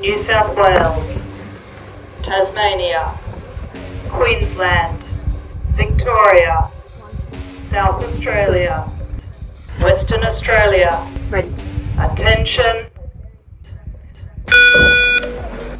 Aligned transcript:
New 0.00 0.16
South 0.16 0.56
Wales, 0.56 1.20
Tasmania, 2.22 3.18
Queensland, 4.08 5.08
Victoria, 5.72 6.70
South 7.68 8.04
Australia, 8.04 8.88
Western 9.82 10.22
Australia. 10.22 11.04
Ready. 11.30 11.52
Attention. 11.98 12.86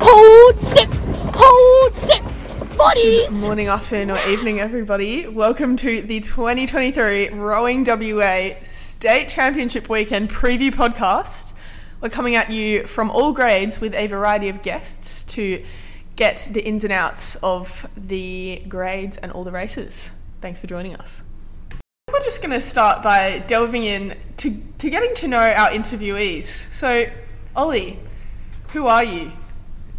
Hold 0.00 0.60
step. 0.62 0.88
Hold 1.34 1.96
step. 1.96 2.24
Bodies. 2.76 3.30
Morning, 3.30 3.68
afternoon, 3.68 4.16
or 4.16 4.28
evening, 4.28 4.58
everybody. 4.58 5.28
Welcome 5.28 5.76
to 5.76 6.02
the 6.02 6.18
2023 6.18 7.28
Rowing 7.30 7.84
WA 7.86 8.50
State 8.62 9.28
Championship 9.28 9.88
Weekend 9.88 10.28
Preview 10.28 10.72
Podcast. 10.72 11.52
We're 12.00 12.10
coming 12.10 12.36
at 12.36 12.50
you 12.50 12.86
from 12.86 13.10
all 13.10 13.32
grades 13.32 13.80
with 13.80 13.92
a 13.94 14.06
variety 14.06 14.48
of 14.48 14.62
guests 14.62 15.24
to 15.34 15.64
get 16.14 16.48
the 16.52 16.64
ins 16.64 16.84
and 16.84 16.92
outs 16.92 17.34
of 17.36 17.88
the 17.96 18.62
grades 18.68 19.16
and 19.16 19.32
all 19.32 19.42
the 19.42 19.50
races. 19.50 20.12
Thanks 20.40 20.60
for 20.60 20.68
joining 20.68 20.94
us. 20.94 21.22
We're 22.12 22.20
just 22.20 22.40
going 22.40 22.52
to 22.52 22.60
start 22.60 23.02
by 23.02 23.40
delving 23.40 23.82
in 23.82 24.16
to, 24.36 24.62
to 24.78 24.90
getting 24.90 25.12
to 25.16 25.28
know 25.28 25.40
our 25.40 25.70
interviewees. 25.70 26.44
So, 26.44 27.06
Ollie, 27.56 27.98
who 28.68 28.86
are 28.86 29.02
you? 29.02 29.32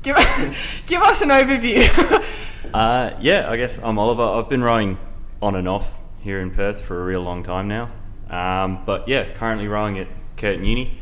Give, 0.01 0.15
give 0.85 1.01
us 1.01 1.21
an 1.21 1.29
overview. 1.29 2.25
Uh, 2.71 3.17
yeah, 3.19 3.49
I 3.49 3.57
guess 3.57 3.79
I'm 3.79 3.97
Oliver. 3.97 4.21
I've 4.21 4.47
been 4.47 4.61
rowing 4.61 4.99
on 5.41 5.55
and 5.55 5.67
off 5.67 6.01
here 6.19 6.39
in 6.39 6.51
Perth 6.51 6.79
for 6.81 7.01
a 7.01 7.03
real 7.03 7.21
long 7.21 7.41
time 7.41 7.67
now. 7.67 7.89
Um, 8.29 8.83
but 8.85 9.07
yeah, 9.07 9.33
currently 9.33 9.67
rowing 9.67 9.97
at 9.97 10.07
Curtin 10.37 10.63
Uni 10.65 10.98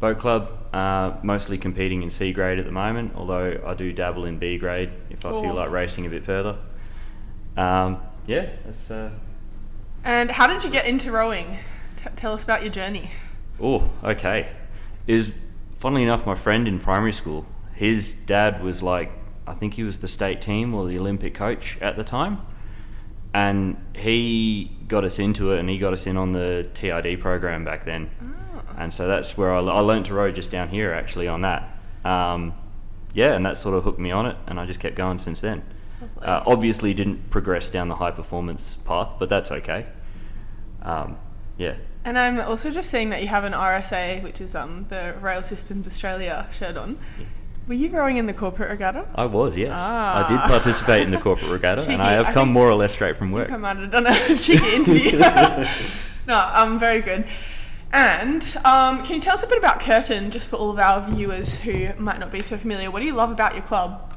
Boat 0.00 0.18
Club, 0.18 0.50
uh, 0.72 1.12
mostly 1.22 1.58
competing 1.58 2.02
in 2.02 2.10
C 2.10 2.32
grade 2.32 2.58
at 2.58 2.64
the 2.64 2.72
moment, 2.72 3.12
although 3.16 3.60
I 3.66 3.74
do 3.74 3.92
dabble 3.92 4.24
in 4.26 4.38
B 4.38 4.56
grade 4.58 4.90
if 5.10 5.24
I 5.24 5.30
Cool. 5.30 5.42
feel 5.42 5.54
like 5.54 5.70
racing 5.70 6.06
a 6.06 6.08
bit 6.08 6.24
further. 6.24 6.56
Um, 7.56 7.98
yeah, 8.26 8.50
that's. 8.64 8.90
Uh, 8.90 9.10
And 10.04 10.30
how 10.30 10.46
did 10.46 10.62
you 10.64 10.70
get 10.70 10.86
into 10.86 11.10
rowing? 11.10 11.58
T- 11.96 12.08
tell 12.14 12.32
us 12.32 12.44
about 12.44 12.62
your 12.62 12.70
journey. 12.70 13.10
oh, 13.60 13.90
okay. 14.04 14.50
Is 15.08 15.32
funnily 15.78 16.04
enough, 16.04 16.24
my 16.26 16.34
friend 16.36 16.68
in 16.68 16.78
primary 16.78 17.12
school, 17.12 17.46
his 17.74 18.12
dad 18.12 18.62
was 18.62 18.82
like, 18.82 19.10
I 19.46 19.54
think 19.54 19.74
he 19.74 19.82
was 19.82 19.98
the 19.98 20.08
state 20.08 20.40
team 20.40 20.74
or 20.74 20.86
the 20.86 20.98
Olympic 20.98 21.34
coach 21.34 21.76
at 21.80 21.96
the 21.96 22.04
time. 22.04 22.38
and 23.34 23.76
he 23.94 24.70
got 24.88 25.04
us 25.04 25.18
into 25.18 25.52
it 25.52 25.58
and 25.60 25.68
he 25.68 25.76
got 25.78 25.92
us 25.92 26.06
in 26.06 26.16
on 26.16 26.32
the 26.32 26.68
TID 26.74 27.20
program 27.20 27.64
back 27.64 27.84
then. 27.84 28.08
And 28.78 28.94
so 28.94 29.08
that's 29.08 29.36
where 29.36 29.52
I, 29.52 29.58
I 29.58 29.80
learned 29.80 30.06
to 30.06 30.14
row 30.14 30.30
just 30.30 30.50
down 30.50 30.68
here 30.68 30.92
actually 30.92 31.28
on 31.28 31.40
that. 31.42 31.76
Um, 32.04 32.54
yeah, 33.12 33.34
and 33.34 33.44
that 33.44 33.58
sort 33.58 33.74
of 33.76 33.84
hooked 33.84 33.98
me 33.98 34.12
on 34.12 34.26
it 34.26 34.36
and 34.46 34.58
I 34.60 34.64
just 34.66 34.80
kept 34.80 34.94
going 34.94 35.18
since 35.18 35.40
then. 35.40 35.62
Uh, 36.22 36.44
obviously 36.46 36.94
didn't 36.94 37.28
progress 37.28 37.70
down 37.70 37.88
the 37.88 37.96
high 37.96 38.12
performance 38.12 38.76
path, 38.76 39.16
but 39.18 39.28
that's 39.28 39.50
okay. 39.50 39.86
Um, 40.82 41.18
yeah. 41.56 41.74
And 42.04 42.16
I'm 42.16 42.40
also 42.40 42.70
just 42.70 42.88
seeing 42.88 43.10
that 43.10 43.20
you 43.20 43.28
have 43.28 43.42
an 43.42 43.52
RSA, 43.52 44.22
which 44.22 44.40
is 44.40 44.54
um, 44.54 44.86
the 44.88 45.16
Rail 45.20 45.42
Systems 45.42 45.88
Australia 45.88 46.46
shirt 46.52 46.76
on. 46.76 46.98
Were 47.66 47.74
you 47.74 47.90
rowing 47.90 48.16
in 48.16 48.26
the 48.26 48.32
corporate 48.32 48.70
regatta? 48.70 49.06
I 49.14 49.26
was, 49.26 49.56
yes. 49.56 49.78
I 49.78 50.26
did 50.28 50.38
Ah. 50.38 50.46
participate 50.48 51.02
in 51.02 51.10
the 51.10 51.18
corporate 51.18 51.50
regatta 51.50 51.82
and 51.90 52.00
I 52.00 52.12
have 52.12 52.32
come 52.32 52.52
more 52.52 52.68
or 52.68 52.74
less 52.74 52.92
straight 52.92 53.16
from 53.16 53.32
work. 53.32 53.50
I 53.50 53.56
might 53.56 53.78
have 53.78 53.90
done 53.90 54.06
a 54.06 54.14
cheeky 54.36 54.74
interview. 54.74 55.18
no, 56.26 56.36
I'm 56.36 56.72
um, 56.74 56.78
very 56.78 57.00
good. 57.02 57.26
And 57.92 58.42
um, 58.64 59.02
can 59.02 59.14
you 59.14 59.20
tell 59.20 59.34
us 59.34 59.42
a 59.42 59.46
bit 59.46 59.58
about 59.58 59.80
Curtin, 59.80 60.30
just 60.30 60.48
for 60.48 60.56
all 60.56 60.70
of 60.70 60.78
our 60.78 61.00
viewers 61.10 61.58
who 61.58 61.88
might 61.98 62.18
not 62.18 62.30
be 62.30 62.42
so 62.42 62.56
familiar? 62.58 62.90
What 62.90 63.00
do 63.00 63.06
you 63.06 63.14
love 63.14 63.30
about 63.30 63.54
your 63.54 63.62
club? 63.62 64.14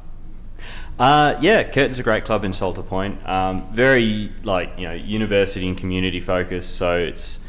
Uh, 1.00 1.38
yeah, 1.42 1.64
Curtin's 1.64 2.00
a 2.00 2.04
great 2.04 2.26
club 2.26 2.44
in 2.44 2.54
Salter 2.54 2.84
Point. 2.84 3.28
Um, 3.28 3.72
very 3.72 4.32
like 4.44 4.74
you 4.78 4.88
know 4.88 4.94
university 4.94 5.68
and 5.68 5.78
community 5.78 6.20
focused, 6.20 6.76
so 6.76 6.98
it's 6.98 7.40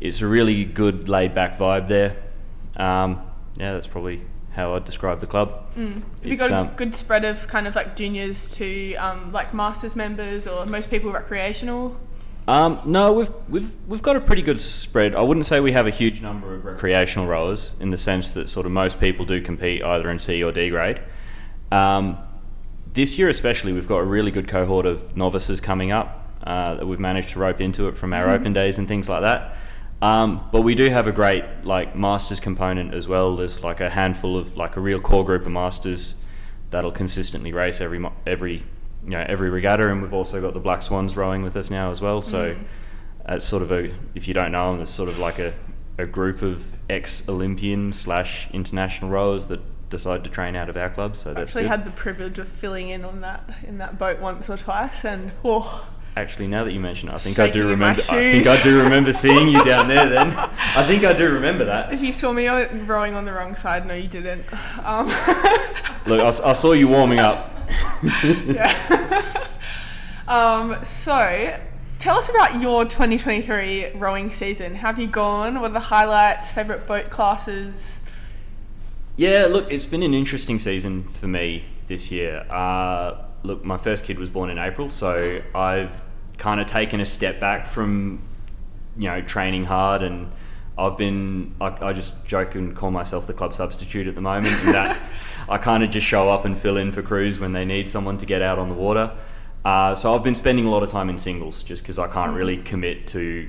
it's 0.00 0.20
a 0.20 0.26
really 0.26 0.64
good 0.64 1.08
laid 1.08 1.34
back 1.34 1.58
vibe 1.58 1.88
there. 1.88 2.16
Um, 2.76 3.22
yeah, 3.56 3.72
that's 3.72 3.86
probably 3.86 4.22
how 4.52 4.74
I'd 4.74 4.84
describe 4.84 5.20
the 5.20 5.26
club. 5.26 5.74
Have 5.74 6.04
you 6.22 6.36
got 6.36 6.50
a 6.50 6.56
um, 6.58 6.68
good 6.76 6.94
spread 6.94 7.24
of 7.24 7.48
kind 7.48 7.66
of 7.66 7.74
like 7.74 7.96
juniors 7.96 8.48
to 8.56 8.94
um, 8.96 9.32
like 9.32 9.54
masters 9.54 9.96
members, 9.96 10.46
or 10.46 10.66
most 10.66 10.90
people 10.90 11.10
recreational? 11.10 11.98
Um, 12.46 12.80
no, 12.84 13.12
we've 13.12 13.30
we've 13.48 13.74
we've 13.86 14.02
got 14.02 14.16
a 14.16 14.20
pretty 14.20 14.42
good 14.42 14.60
spread. 14.60 15.14
I 15.14 15.22
wouldn't 15.22 15.46
say 15.46 15.60
we 15.60 15.72
have 15.72 15.86
a 15.86 15.90
huge 15.90 16.20
number 16.20 16.54
of 16.54 16.64
recreational 16.64 17.26
rowers 17.26 17.74
in 17.80 17.90
the 17.90 17.96
sense 17.96 18.34
that 18.34 18.48
sort 18.48 18.66
of 18.66 18.72
most 18.72 19.00
people 19.00 19.24
do 19.24 19.40
compete 19.40 19.82
either 19.82 20.10
in 20.10 20.18
C 20.18 20.42
or 20.42 20.52
D 20.52 20.68
grade. 20.68 21.00
Um, 21.72 22.18
this 22.92 23.18
year, 23.18 23.28
especially, 23.28 23.72
we've 23.72 23.88
got 23.88 23.98
a 23.98 24.04
really 24.04 24.30
good 24.30 24.46
cohort 24.46 24.84
of 24.84 25.16
novices 25.16 25.60
coming 25.60 25.90
up 25.90 26.30
uh, 26.44 26.74
that 26.74 26.86
we've 26.86 27.00
managed 27.00 27.30
to 27.30 27.38
rope 27.38 27.60
into 27.60 27.88
it 27.88 27.96
from 27.96 28.12
our 28.12 28.30
open 28.30 28.52
days 28.52 28.78
and 28.78 28.86
things 28.86 29.08
like 29.08 29.22
that. 29.22 29.56
Um, 30.02 30.46
but 30.52 30.60
we 30.60 30.74
do 30.74 30.90
have 30.90 31.06
a 31.06 31.12
great 31.12 31.44
like 31.62 31.96
masters 31.96 32.40
component 32.40 32.92
as 32.92 33.08
well. 33.08 33.36
There's 33.36 33.64
like 33.64 33.80
a 33.80 33.88
handful 33.88 34.36
of 34.36 34.56
like 34.56 34.76
a 34.76 34.80
real 34.80 35.00
core 35.00 35.24
group 35.24 35.46
of 35.46 35.52
masters 35.52 36.22
that'll 36.70 36.92
consistently 36.92 37.52
race 37.52 37.80
every 37.80 38.06
every 38.26 38.64
you 39.04 39.10
know 39.10 39.24
every 39.28 39.50
regatta, 39.50 39.90
and 39.90 40.02
we've 40.02 40.14
also 40.14 40.40
got 40.40 40.54
the 40.54 40.60
Black 40.60 40.82
Swans 40.82 41.16
rowing 41.16 41.42
with 41.42 41.56
us 41.56 41.70
now 41.70 41.90
as 41.90 42.00
well. 42.00 42.22
So 42.22 42.56
it's 43.28 43.46
sort 43.46 43.62
of 43.62 43.72
a 43.72 43.92
if 44.14 44.28
you 44.28 44.34
don't 44.34 44.52
know 44.52 44.72
them, 44.72 44.82
it's 44.82 44.90
sort 44.90 45.08
of 45.08 45.18
like 45.18 45.38
a, 45.38 45.54
a 45.98 46.06
group 46.06 46.42
of 46.42 46.78
ex 46.88 47.28
Olympian 47.28 47.92
slash 47.92 48.50
international 48.52 49.10
rowers 49.10 49.46
that 49.46 49.60
decide 49.90 50.24
to 50.24 50.30
train 50.30 50.56
out 50.56 50.68
of 50.68 50.76
our 50.76 50.90
club. 50.90 51.16
So 51.16 51.30
I 51.30 51.34
that's 51.34 51.50
actually 51.50 51.62
good. 51.62 51.70
had 51.70 51.84
the 51.84 51.90
privilege 51.92 52.38
of 52.38 52.48
filling 52.48 52.88
in 52.88 53.04
on 53.04 53.20
that 53.20 53.48
in 53.66 53.78
that 53.78 53.98
boat 53.98 54.20
once 54.20 54.48
or 54.48 54.56
twice, 54.56 55.04
and 55.04 55.32
oh, 55.44 55.90
Actually, 56.16 56.46
now 56.46 56.62
that 56.62 56.72
you 56.72 56.78
mention 56.78 57.08
it, 57.08 57.14
I 57.14 57.18
think 57.18 57.40
I 57.40 57.50
do 57.50 57.68
remember. 57.68 58.00
I 58.00 58.04
think. 58.04 58.46
I 58.46 58.62
do 58.62 58.82
remember 58.84 59.12
seeing 59.24 59.48
you 59.48 59.64
down 59.64 59.88
there. 59.88 60.08
Then 60.08 60.28
I 60.28 60.84
think 60.84 61.02
I 61.02 61.12
do 61.12 61.32
remember 61.32 61.64
that. 61.64 61.92
if 61.92 62.02
you 62.02 62.12
saw 62.12 62.32
me 62.32 62.46
rowing 62.46 63.16
on 63.16 63.24
the 63.24 63.32
wrong 63.32 63.56
side, 63.56 63.84
no, 63.84 63.94
you 63.94 64.06
didn't. 64.06 64.46
Um, 64.84 65.08
Look, 66.06 66.20
I 66.20 66.52
saw 66.52 66.72
you 66.72 66.86
warming 66.86 67.18
up. 67.18 67.53
Yeah. 68.46 69.46
um, 70.28 70.84
so, 70.84 71.58
tell 71.98 72.18
us 72.18 72.28
about 72.28 72.60
your 72.60 72.84
2023 72.84 73.92
rowing 73.94 74.30
season. 74.30 74.76
How 74.76 74.88
have 74.88 74.98
you 74.98 75.06
gone? 75.06 75.60
What 75.60 75.70
are 75.70 75.74
the 75.74 75.80
highlights? 75.80 76.50
Favorite 76.50 76.86
boat 76.86 77.10
classes? 77.10 78.00
Yeah, 79.16 79.46
look, 79.48 79.70
it's 79.70 79.86
been 79.86 80.02
an 80.02 80.12
interesting 80.12 80.58
season 80.58 81.00
for 81.00 81.28
me 81.28 81.64
this 81.86 82.10
year. 82.10 82.40
Uh, 82.50 83.24
look, 83.44 83.64
my 83.64 83.78
first 83.78 84.04
kid 84.04 84.18
was 84.18 84.28
born 84.28 84.50
in 84.50 84.58
April, 84.58 84.88
so 84.88 85.40
I've 85.54 86.00
kind 86.38 86.60
of 86.60 86.66
taken 86.66 87.00
a 87.00 87.06
step 87.06 87.38
back 87.38 87.66
from, 87.66 88.20
you 88.96 89.08
know, 89.08 89.22
training 89.22 89.64
hard, 89.64 90.02
and 90.02 90.32
I've 90.76 90.96
been, 90.96 91.54
I, 91.60 91.88
I 91.88 91.92
just 91.92 92.26
joke 92.26 92.56
and 92.56 92.74
call 92.74 92.90
myself 92.90 93.28
the 93.28 93.34
club 93.34 93.54
substitute 93.54 94.08
at 94.08 94.16
the 94.16 94.20
moment, 94.20 94.60
in 94.64 94.72
that 94.72 95.00
I 95.48 95.58
kind 95.58 95.82
of 95.82 95.90
just 95.90 96.06
show 96.06 96.28
up 96.28 96.44
and 96.44 96.58
fill 96.58 96.76
in 96.76 96.92
for 96.92 97.02
crews 97.02 97.38
when 97.38 97.52
they 97.52 97.64
need 97.64 97.88
someone 97.88 98.16
to 98.18 98.26
get 98.26 98.42
out 98.42 98.58
on 98.58 98.68
the 98.68 98.74
water. 98.74 99.16
Uh, 99.64 99.94
so 99.94 100.14
I've 100.14 100.22
been 100.22 100.34
spending 100.34 100.66
a 100.66 100.70
lot 100.70 100.82
of 100.82 100.90
time 100.90 101.08
in 101.08 101.18
singles 101.18 101.62
just 101.62 101.82
because 101.82 101.98
I 101.98 102.06
can't 102.08 102.36
really 102.36 102.58
commit 102.58 103.06
to, 103.08 103.48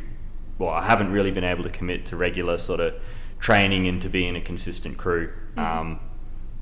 well, 0.58 0.70
I 0.70 0.82
haven't 0.84 1.12
really 1.12 1.32
been 1.32 1.44
able 1.44 1.64
to 1.64 1.70
commit 1.70 2.06
to 2.08 2.16
regular 2.16 2.58
sort 2.58 2.80
of 2.80 2.96
training 3.40 3.88
and 3.88 4.02
to 4.02 4.10
being 4.10 4.36
a 4.36 4.42
consistent 4.42 4.98
crew. 4.98 5.32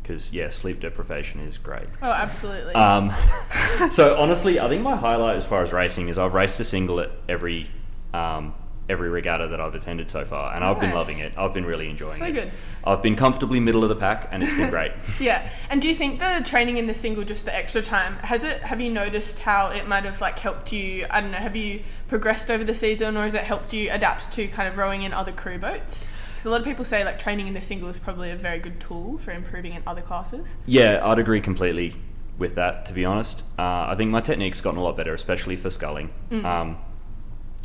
Because 0.01 0.33
yeah, 0.33 0.49
sleep 0.49 0.79
deprivation 0.79 1.39
is 1.39 1.57
great. 1.57 1.87
Oh, 2.01 2.11
absolutely. 2.11 2.73
Um, 2.73 3.11
so 3.89 4.17
honestly, 4.19 4.59
I 4.59 4.67
think 4.67 4.81
my 4.81 4.95
highlight 4.95 5.35
as 5.35 5.45
far 5.45 5.61
as 5.61 5.71
racing 5.71 6.09
is 6.09 6.17
I've 6.17 6.33
raced 6.33 6.59
a 6.59 6.63
single 6.63 6.99
at 6.99 7.11
every 7.29 7.69
um, 8.13 8.53
every 8.89 9.09
regatta 9.09 9.47
that 9.47 9.61
I've 9.61 9.75
attended 9.75 10.09
so 10.09 10.25
far, 10.25 10.53
and 10.53 10.63
I've 10.63 10.79
been 10.79 10.93
loving 10.93 11.19
it. 11.19 11.31
I've 11.37 11.53
been 11.53 11.65
really 11.65 11.89
enjoying 11.89 12.17
So 12.17 12.25
it. 12.25 12.33
good. 12.33 12.51
I've 12.83 13.01
been 13.01 13.15
comfortably 13.15 13.59
middle 13.59 13.83
of 13.83 13.89
the 13.89 13.95
pack, 13.95 14.27
and 14.31 14.43
it's 14.43 14.55
been 14.57 14.69
great. 14.69 14.91
Yeah, 15.19 15.47
and 15.69 15.81
do 15.81 15.87
you 15.87 15.95
think 15.95 16.19
the 16.19 16.41
training 16.45 16.77
in 16.77 16.87
the 16.87 16.93
single, 16.93 17.23
just 17.23 17.45
the 17.45 17.55
extra 17.55 17.81
time, 17.81 18.17
has 18.17 18.43
it? 18.43 18.61
Have 18.61 18.81
you 18.81 18.89
noticed 18.89 19.39
how 19.39 19.67
it 19.67 19.87
might 19.87 20.03
have 20.03 20.19
like 20.19 20.37
helped 20.39 20.71
you? 20.73 21.05
I 21.09 21.21
don't 21.21 21.31
know. 21.31 21.37
Have 21.37 21.55
you 21.55 21.81
progressed 22.09 22.51
over 22.51 22.63
the 22.63 22.75
season, 22.75 23.15
or 23.15 23.23
has 23.23 23.35
it 23.35 23.43
helped 23.43 23.71
you 23.73 23.89
adapt 23.91 24.31
to 24.33 24.47
kind 24.47 24.67
of 24.67 24.77
rowing 24.77 25.03
in 25.03 25.13
other 25.13 25.31
crew 25.31 25.57
boats? 25.57 26.09
Because 26.31 26.45
a 26.45 26.49
lot 26.49 26.59
of 26.59 26.65
people 26.65 26.83
say 26.83 27.05
like 27.05 27.19
training 27.19 27.47
in 27.47 27.53
the 27.53 27.61
single 27.61 27.87
is 27.87 27.97
probably 27.99 28.31
a 28.31 28.35
very 28.35 28.59
good 28.59 28.79
tool 28.81 29.17
for 29.17 29.31
improving 29.31 29.73
in 29.73 29.83
other 29.87 30.01
classes. 30.01 30.57
Yeah, 30.65 30.99
I'd 31.07 31.19
agree 31.19 31.39
completely 31.41 31.93
with 32.37 32.55
that. 32.55 32.85
To 32.87 32.93
be 32.93 33.05
honest, 33.05 33.45
uh, 33.57 33.61
I 33.87 33.95
think 33.95 34.11
my 34.11 34.19
technique's 34.19 34.59
gotten 34.59 34.79
a 34.79 34.83
lot 34.83 34.97
better, 34.97 35.13
especially 35.13 35.55
for 35.55 35.69
sculling. 35.69 36.09
Um, 36.31 36.77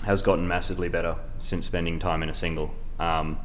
has 0.05 0.23
gotten 0.23 0.47
massively 0.47 0.89
better 0.89 1.17
since 1.39 1.67
spending 1.67 1.99
time 1.99 2.23
in 2.23 2.29
a 2.29 2.35
single. 2.35 2.75
Um, 2.99 3.39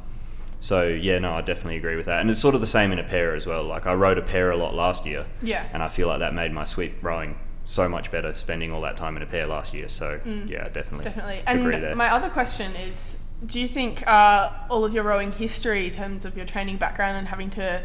so 0.60 0.86
yeah, 0.86 1.18
no, 1.18 1.34
I 1.34 1.42
definitely 1.42 1.76
agree 1.76 1.96
with 1.96 2.06
that, 2.06 2.20
and 2.20 2.30
it's 2.30 2.40
sort 2.40 2.54
of 2.54 2.60
the 2.60 2.66
same 2.66 2.90
in 2.92 2.98
a 2.98 3.04
pair 3.04 3.34
as 3.34 3.46
well. 3.46 3.64
Like 3.64 3.86
I 3.86 3.94
rode 3.94 4.18
a 4.18 4.22
pair 4.22 4.50
a 4.50 4.56
lot 4.56 4.74
last 4.74 5.04
year, 5.04 5.26
Yeah. 5.42 5.66
and 5.72 5.82
I 5.82 5.88
feel 5.88 6.08
like 6.08 6.20
that 6.20 6.32
made 6.34 6.52
my 6.52 6.64
sweep 6.64 6.94
rowing 7.02 7.36
so 7.66 7.88
much 7.88 8.10
better 8.10 8.32
spending 8.34 8.72
all 8.72 8.80
that 8.82 8.96
time 8.96 9.16
in 9.16 9.22
a 9.22 9.26
pair 9.26 9.46
last 9.46 9.74
year. 9.74 9.88
So 9.88 10.20
yeah, 10.24 10.68
definitely, 10.68 11.04
Definitely. 11.04 11.42
And 11.46 11.96
my 11.96 12.10
other 12.10 12.28
question 12.30 12.74
is 12.76 13.22
do 13.44 13.60
you 13.60 13.68
think 13.68 14.06
uh, 14.06 14.50
all 14.70 14.84
of 14.84 14.94
your 14.94 15.04
rowing 15.04 15.32
history, 15.32 15.86
in 15.86 15.90
terms 15.92 16.24
of 16.24 16.36
your 16.36 16.46
training 16.46 16.76
background 16.78 17.16
and 17.18 17.28
having 17.28 17.50
to 17.50 17.82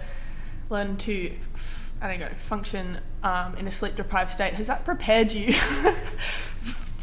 learn 0.70 0.96
to, 0.98 1.34
I 2.02 2.08
don't 2.08 2.20
know, 2.20 2.30
function 2.38 3.00
um, 3.24 3.56
in 3.56 3.68
a 3.68 3.72
sleep 3.72 3.96
deprived 3.96 4.32
state. 4.32 4.54
Has 4.54 4.68
that 4.68 4.86
prepared 4.86 5.34
you 5.34 5.54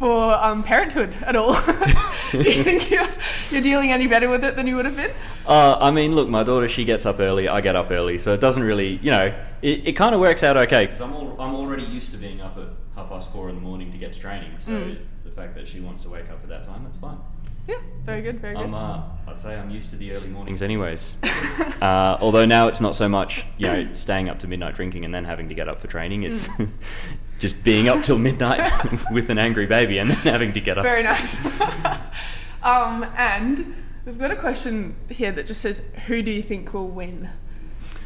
for 0.07 0.35
um, 0.35 0.63
parenthood 0.63 1.13
at 1.23 1.35
all? 1.35 1.53
Do 2.31 2.39
you 2.39 2.63
think 2.63 2.91
you're, 2.91 3.09
you're 3.51 3.61
dealing 3.61 3.91
any 3.91 4.07
better 4.07 4.29
with 4.29 4.45
it 4.45 4.55
than 4.55 4.67
you 4.69 4.77
would 4.77 4.85
have 4.85 4.97
been? 4.97 5.11
Uh, 5.49 5.77
I 5.81 5.91
mean, 5.91 6.15
look, 6.15 6.29
my 6.29 6.45
daughter, 6.45 6.69
she 6.69 6.85
gets 6.85 7.07
up 7.07 7.19
early, 7.19 7.49
I 7.49 7.61
get 7.61 7.75
up 7.75 7.91
early, 7.91 8.19
so 8.19 8.33
it 8.33 8.41
doesn't 8.41 8.63
really, 8.63 8.99
you 8.99 9.11
know, 9.11 9.35
it, 9.63 9.89
it 9.89 9.93
kind 9.95 10.15
of 10.15 10.21
works 10.21 10.45
out 10.45 10.57
okay. 10.57 10.87
Because 10.87 11.01
I'm, 11.01 11.13
I'm 11.41 11.55
already 11.57 11.83
used 11.85 12.13
to 12.13 12.19
being 12.19 12.41
up 12.41 12.57
at 12.57 12.69
half 12.95 13.09
past 13.09 13.33
four 13.33 13.49
in 13.49 13.57
the 13.57 13.61
morning 13.61 13.91
to 13.91 13.99
get 13.99 14.13
to 14.13 14.21
training, 14.21 14.53
so 14.61 14.71
Mm. 14.73 14.99
the 15.25 15.31
fact 15.33 15.55
that 15.57 15.67
she 15.67 15.81
wants 15.81 16.03
to 16.03 16.09
wake 16.09 16.31
up 16.31 16.41
at 16.43 16.49
that 16.51 16.63
time, 16.65 16.85
that's 16.85 16.99
fine. 16.99 17.19
Yeah, 17.67 17.75
very 18.05 18.23
good, 18.23 18.41
very 18.41 18.55
good. 18.55 18.63
I'm, 18.63 18.75
uh, 18.75 19.03
I'd 19.27 19.41
say 19.41 19.57
I'm 19.57 19.71
used 19.71 19.91
to 19.91 19.97
the 19.97 20.13
early 20.13 20.29
mornings 20.29 20.63
anyways. 20.63 21.17
uh, 21.83 22.17
although 22.21 22.47
now 22.47 22.69
it's 22.69 22.81
not 22.81 22.95
so 22.95 23.09
much, 23.09 23.45
you 23.59 23.67
know, 23.67 23.89
staying 23.93 24.29
up 24.29 24.39
to 24.41 24.47
midnight 24.47 24.77
drinking 24.77 25.05
and 25.05 25.13
then 25.13 25.25
having 25.25 25.49
to 25.49 25.55
get 25.57 25.69
up 25.69 25.81
for 25.81 25.89
training. 25.89 26.23
It's 26.23 26.47
Mm. 26.49 26.69
just 27.39 27.63
being 27.65 27.89
up 27.89 28.03
till 28.05 28.19
midnight 28.19 28.73
with 29.11 29.31
an 29.31 29.39
angry 29.39 29.67
baby 29.67 29.99
and 29.99 30.11
then 30.11 30.33
having 30.33 30.53
to 30.53 30.61
get 30.61 30.79
up. 30.79 30.85
Very 30.85 31.03
nice. 31.03 31.45
um, 32.63 33.07
and 33.17 33.75
we've 34.05 34.19
got 34.19 34.31
a 34.31 34.37
question 34.37 34.97
here 35.09 35.33
that 35.33 35.47
just 35.47 35.61
says, 35.61 35.93
"Who 36.07 36.23
do 36.23 36.31
you 36.31 36.43
think 36.43 36.73
will 36.73 36.89
win?" 36.89 37.29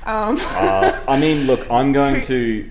Um, 0.04 0.36
Uh, 0.40 1.04
I 1.08 1.18
mean, 1.18 1.46
look, 1.46 1.70
I'm 1.70 1.92
going 1.92 2.22
to. 2.22 2.70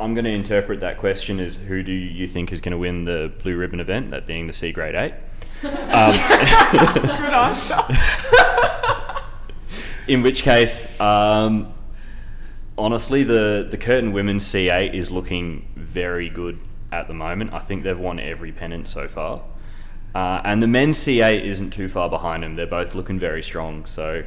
I'm 0.00 0.14
going 0.14 0.26
to 0.26 0.30
interpret 0.30 0.78
that 0.80 0.98
question 0.98 1.40
as 1.40 1.56
who 1.56 1.82
do 1.82 1.90
you 1.90 2.28
think 2.28 2.52
is 2.52 2.60
going 2.60 2.70
to 2.70 2.78
win 2.78 3.02
the 3.04 3.32
blue 3.42 3.56
ribbon 3.56 3.80
event, 3.80 4.12
that 4.12 4.28
being 4.28 4.46
the 4.46 4.52
C 4.52 4.70
grade 4.70 4.94
8. 4.94 5.12
Um, 5.64 6.12
good 6.92 7.34
answer. 7.34 7.82
in 10.06 10.22
which 10.22 10.44
case, 10.44 10.98
um, 11.00 11.74
honestly, 12.78 13.24
the, 13.24 13.66
the 13.68 13.76
Curtin 13.76 14.12
Women's 14.12 14.44
C8 14.44 14.94
is 14.94 15.10
looking 15.10 15.68
very 15.76 16.28
good 16.28 16.62
at 16.92 17.08
the 17.08 17.14
moment. 17.14 17.52
I 17.52 17.58
think 17.58 17.82
they've 17.82 17.98
won 17.98 18.18
every 18.18 18.52
pennant 18.52 18.88
so 18.88 19.08
far. 19.08 19.42
Uh, 20.14 20.40
and 20.44 20.62
the 20.62 20.66
men's 20.66 20.98
C8 20.98 21.44
isn't 21.44 21.70
too 21.70 21.88
far 21.88 22.08
behind 22.08 22.42
them. 22.42 22.56
They're 22.56 22.66
both 22.66 22.94
looking 22.94 23.18
very 23.18 23.42
strong. 23.42 23.84
So 23.86 24.24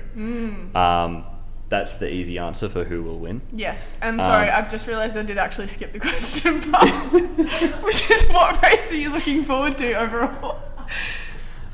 um, 0.76 1.26
that's 1.70 1.96
the 1.98 2.12
easy 2.14 2.38
answer 2.38 2.70
for 2.70 2.84
who 2.84 3.02
will 3.02 3.18
win. 3.20 3.42
Yes, 3.52 3.98
and 4.02 4.22
sorry, 4.24 4.50
Um, 4.50 4.56
I've 4.64 4.70
just 4.72 4.88
realised 4.88 5.18
I 5.18 5.24
did 5.24 5.38
actually 5.38 5.68
skip 5.68 5.92
the 5.92 6.00
question 6.00 6.62
part, 6.62 6.90
which 7.84 8.12
is 8.12 8.30
what 8.30 8.62
race 8.64 8.92
are 8.92 8.98
you 8.98 9.12
looking 9.12 9.44
forward 9.44 9.78
to 9.80 9.94
overall? 9.94 10.60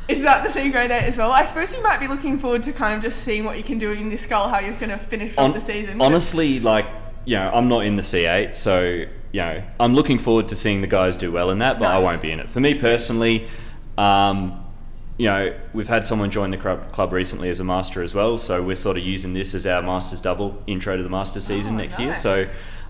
Is 0.07 0.21
that 0.21 0.43
the 0.43 0.49
C 0.49 0.69
grade 0.71 0.91
eight 0.91 1.03
as 1.03 1.17
well? 1.17 1.31
I 1.31 1.43
suppose 1.43 1.73
you 1.75 1.83
might 1.83 1.99
be 1.99 2.07
looking 2.07 2.39
forward 2.39 2.63
to 2.63 2.73
kind 2.73 2.93
of 2.95 3.01
just 3.01 3.23
seeing 3.23 3.43
what 3.43 3.57
you 3.57 3.63
can 3.63 3.77
do 3.77 3.91
in 3.91 4.07
your 4.09 4.17
scull, 4.17 4.47
how 4.47 4.59
you're 4.59 4.73
going 4.75 4.89
to 4.89 4.97
finish 4.97 5.37
off 5.37 5.45
Hon- 5.47 5.51
the 5.53 5.61
season. 5.61 6.01
Honestly, 6.01 6.59
like, 6.59 6.85
you 7.25 7.35
know, 7.35 7.51
I'm 7.53 7.67
not 7.67 7.85
in 7.85 7.95
the 7.97 8.01
C8, 8.03 8.55
so, 8.55 8.83
you 9.33 9.41
know, 9.41 9.63
I'm 9.79 9.95
looking 9.95 10.17
forward 10.17 10.47
to 10.47 10.55
seeing 10.55 10.79
the 10.81 10.87
guys 10.87 11.17
do 11.17 11.31
well 11.31 11.49
in 11.49 11.59
that, 11.59 11.77
but 11.77 11.87
I 11.87 11.99
won't 11.99 12.21
be 12.21 12.31
in 12.31 12.39
it. 12.39 12.49
For 12.49 12.61
me 12.61 12.75
personally, 12.75 13.47
um, 13.97 14.63
you 15.17 15.25
know, 15.27 15.53
we've 15.73 15.87
had 15.89 16.05
someone 16.05 16.31
join 16.31 16.51
the 16.51 16.57
club, 16.57 17.11
recently 17.11 17.49
as 17.49 17.59
a 17.59 17.63
master 17.65 18.01
as 18.01 18.13
well, 18.13 18.37
so 18.37 18.63
we're 18.63 18.75
sort 18.77 18.95
of 18.97 19.03
using 19.03 19.33
this 19.33 19.53
as 19.53 19.67
our 19.67 19.81
masters 19.81 20.21
double 20.21 20.63
intro 20.67 20.95
to 20.95 21.03
the 21.03 21.09
master 21.09 21.41
season 21.41 21.73
Oh, 21.75 21.77
next 21.79 21.99
year. 21.99 22.13
So 22.13 22.45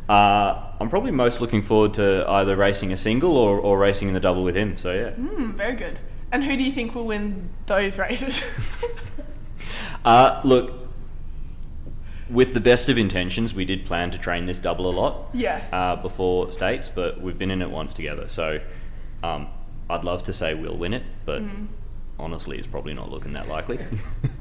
uh, 0.08 0.72
I'm 0.80 0.90
probably 0.90 1.12
most 1.12 1.42
looking 1.42 1.62
forward 1.62 1.94
to 1.96 2.30
either 2.30 2.56
racing 2.56 2.92
a 2.94 2.98
single 2.98 3.38
or, 3.38 3.58
or 3.58 3.80
racing 3.80 4.08
in 4.10 4.14
the 4.14 4.20
double 4.20 4.44
with 4.44 4.56
him. 4.56 4.78
So 4.78 4.94
yeah. 4.94 5.12
Hmm, 5.12 5.52
very 5.54 5.76
good. 5.76 6.00
And 6.32 6.44
who 6.44 6.58
do 6.58 6.64
you 6.64 6.72
think 6.72 6.94
will 6.96 7.06
win 7.06 7.50
those 7.66 7.98
races? 8.00 8.44
Uh, 10.06 10.40
look, 10.46 10.72
with 12.30 12.54
the 12.54 12.62
best 12.62 12.88
of 12.88 12.98
intentions, 12.98 13.54
we 13.54 13.66
did 13.66 13.86
plan 13.86 14.10
to 14.12 14.18
train 14.18 14.46
this 14.46 14.58
double 14.60 14.90
a 14.90 14.94
lot. 14.96 15.30
yeah. 15.34 15.62
uh, 15.74 15.96
before 16.02 16.50
states, 16.52 16.88
but 16.88 17.20
we've 17.20 17.38
been 17.38 17.52
in 17.52 17.62
it 17.62 17.70
once 17.70 17.94
together. 17.94 18.30
So 18.30 18.62
um, 19.22 19.48
I'd 19.90 20.06
love 20.06 20.24
to 20.24 20.34
say 20.34 20.54
we'll 20.54 20.78
win 20.78 20.94
it, 20.94 21.04
but 21.26 21.42
Mm. 21.42 21.68
honestly, 22.20 22.58
it's 22.58 22.68
probably 22.68 22.94
not 22.94 23.10
looking 23.12 23.34
that 23.34 23.50
likely. 23.50 23.80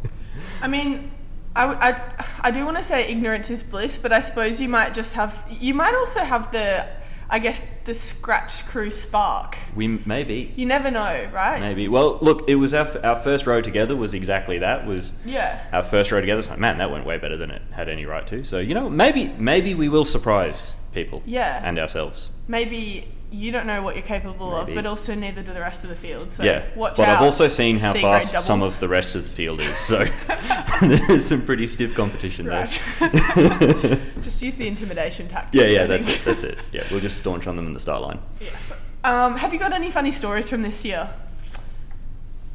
I 0.62 0.68
mean, 0.68 1.10
I, 1.56 1.90
I, 1.90 2.24
I 2.42 2.50
do 2.52 2.64
want 2.64 2.76
to 2.76 2.84
say 2.84 3.08
ignorance 3.08 3.50
is 3.50 3.64
bliss, 3.64 3.98
but 3.98 4.12
I 4.12 4.20
suppose 4.20 4.60
you 4.60 4.68
might 4.68 4.94
just 4.94 5.14
have, 5.14 5.44
you 5.50 5.74
might 5.74 5.94
also 5.96 6.20
have 6.20 6.52
the, 6.52 6.86
I 7.28 7.38
guess, 7.40 7.60
the 7.84 7.94
scratch 7.94 8.64
crew 8.66 8.90
spark. 8.90 9.56
we 9.74 9.88
maybe. 9.88 10.52
You 10.56 10.66
never 10.66 10.90
know, 10.90 11.28
right? 11.32 11.60
Maybe. 11.60 11.88
Well, 11.88 12.18
look, 12.20 12.48
it 12.48 12.54
was 12.56 12.72
our, 12.72 12.86
our 13.04 13.16
first 13.16 13.46
row 13.46 13.60
together 13.60 13.96
was 13.96 14.14
exactly 14.14 14.58
that. 14.58 14.86
Was 14.86 15.12
Yeah. 15.24 15.60
our 15.72 15.82
first 15.82 16.12
row 16.12 16.20
together. 16.20 16.42
Like, 16.42 16.58
man, 16.58 16.78
that 16.78 16.90
went 16.90 17.04
way 17.04 17.18
better 17.18 17.36
than 17.36 17.50
it 17.50 17.62
had 17.72 17.88
any 17.88 18.06
right 18.06 18.26
to. 18.28 18.44
So 18.44 18.58
you 18.58 18.74
know, 18.74 18.88
maybe 18.88 19.28
maybe 19.38 19.74
we 19.74 19.88
will 19.88 20.04
surprise 20.04 20.74
people. 20.94 21.22
Yeah. 21.26 21.60
And 21.64 21.78
ourselves. 21.78 22.30
Maybe 22.48 23.08
you 23.36 23.52
don't 23.52 23.66
know 23.66 23.82
what 23.82 23.94
you're 23.94 24.04
capable 24.04 24.56
of, 24.56 24.68
but 24.74 24.86
also 24.86 25.14
neither 25.14 25.42
do 25.42 25.52
the 25.52 25.60
rest 25.60 25.84
of 25.84 25.90
the 25.90 25.96
field. 25.96 26.30
So 26.30 26.42
yeah. 26.42 26.64
watch 26.74 26.96
but 26.96 27.06
out. 27.06 27.16
I've 27.16 27.22
also 27.22 27.48
seen 27.48 27.78
how 27.78 27.92
fast 27.92 28.38
some 28.40 28.62
of 28.62 28.80
the 28.80 28.88
rest 28.88 29.14
of 29.14 29.26
the 29.26 29.30
field 29.30 29.60
is. 29.60 29.76
So 29.76 30.04
there's 30.80 31.26
some 31.26 31.44
pretty 31.44 31.66
stiff 31.66 31.94
competition 31.94 32.46
there. 32.46 32.64
Just 34.22 34.40
use 34.42 34.54
the 34.54 34.66
intimidation 34.66 35.28
tactic. 35.28 35.60
Yeah, 35.60 35.66
yeah, 35.66 35.82
I 35.82 35.86
that's 35.86 36.06
think. 36.06 36.20
it. 36.20 36.24
That's 36.24 36.44
it. 36.44 36.58
Yeah, 36.72 36.84
we'll 36.90 37.00
just 37.00 37.18
staunch 37.18 37.46
on 37.46 37.56
them 37.56 37.66
in 37.66 37.72
the 37.72 37.78
start 37.78 38.02
line. 38.02 38.18
Yes. 38.40 38.72
Um, 39.04 39.36
have 39.36 39.52
you 39.52 39.58
got 39.58 39.72
any 39.72 39.90
funny 39.90 40.10
stories 40.10 40.48
from 40.48 40.62
this 40.62 40.84
year 40.84 41.10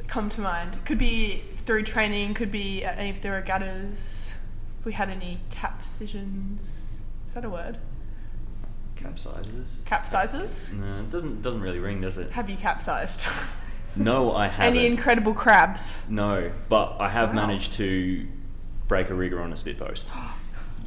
come 0.08 0.28
to 0.30 0.40
mind? 0.40 0.78
Could 0.84 0.98
be 0.98 1.44
through 1.64 1.84
training, 1.84 2.34
could 2.34 2.50
be 2.50 2.84
at 2.84 2.98
any 2.98 3.10
of 3.10 3.22
the 3.22 3.30
regattas. 3.30 4.34
If 4.80 4.86
we 4.86 4.92
had 4.92 5.10
any 5.10 5.38
capsitions. 5.50 6.98
Is 7.26 7.34
that 7.34 7.44
a 7.44 7.50
word? 7.50 7.78
Capsizes? 9.02 9.82
Capsizes? 9.84 10.72
No, 10.74 11.00
it 11.00 11.10
doesn't 11.10 11.42
doesn't 11.42 11.60
really 11.60 11.78
ring, 11.80 12.00
does 12.00 12.18
it? 12.18 12.30
Have 12.32 12.48
you 12.50 12.56
capsized? 12.56 13.28
No, 13.94 14.34
I 14.34 14.48
haven't. 14.48 14.74
any 14.78 14.86
incredible 14.86 15.34
crabs? 15.34 16.02
no, 16.08 16.50
but 16.70 16.96
I 16.98 17.10
have 17.10 17.28
Wow. 17.30 17.34
managed 17.46 17.74
to 17.74 18.26
break 18.88 19.10
a 19.10 19.14
rigger 19.14 19.42
on 19.42 19.52
a 19.52 19.56
spit 19.56 19.78
post. 19.78 20.08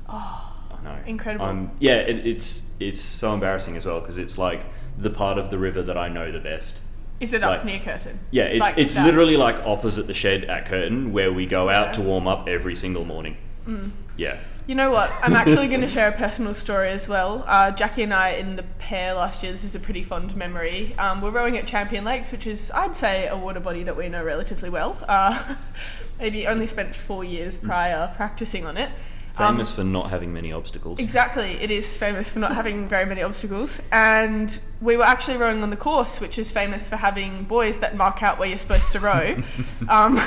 Oh, 0.08 0.54
I 0.72 0.84
know. 0.84 0.98
Incredible. 1.08 1.46
Um, 1.46 1.72
yeah, 1.80 1.96
it, 1.96 2.26
it's 2.28 2.64
it's 2.80 3.02
so 3.02 3.34
embarrassing 3.34 3.76
as 3.76 3.86
well 3.86 4.00
because 4.00 4.18
it's 4.20 4.38
like 4.38 4.62
the 4.98 5.10
part 5.10 5.38
of 5.40 5.50
the 5.50 5.58
river 5.58 5.82
that 5.84 5.98
I 5.98 6.10
know 6.10 6.32
the 6.32 6.40
best. 6.40 6.80
is 7.20 7.34
it 7.34 7.44
up 7.44 7.64
near 7.66 7.80
Curtin? 7.80 8.20
Yeah, 8.32 8.44
it's 8.44 8.60
Like 8.60 8.78
it's 8.78 8.94
that? 8.94 9.06
literally 9.06 9.36
like 9.38 9.56
opposite 9.66 10.06
the 10.08 10.14
shed 10.14 10.44
at 10.46 10.66
Curtin 10.68 11.12
where 11.12 11.32
we 11.34 11.46
go 11.48 11.70
out 11.70 11.88
Yeah. 11.88 11.92
to 11.94 12.02
warm 12.02 12.28
up 12.28 12.48
every 12.48 12.76
single 12.76 13.04
morning. 13.06 13.38
Mm. 13.68 13.92
Yeah. 14.18 14.38
You 14.68 14.74
know 14.74 14.90
what? 14.90 15.12
I'm 15.22 15.36
actually 15.36 15.68
going 15.68 15.82
to 15.82 15.88
share 15.88 16.08
a 16.08 16.12
personal 16.12 16.56
story 16.56 16.90
as 16.90 17.08
well. 17.08 17.44
Uh, 17.46 17.70
Jackie 17.70 18.02
and 18.02 18.12
I 18.12 18.30
in 18.30 18.56
the 18.56 18.64
pair 18.80 19.14
last 19.14 19.44
year. 19.44 19.52
This 19.52 19.64
is 19.64 19.76
a 19.76 19.80
pretty 19.80 20.02
fond 20.02 20.36
memory. 20.36 20.96
Um, 20.98 21.22
we're 21.22 21.30
rowing 21.30 21.56
at 21.56 21.68
Champion 21.68 22.04
Lakes, 22.04 22.32
which 22.32 22.48
is, 22.48 22.72
I'd 22.72 22.96
say, 22.96 23.28
a 23.28 23.38
water 23.38 23.60
body 23.60 23.84
that 23.84 23.96
we 23.96 24.10
know 24.10 24.24
relatively 24.24 24.72
well. 24.72 24.98
Uh, 25.08 25.56
maybe 26.20 26.48
only 26.48 26.66
spent 26.66 26.96
four 26.96 27.24
years 27.24 27.58
prior 27.58 28.12
practicing 28.16 28.66
on 28.66 28.76
it. 28.76 28.90
Um, 29.38 29.56
Famous 29.56 29.72
for 29.72 29.84
not 29.84 30.10
having 30.10 30.34
many 30.34 30.52
obstacles. 30.52 30.98
Exactly, 30.98 31.52
it 31.62 31.70
is 31.70 31.96
famous 31.96 32.32
for 32.32 32.40
not 32.40 32.56
having 32.56 32.88
very 32.88 33.06
many 33.06 33.22
obstacles. 33.22 33.84
And 33.92 34.58
we 34.82 34.98
were 34.98 35.04
actually 35.04 35.38
rowing 35.38 35.62
on 35.62 35.70
the 35.70 35.78
course, 35.78 36.20
which 36.20 36.40
is 36.40 36.52
famous 36.52 36.90
for 36.90 36.96
having 36.96 37.44
buoys 37.44 37.80
that 37.80 37.96
mark 37.96 38.24
out 38.24 38.40
where 38.40 38.50
you're 38.50 38.58
supposed 38.58 38.94
to 38.94 39.00
row. 39.00 39.36
um, 39.90 40.18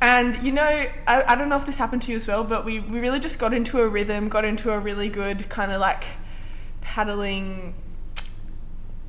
and 0.00 0.40
you 0.42 0.52
know, 0.52 0.62
I, 0.62 0.88
I 1.06 1.34
don't 1.34 1.48
know 1.48 1.56
if 1.56 1.66
this 1.66 1.78
happened 1.78 2.02
to 2.02 2.10
you 2.10 2.16
as 2.16 2.26
well, 2.26 2.44
but 2.44 2.64
we, 2.64 2.80
we 2.80 3.00
really 3.00 3.20
just 3.20 3.38
got 3.38 3.52
into 3.52 3.80
a 3.80 3.88
rhythm, 3.88 4.28
got 4.28 4.44
into 4.44 4.70
a 4.72 4.78
really 4.78 5.08
good 5.08 5.48
kind 5.48 5.72
of 5.72 5.80
like 5.80 6.04
paddling 6.80 7.74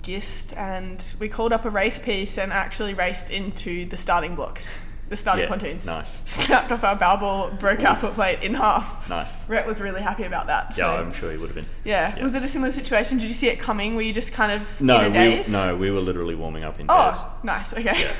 gist, 0.01 0.55
and 0.55 1.13
we 1.19 1.27
called 1.29 1.53
up 1.53 1.65
a 1.65 1.69
race 1.69 1.99
piece 1.99 2.37
and 2.37 2.51
actually 2.53 2.93
raced 2.93 3.29
into 3.31 3.85
the 3.85 3.97
starting 3.97 4.33
blocks, 4.35 4.79
the 5.09 5.17
starting 5.17 5.43
Yeah, 5.43 5.49
pontoons. 5.49 5.85
nice. 5.85 6.21
Snapped 6.25 6.71
off 6.71 6.83
our 6.83 6.95
bow 6.95 7.17
ball, 7.17 7.51
broke 7.51 7.83
our 7.83 7.95
foot 7.95 8.13
plate 8.13 8.39
in 8.41 8.53
half. 8.53 9.09
Nice. 9.09 9.47
Rhett 9.49 9.67
was 9.67 9.81
really 9.81 10.01
happy 10.01 10.23
about 10.23 10.47
that. 10.47 10.73
So, 10.75 10.85
Yeah, 10.93 10.99
I'm 11.01 11.11
sure 11.13 11.31
he 11.31 11.37
would 11.37 11.47
have 11.47 11.55
been. 11.55 11.65
yeah. 11.83 12.15
yeah. 12.15 12.23
Was 12.23 12.35
it 12.35 12.43
a 12.43 12.47
similar 12.47 12.71
situation? 12.71 13.17
Did 13.17 13.27
you 13.27 13.33
see 13.33 13.47
it 13.47 13.59
coming? 13.59 13.95
Were 13.95 14.01
you 14.01 14.13
just 14.13 14.33
kind 14.33 14.51
of 14.51 14.81
No, 14.81 15.01
in 15.05 15.15
a 15.15 15.29
we, 15.45 15.51
no, 15.51 15.75
we 15.75 15.91
were 15.91 15.99
literally 16.01 16.35
warming 16.35 16.63
up 16.63 16.79
in. 16.79 16.85
Oh, 16.89 17.37
nice. 17.43 17.73
Okay. 17.73 18.09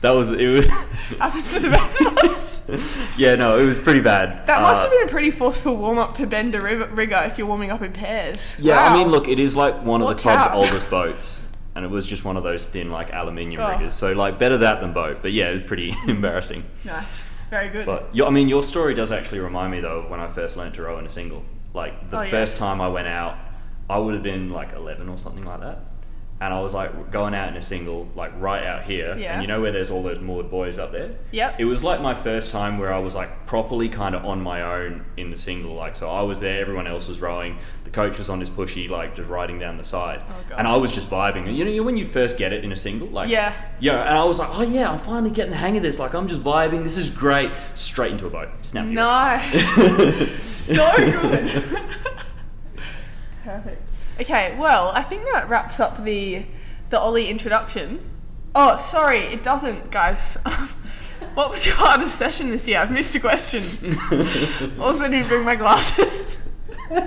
that 0.00 0.10
was 0.10 0.32
it 0.32 0.46
was 0.48 0.66
Happens 1.18 1.52
to 1.54 1.60
the 1.60 1.70
best 1.70 2.00
of 2.00 2.16
us. 2.18 3.18
yeah 3.18 3.34
no 3.34 3.58
it 3.58 3.64
was 3.66 3.78
pretty 3.78 4.00
bad 4.00 4.46
That 4.46 4.60
must 4.62 4.84
Uh, 4.84 4.90
have 4.90 4.98
been 4.98 5.08
a 5.08 5.10
pretty 5.10 5.30
forceful 5.30 5.76
warm 5.76 5.98
up 5.98 6.14
to 6.14 6.26
bend 6.26 6.54
a 6.54 6.60
river, 6.60 6.86
rigger 6.92 7.22
if 7.24 7.38
you're 7.38 7.46
warming 7.46 7.70
up 7.70 7.82
in 7.82 7.92
pairs. 7.92 8.56
yeah 8.58 8.76
Wow. 8.76 8.94
i 8.94 8.98
mean 8.98 9.08
look 9.08 9.28
it 9.28 9.38
is 9.38 9.56
like 9.56 9.82
one 9.84 10.00
of 10.02 10.06
Watch 10.06 10.18
the 10.18 10.22
club's 10.22 10.46
out. 10.48 10.54
oldest 10.54 10.90
boats 10.90 11.44
and 11.74 11.84
it 11.84 11.90
was 11.90 12.06
just 12.06 12.24
one 12.24 12.36
of 12.36 12.42
those 12.42 12.66
thin 12.66 12.90
like 12.90 13.12
aluminium 13.12 13.60
Oh. 13.62 13.70
riggers 13.70 13.94
so 13.94 14.12
like 14.12 14.38
better 14.38 14.58
that 14.58 14.80
than 14.80 14.92
boat 14.92 15.18
but 15.22 15.32
yeah 15.32 15.50
it 15.50 15.54
was 15.58 15.66
pretty 15.66 15.94
embarrassing 16.08 16.64
Nice. 16.84 17.22
Very 17.50 17.68
good. 17.70 17.86
but 17.86 18.14
your, 18.14 18.26
i 18.26 18.30
mean 18.30 18.48
your 18.48 18.62
story 18.62 18.94
does 18.94 19.10
actually 19.12 19.38
remind 19.40 19.72
me 19.72 19.80
though 19.80 20.00
of 20.00 20.10
when 20.10 20.20
i 20.20 20.26
first 20.26 20.56
learned 20.56 20.74
to 20.74 20.82
row 20.82 20.98
in 20.98 21.06
a 21.06 21.10
single 21.10 21.42
like 21.74 22.10
the 22.10 22.18
Oh, 22.18 22.22
yeah. 22.22 22.30
first 22.30 22.58
time 22.58 22.80
i 22.80 22.88
went 22.88 23.08
out 23.08 23.36
i 23.88 23.96
would 23.96 24.12
have 24.14 24.22
been 24.22 24.50
like 24.50 24.72
11 24.74 25.08
or 25.08 25.16
something 25.16 25.44
like 25.46 25.60
that 25.60 25.78
and 26.40 26.54
I 26.54 26.60
was 26.60 26.72
like 26.72 27.10
going 27.10 27.34
out 27.34 27.48
in 27.48 27.56
a 27.56 27.62
single, 27.62 28.08
like 28.14 28.30
right 28.40 28.64
out 28.64 28.84
here, 28.84 29.16
Yeah. 29.18 29.32
and 29.34 29.42
you 29.42 29.48
know 29.48 29.60
where 29.60 29.72
there's 29.72 29.90
all 29.90 30.02
those 30.04 30.20
moored 30.20 30.50
buoys 30.50 30.78
up 30.78 30.92
there. 30.92 31.16
Yep. 31.32 31.56
It 31.58 31.64
was 31.64 31.82
like 31.82 32.00
my 32.00 32.14
first 32.14 32.52
time 32.52 32.78
where 32.78 32.92
I 32.92 32.98
was 33.00 33.14
like 33.16 33.46
properly 33.46 33.88
kind 33.88 34.14
of 34.14 34.24
on 34.24 34.40
my 34.40 34.62
own 34.62 35.04
in 35.16 35.30
the 35.30 35.36
single. 35.36 35.74
Like, 35.74 35.96
so 35.96 36.08
I 36.08 36.22
was 36.22 36.38
there, 36.38 36.60
everyone 36.60 36.86
else 36.86 37.08
was 37.08 37.20
rowing. 37.20 37.58
The 37.82 37.90
coach 37.90 38.18
was 38.18 38.30
on 38.30 38.38
his 38.38 38.50
pushy, 38.50 38.88
like 38.88 39.16
just 39.16 39.28
riding 39.28 39.58
down 39.58 39.78
the 39.78 39.84
side, 39.84 40.20
Oh, 40.28 40.34
God. 40.48 40.58
and 40.60 40.68
I 40.68 40.76
was 40.76 40.92
just 40.92 41.10
vibing. 41.10 41.48
And 41.48 41.56
you 41.56 41.64
know, 41.64 41.82
when 41.82 41.96
you 41.96 42.04
first 42.06 42.38
get 42.38 42.52
it 42.52 42.62
in 42.62 42.70
a 42.70 42.76
single, 42.76 43.08
like 43.08 43.28
Yeah. 43.30 43.52
yeah. 43.80 44.00
And 44.02 44.16
I 44.16 44.22
was 44.24 44.38
like, 44.38 44.50
oh 44.52 44.62
yeah, 44.62 44.90
I'm 44.92 44.98
finally 44.98 45.30
getting 45.30 45.50
the 45.50 45.56
hang 45.56 45.76
of 45.76 45.82
this. 45.82 45.98
Like, 45.98 46.14
I'm 46.14 46.28
just 46.28 46.42
vibing. 46.42 46.84
This 46.84 46.98
is 46.98 47.10
great. 47.10 47.50
Straight 47.74 48.12
into 48.12 48.26
a 48.26 48.30
boat. 48.30 48.50
Snap. 48.62 48.84
Nice. 48.86 49.74
so 50.54 50.96
good. 50.96 51.48
Perfect. 53.44 53.87
Okay, 54.20 54.56
well, 54.58 54.90
I 54.94 55.02
think 55.02 55.24
that 55.32 55.48
wraps 55.48 55.78
up 55.78 56.02
the 56.02 56.44
the 56.90 56.98
Ollie 56.98 57.28
introduction. 57.28 58.00
Oh, 58.54 58.76
sorry, 58.76 59.18
it 59.18 59.42
doesn't, 59.42 59.90
guys. 59.90 60.36
what 61.34 61.50
was 61.50 61.66
your 61.66 61.76
hardest 61.76 62.16
session 62.16 62.48
this 62.48 62.66
year? 62.66 62.78
I've 62.78 62.90
missed 62.90 63.14
a 63.14 63.20
question. 63.20 63.62
also, 64.80 65.08
didn't 65.08 65.28
bring 65.28 65.44
my 65.44 65.56
glasses. 65.56 66.48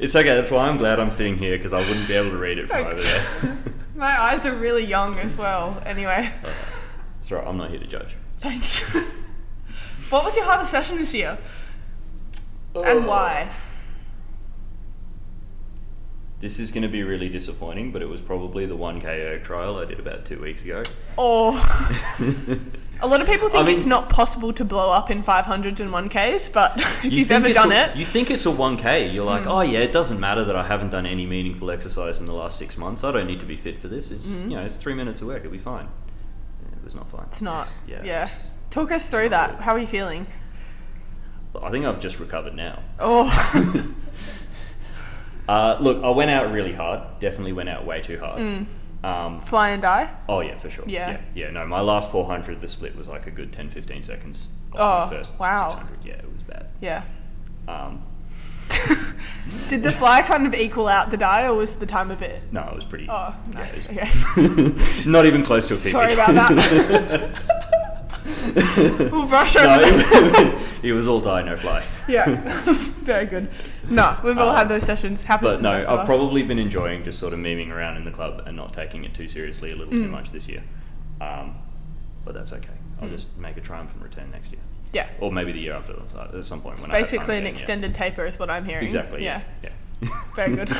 It's 0.00 0.14
okay. 0.14 0.28
That's 0.28 0.50
why 0.50 0.68
I'm 0.68 0.78
glad 0.78 1.00
I'm 1.00 1.10
sitting 1.10 1.36
here 1.36 1.56
because 1.56 1.72
I 1.72 1.80
wouldn't 1.80 2.06
be 2.06 2.14
able 2.14 2.30
to 2.30 2.36
read 2.36 2.58
it 2.58 2.68
from 2.68 2.86
over 2.86 2.94
there. 2.94 3.58
my 3.96 4.18
eyes 4.18 4.46
are 4.46 4.54
really 4.54 4.84
young 4.84 5.18
as 5.18 5.36
well. 5.36 5.82
Anyway, 5.84 6.32
That's 7.16 7.32
right. 7.32 7.46
I'm 7.46 7.56
not 7.56 7.70
here 7.70 7.80
to 7.80 7.86
judge. 7.86 8.16
thanks. 8.38 8.94
what 10.08 10.24
was 10.24 10.36
your 10.36 10.44
hardest 10.44 10.70
session 10.70 10.96
this 10.96 11.12
year? 11.14 11.36
And 12.76 13.00
oh. 13.00 13.08
why? 13.08 13.50
This 16.40 16.60
is 16.60 16.70
going 16.70 16.82
to 16.82 16.88
be 16.88 17.02
really 17.02 17.28
disappointing, 17.28 17.90
but 17.90 18.00
it 18.00 18.08
was 18.08 18.20
probably 18.20 18.64
the 18.64 18.76
1K 18.76 19.04
erg 19.04 19.42
trial 19.42 19.76
I 19.78 19.84
did 19.86 19.98
about 19.98 20.24
two 20.24 20.40
weeks 20.40 20.62
ago. 20.62 20.84
Or 21.16 21.54
a 23.00 23.06
lot 23.08 23.20
of 23.20 23.26
people 23.26 23.48
think 23.48 23.62
I 23.64 23.66
mean- 23.66 23.74
it's 23.74 23.86
not 23.86 24.08
possible 24.08 24.52
to 24.52 24.64
blow 24.64 24.92
up 24.92 25.10
in 25.10 25.24
500s 25.24 25.80
and 25.80 25.90
1Ks, 25.90 26.52
but 26.52 26.74
if 26.78 27.04
You 27.04 27.10
you've 27.10 27.30
ever 27.32 27.52
done 27.52 27.72
a- 27.72 27.74
it. 27.90 27.96
You 27.96 28.04
think 28.04 28.30
it's 28.30 28.46
a 28.46 28.50
1K. 28.52 29.12
You're 29.12 29.24
like, 29.24 29.46
oh 29.46 29.62
yeah, 29.62 29.80
it 29.80 29.90
doesn't 29.90 30.20
matter 30.20 30.44
that 30.44 30.54
I 30.54 30.64
haven't 30.64 30.90
done 30.90 31.06
any 31.06 31.26
meaningful 31.26 31.72
exercise 31.72 32.20
in 32.20 32.26
the 32.26 32.34
last 32.34 32.56
six 32.56 32.78
months. 32.78 33.02
I 33.02 33.10
don't 33.10 33.26
need 33.26 33.40
to 33.40 33.46
be 33.46 33.56
fit 33.56 33.80
for 33.80 33.88
this. 33.88 34.12
It's 34.12 34.40
Hmm. 34.40 34.50
you 34.50 34.56
know, 34.58 34.64
it's 34.64 34.76
three 34.76 34.94
minutes 34.94 35.20
of 35.22 35.26
work. 35.26 35.40
It'll 35.40 35.50
be 35.50 35.58
fine. 35.58 35.88
Yeah, 36.62 36.76
it 36.78 36.84
was 36.84 36.94
not 36.94 37.08
fine. 37.08 37.24
it's 37.26 37.42
not. 37.42 37.68
Yeah. 37.88 38.02
Yeah. 38.04 38.28
Talk 38.70 38.92
us 38.92 39.10
through 39.10 39.30
that. 39.30 39.60
How 39.62 39.72
are 39.72 39.78
you 39.80 39.86
feeling? 39.88 40.26
I 41.60 41.70
think 41.70 41.84
I've 41.84 41.98
just 41.98 42.20
recovered 42.20 42.54
now. 42.54 42.80
Oh, 43.00 43.26
Uh, 45.48 45.78
look, 45.80 46.04
I 46.04 46.10
went 46.10 46.30
out 46.30 46.52
really 46.52 46.74
hard. 46.74 47.00
Definitely 47.20 47.54
went 47.54 47.68
out 47.70 47.86
way 47.86 48.00
too 48.02 48.18
hard. 48.18 48.66
Um, 49.02 49.40
fly 49.40 49.70
and 49.70 49.80
die. 49.80 50.10
oh 50.28 50.40
yeah, 50.40 50.58
for 50.58 50.68
sure. 50.68 50.84
Yeah. 50.86 51.12
yeah. 51.12 51.20
Yeah, 51.34 51.50
no, 51.50 51.64
my 51.66 51.80
last 51.80 52.10
400, 52.10 52.60
the 52.60 52.68
split 52.68 52.96
was 52.96 53.06
like 53.06 53.26
a 53.26 53.30
good 53.30 53.52
10, 53.52 53.70
15 53.70 54.02
seconds. 54.02 54.48
Oh, 54.76 55.08
first 55.08 55.38
wow. 55.38 55.70
600. 55.70 56.04
Yeah, 56.04 56.12
it 56.14 56.32
was 56.32 56.42
bad. 56.42 56.66
Yeah. 56.80 57.04
Um, 57.68 58.02
Did 59.68 59.82
the 59.82 59.92
fly 59.92 60.22
kind 60.22 60.46
of 60.46 60.54
equal 60.54 60.88
out 60.88 61.10
the 61.10 61.16
die, 61.16 61.44
or 61.44 61.54
was 61.54 61.76
the 61.76 61.86
time 61.86 62.10
a 62.10 62.16
bit? 62.16 62.42
no, 62.52 62.68
it 62.68 62.74
was 62.74 62.84
pretty. 62.84 63.06
Oh, 63.08 63.34
yeah, 63.52 63.58
nice. 63.58 63.88
Okay. 63.88 65.10
not 65.10 65.24
even 65.26 65.42
close 65.42 65.66
to 65.68 65.74
a 65.74 65.76
PB. 65.76 65.90
Sorry 65.90 66.12
about 66.12 66.34
that. 66.34 67.67
we'll 69.12 69.26
brush 69.26 69.54
no, 69.54 69.62
that. 69.62 70.54
it, 70.82 70.84
it 70.86 70.92
was 70.92 71.06
all 71.08 71.20
die, 71.20 71.42
no 71.42 71.56
fly. 71.56 71.84
Yeah. 72.08 72.24
Very 73.04 73.26
good. 73.26 73.48
No, 73.88 74.16
we've 74.24 74.38
all 74.38 74.50
Uh, 74.50 74.56
had 74.56 74.68
those 74.68 74.84
sessions. 74.84 75.24
Happens 75.24 75.56
But 75.56 75.62
no, 75.62 75.70
I've 75.70 76.00
us. 76.00 76.06
probably 76.06 76.42
been 76.42 76.58
enjoying 76.58 77.04
just 77.04 77.18
sort 77.18 77.32
of 77.32 77.38
memeing 77.38 77.70
around 77.70 77.96
in 77.96 78.04
the 78.04 78.10
club 78.10 78.42
and 78.46 78.56
not 78.56 78.72
taking 78.72 79.04
it 79.04 79.14
too 79.14 79.28
seriously 79.28 79.70
a 79.72 79.76
little 79.76 79.92
Mm. 79.92 80.04
too 80.04 80.08
much 80.08 80.30
this 80.32 80.48
year. 80.48 80.62
Um, 81.20 81.56
but 82.24 82.34
that's 82.34 82.52
okay. 82.52 82.68
I'll 83.00 83.08
just 83.08 83.36
make 83.38 83.56
a 83.56 83.60
triumphant 83.60 84.02
return 84.02 84.30
next 84.30 84.52
year. 84.52 84.60
Yeah. 84.92 85.06
Or 85.20 85.30
maybe 85.30 85.52
the 85.52 85.60
year 85.60 85.74
after 85.74 85.94
at 85.94 86.44
some 86.44 86.60
point. 86.60 86.74
It's 86.74 86.82
when 86.82 86.90
I 86.92 86.96
have 86.96 87.04
basically 87.04 87.34
an 87.36 87.42
again, 87.42 87.44
yeah. 87.44 87.50
extended 87.50 87.94
taper, 87.94 88.24
is 88.26 88.38
what 88.38 88.50
I'm 88.50 88.64
hearing. 88.64 88.86
Exactly. 88.86 89.22
Yeah. 89.24 89.42
Yeah. 89.62 89.70
yeah. 90.02 90.08
Very 90.36 90.54
good. 90.56 90.70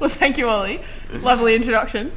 well, 0.00 0.08
thank 0.10 0.38
you, 0.38 0.48
Ollie. 0.48 0.80
Lovely 1.22 1.54
introduction. 1.54 2.12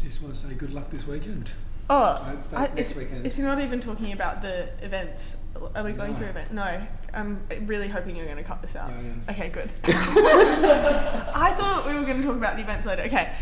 Just 0.00 0.22
want 0.22 0.34
to 0.34 0.40
say 0.40 0.54
good 0.54 0.72
luck 0.72 0.90
this 0.90 1.06
weekend. 1.06 1.52
Oh, 1.88 2.26
it 2.36 2.42
starts 2.42 2.70
I- 2.72 2.74
next 2.74 2.90
is, 2.90 2.96
weekend. 2.96 3.38
not 3.38 3.60
even 3.60 3.80
talking 3.80 4.12
about 4.12 4.42
the 4.42 4.68
events? 4.82 5.36
Are 5.74 5.84
we 5.84 5.92
going 5.92 6.12
No. 6.12 6.18
through 6.18 6.26
event? 6.28 6.52
No. 6.52 6.86
I'm 7.14 7.40
really 7.64 7.88
hoping 7.88 8.14
you're 8.16 8.26
going 8.26 8.36
to 8.36 8.42
cut 8.42 8.60
this 8.60 8.76
out. 8.76 8.90
I. 8.90 9.30
Okay, 9.30 9.48
good. 9.48 9.72
I 9.86 11.54
thought 11.56 11.86
we 11.86 11.94
were 11.94 12.02
going 12.04 12.20
to 12.20 12.26
talk 12.26 12.36
about 12.36 12.56
the 12.56 12.62
events 12.62 12.86
later. 12.86 13.02
Okay. 13.02 13.32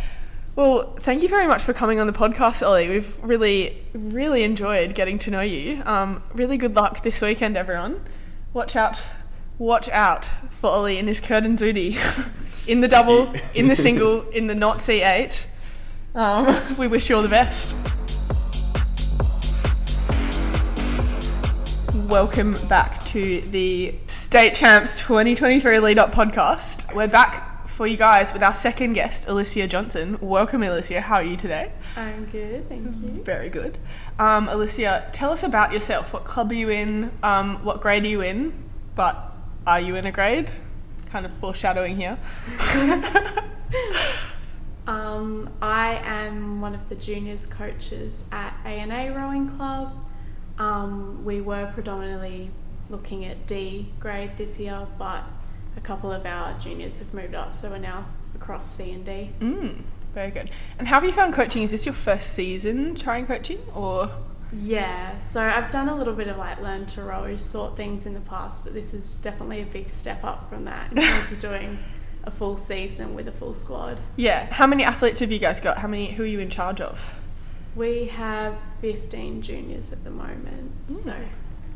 Well, 0.57 0.95
thank 1.01 1.23
you 1.23 1.29
very 1.29 1.49
much 1.49 1.63
for 1.63 1.73
coming 1.73 1.99
on 1.99 2.07
the 2.07 2.13
podcast, 2.13 2.65
Ollie. 2.65 2.89
We've 2.89 3.19
really, 3.25 3.83
really 3.93 4.45
enjoyed 4.45 4.95
getting 4.95 5.19
to 5.21 5.31
know 5.33 5.41
you. 5.41 5.83
Um, 5.85 6.23
really 6.35 6.57
good 6.57 6.77
luck 6.77 7.03
this 7.03 7.21
weekend, 7.21 7.57
everyone. 7.57 8.01
Watch 8.53 8.77
out, 8.77 9.03
watch 9.59 9.89
out 9.89 10.31
for 10.61 10.71
Ollie 10.71 10.99
and 10.99 11.09
his 11.09 11.19
Curtin 11.19 11.57
Zudi 11.57 11.99
in 12.69 12.81
the 12.83 12.87
double, 12.89 13.33
in 13.55 13.67
the 13.67 13.75
single, 13.75 14.29
in 14.31 14.47
the 14.47 14.55
not 14.55 14.79
C8. 14.79 15.47
Um, 16.15 16.55
we 16.79 16.87
wish 16.87 17.11
you 17.11 17.17
all 17.17 17.23
the 17.23 17.29
best. 17.29 17.75
Welcome 22.14 22.54
back 22.68 23.02
to 23.06 23.40
the 23.40 23.92
State 24.06 24.54
Champs 24.54 24.94
2023 25.00 25.80
Lead 25.80 25.99
Up 25.99 26.12
podcast. 26.12 26.94
We're 26.94 27.09
back 27.09 27.66
for 27.68 27.88
you 27.88 27.97
guys 27.97 28.33
with 28.33 28.40
our 28.40 28.54
second 28.54 28.92
guest, 28.92 29.26
Alysia 29.26 29.68
Johnston. 29.68 30.18
Welcome, 30.21 30.61
Alysia. 30.61 31.00
How 31.00 31.16
are 31.16 31.25
you 31.25 31.37
today? 31.37 31.73
I'm 31.97 32.26
good, 32.26 32.68
thank 32.68 32.85
you. 33.02 33.21
Very 33.25 33.49
good. 33.49 33.78
Um, 34.21 34.47
Alysia, 34.47 35.09
tell 35.11 35.33
us 35.33 35.42
about 35.42 35.73
yourself. 35.73 36.12
What 36.12 36.23
club 36.23 36.52
are 36.52 36.54
you 36.54 36.71
in? 36.71 37.11
Um, 37.25 37.56
what 37.64 37.80
grade 37.80 38.04
are 38.04 38.09
you 38.09 38.21
in? 38.21 38.52
But 38.94 39.35
are 39.66 39.80
you 39.80 39.97
in 39.97 40.06
a 40.06 40.12
grade? 40.12 40.52
Kind 41.11 41.26
of 41.26 41.33
foreshadowing 41.38 41.97
here. 41.97 42.16
Um, 44.87 45.49
I 45.62 45.94
am 46.04 46.61
one 46.61 46.75
of 46.75 46.90
the 46.90 46.94
juniors 46.94 47.47
coaches 47.47 48.25
at 48.30 48.54
ANA 48.66 49.14
Rowing 49.16 49.49
Club. 49.49 50.04
Um, 50.59 51.25
we 51.25 51.41
were 51.41 51.71
predominantly 51.75 52.51
looking 52.91 53.25
at 53.25 53.47
D 53.47 53.89
grade 53.99 54.33
this 54.37 54.59
year, 54.61 54.87
but 54.99 55.25
a 55.77 55.81
couple 55.81 56.13
of 56.13 56.25
our 56.27 56.59
juniors 56.59 56.99
have 56.99 57.13
moved 57.13 57.35
up, 57.35 57.53
so 57.55 57.71
we're 57.71 57.79
now 57.79 58.05
across 58.35 58.71
C 58.71 58.93
and 58.93 59.05
D. 59.05 59.31
Mm, 59.41 59.83
very 60.13 60.31
good. 60.31 60.51
And 60.79 60.87
how 60.89 60.97
have 60.97 61.05
you 61.05 61.13
found 61.13 61.35
coaching? 61.35 61.63
Is 61.63 61.71
this 61.73 61.87
your 61.87 61.95
first 61.95 62.35
season 62.35 62.95
trying 62.95 63.27
coaching, 63.27 63.59
or 63.75 64.11
Yeah, 64.53 65.19
so 65.19 65.43
I've 65.43 65.71
done 65.73 65.89
a 65.89 65.97
little 65.97 66.15
bit 66.15 66.29
of 66.29 66.37
like 66.37 66.61
learn 66.61 66.87
to 66.87 67.03
row 67.03 67.37
sort 67.37 67.77
things 67.77 68.07
in 68.07 68.15
the 68.15 68.21
past, 68.21 68.63
but 68.63 68.75
this 68.75 68.95
is 68.95 69.17
definitely 69.17 69.63
a 69.63 69.67
big 69.67 69.89
step 69.91 70.23
up 70.23 70.49
from 70.49 70.65
that 70.67 70.93
in 70.93 71.03
terms 71.03 71.33
of 71.33 71.41
doing 71.51 71.79
a 72.23 72.31
full 72.31 72.57
season 72.57 73.15
with 73.15 73.27
a 73.29 73.33
full 73.33 73.53
squad. 73.55 74.01
yeah? 74.17 74.47
How 74.53 74.67
many 74.67 74.85
athletes 74.85 75.21
have 75.21 75.33
you 75.33 75.39
guys 75.41 75.59
got? 75.61 75.79
How 75.79 75.89
many? 75.89 76.13
Who 76.13 76.23
are 76.23 76.27
you 76.27 76.39
in 76.39 76.49
charge 76.51 76.81
of? 76.81 77.13
We 77.76 78.07
have 78.07 78.57
15 78.81 79.43
juniors 79.43 79.93
at 79.93 80.04
the 80.04 80.11
moment, 80.11 80.73
so 80.88 81.14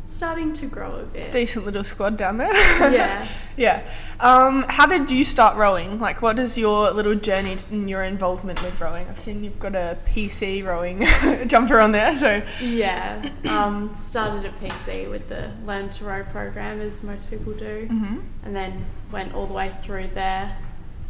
starting 0.06 0.52
to 0.54 0.66
grow 0.66 0.96
a 0.96 1.02
bit. 1.02 1.32
Decent 1.32 1.66
little 1.66 1.82
squad 1.84 2.16
down 2.16 2.38
there. 2.38 2.52
Yeah. 2.92 3.26
yeah. 3.56 3.82
Um, 4.20 4.64
how 4.68 4.86
did 4.86 5.10
you 5.10 5.24
start 5.24 5.56
rowing? 5.56 5.98
Like, 6.00 6.22
what 6.22 6.38
is 6.38 6.56
your 6.56 6.92
little 6.92 7.14
journey 7.16 7.56
and 7.70 7.90
your 7.90 8.04
involvement 8.04 8.62
with 8.62 8.80
rowing? 8.80 9.06
I've 9.08 9.18
seen 9.18 9.42
you've 9.44 9.58
got 9.58 9.74
a 9.74 9.98
PC 10.06 10.64
rowing 10.64 11.04
jumper 11.48 11.78
on 11.80 11.92
there, 11.92 12.16
so 12.16 12.42
Yeah, 12.62 13.28
um, 13.50 13.92
started 13.94 14.44
at 14.46 14.56
PC 14.56 15.10
with 15.10 15.28
the 15.28 15.50
Learn 15.66 15.88
to 15.90 16.04
Row 16.04 16.22
program, 16.24 16.80
as 16.80 17.02
most 17.02 17.28
people 17.28 17.52
do, 17.54 17.88
Mm-hmm. 17.90 18.18
and 18.44 18.54
then 18.56 18.84
went 19.10 19.34
all 19.34 19.46
the 19.46 19.54
way 19.54 19.72
through 19.82 20.08
there. 20.14 20.56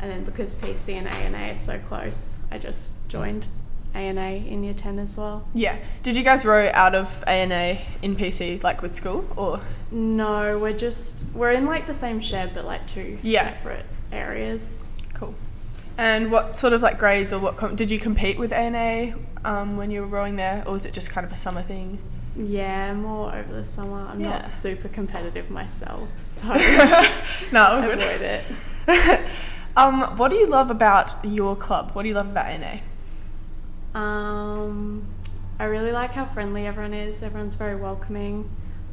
And 0.01 0.11
then 0.11 0.25
because 0.25 0.55
PC 0.55 0.95
and 0.95 1.09
ANA 1.09 1.53
are 1.53 1.57
so 1.57 1.79
close, 1.81 2.39
I 2.53 2.59
just 2.59 2.95
joined 3.09 3.49
ANA 3.95 4.31
in 4.47 4.63
year 4.63 4.75
10 4.75 4.99
as 4.99 5.17
well. 5.19 5.47
yeah. 5.55 5.77
Did 6.03 6.17
you 6.17 6.23
guys 6.23 6.45
row 6.45 6.71
out 6.73 6.95
of 6.95 7.25
ANA 7.27 7.79
in 8.03 8.15
PC, 8.17 8.63
like 8.63 8.83
with 8.83 8.95
school, 8.95 9.25
or 9.37 9.61
No, 9.91 10.59
we're 10.59 10.73
just, 10.77 11.27
we're 11.35 11.51
in 11.53 11.67
like 11.67 11.87
the 11.87 11.95
same 11.95 12.21
shed, 12.21 12.53
but 12.55 12.65
like 12.65 12.87
two 12.87 13.19
Yeah. 13.23 13.45
separate 13.55 13.87
areas. 14.13 14.91
cool? 15.15 15.35
And 15.97 16.31
what 16.31 16.57
sort 16.57 16.73
of 16.75 16.83
like 16.83 16.99
grades 16.99 17.33
or 17.33 17.41
what 17.41 17.57
com- 17.57 17.75
did 17.75 17.91
you 17.91 17.99
compete 17.99 18.39
with 18.39 18.53
ANA 18.53 19.17
um, 19.45 19.77
when 19.77 19.91
you 19.91 20.01
were 20.03 20.07
rowing 20.07 20.37
there, 20.37 20.63
or 20.67 20.75
was 20.75 20.87
it 20.87 20.93
just 20.93 21.11
kind 21.11 21.27
of 21.27 21.33
a 21.33 21.37
summer 21.37 21.63
thing? 21.63 21.99
Yeah, 22.37 22.95
more 22.95 23.35
over 23.35 23.53
the 23.53 23.65
summer. 23.65 24.07
I'm 24.09 24.21
Yeah. 24.21 24.29
not 24.31 24.47
super 24.49 24.87
competitive 24.89 25.51
myself, 25.51 26.09
so 26.17 26.47
no, 27.53 27.79
avoid 27.83 28.01
it. 28.23 28.45
um, 29.77 30.03
what 30.17 30.29
do 30.31 30.37
you 30.37 30.47
love 30.47 30.71
about 30.71 31.25
your 31.25 31.57
club? 31.57 31.91
What 31.95 32.03
do 32.03 32.09
you 32.09 32.15
love 32.15 32.31
about 32.31 32.47
ANA? 32.47 32.81
Um, 33.99 35.07
I 35.59 35.65
really 35.65 35.93
like 35.93 36.13
how 36.13 36.25
friendly 36.25 36.67
everyone 36.67 36.95
is. 36.95 37.23
Everyone's 37.23 37.55
very 37.57 37.75
welcoming. 37.77 38.49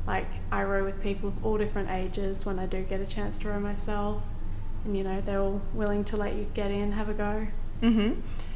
Like 0.07 0.27
I 0.51 0.63
row 0.63 0.83
with 0.83 1.01
people 1.01 1.29
of 1.29 1.45
all 1.45 1.57
different 1.57 1.89
ages 1.91 2.45
when 2.45 2.59
I 2.59 2.65
do 2.65 2.81
get 2.83 3.01
a 3.01 3.07
chance 3.07 3.37
to 3.39 3.49
row 3.49 3.59
myself. 3.59 4.23
and 4.83 4.95
you 4.97 5.03
know 5.03 5.21
they're 5.21 5.41
all 5.41 5.61
willing 5.73 6.03
to 6.05 6.17
let 6.17 6.35
you 6.35 6.47
get 6.53 6.71
in, 6.71 6.91
have 6.93 7.09
a 7.09 7.13
go. 7.13 7.47
hmm 7.81 8.13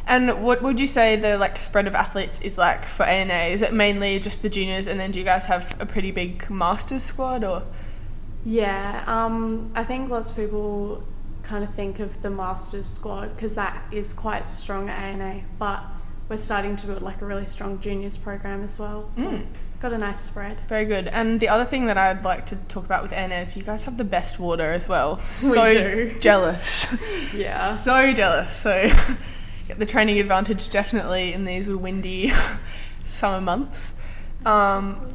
And 0.07 0.43
what 0.43 0.61
would 0.61 0.79
you 0.79 0.87
say 0.87 1.15
the 1.15 1.37
like 1.37 1.57
spread 1.57 1.87
of 1.87 1.95
athletes 1.95 2.39
is 2.41 2.57
like 2.57 2.85
for 2.85 3.03
ANA? 3.03 3.51
Is 3.53 3.61
it 3.61 3.73
mainly 3.73 4.19
just 4.19 4.41
the 4.41 4.49
juniors, 4.49 4.87
and 4.87 4.99
then 4.99 5.11
do 5.11 5.19
you 5.19 5.25
guys 5.25 5.45
have 5.45 5.75
a 5.79 5.85
pretty 5.85 6.11
big 6.11 6.49
masters 6.49 7.03
squad, 7.03 7.43
or 7.43 7.63
Yeah, 8.43 9.03
um, 9.07 9.71
I 9.75 9.83
think 9.83 10.09
lots 10.09 10.29
of 10.29 10.35
people 10.35 11.03
kind 11.43 11.63
of 11.63 11.73
think 11.73 11.99
of 11.99 12.21
the 12.21 12.29
Masters 12.29 12.85
squad 12.87 13.35
because 13.35 13.55
that 13.55 13.81
is 13.91 14.13
quite 14.13 14.47
strong 14.47 14.89
at 14.89 14.97
ANA, 15.01 15.41
but 15.57 15.83
we're 16.29 16.37
starting 16.37 16.75
to 16.77 16.87
build 16.87 17.01
like 17.01 17.21
a 17.21 17.25
really 17.25 17.45
strong 17.47 17.79
juniors 17.79 18.15
program 18.17 18.63
as 18.63 18.79
well. 18.79 19.07
So 19.09 19.23
Mm. 19.23 19.45
got 19.81 19.91
a 19.93 19.97
nice 19.97 20.21
spread. 20.21 20.61
very 20.67 20.85
good? 20.85 21.07
And 21.07 21.39
the 21.39 21.49
other 21.49 21.65
thing 21.65 21.87
that 21.87 21.97
I'd 21.97 22.23
like 22.23 22.45
to 22.47 22.55
talk 22.67 22.85
about 22.85 23.01
with 23.03 23.11
ANA 23.13 23.35
is 23.35 23.57
you 23.57 23.63
guys 23.63 23.83
have 23.85 23.97
the 23.97 24.03
best 24.03 24.39
water 24.39 24.71
as 24.71 24.87
well. 24.87 25.17
So 25.27 25.69
do. 25.69 26.15
jealous, 26.19 26.95
Yeah. 27.33 27.71
so 27.71 28.13
jealous. 28.13 28.53
So 28.53 28.89
get 29.67 29.79
the 29.79 29.85
training 29.85 30.19
advantage 30.19 30.69
definitely 30.69 31.33
in 31.33 31.45
these 31.45 31.69
windy 31.71 32.31
summer 33.03 33.41
months. 33.41 33.95
Um, 34.45 35.09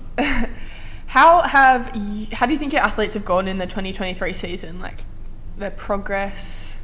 how 1.07 1.43
have 1.43 1.95
you, 1.95 2.27
how 2.33 2.47
do 2.47 2.53
you 2.53 2.59
think 2.59 2.73
your 2.73 2.83
athletes 2.83 3.15
have 3.15 3.25
gone 3.25 3.47
in 3.49 3.59
the 3.59 3.67
2023 3.67 4.33
season? 4.35 4.81
Like 4.81 5.05
their 5.57 5.71
progress. 5.71 6.77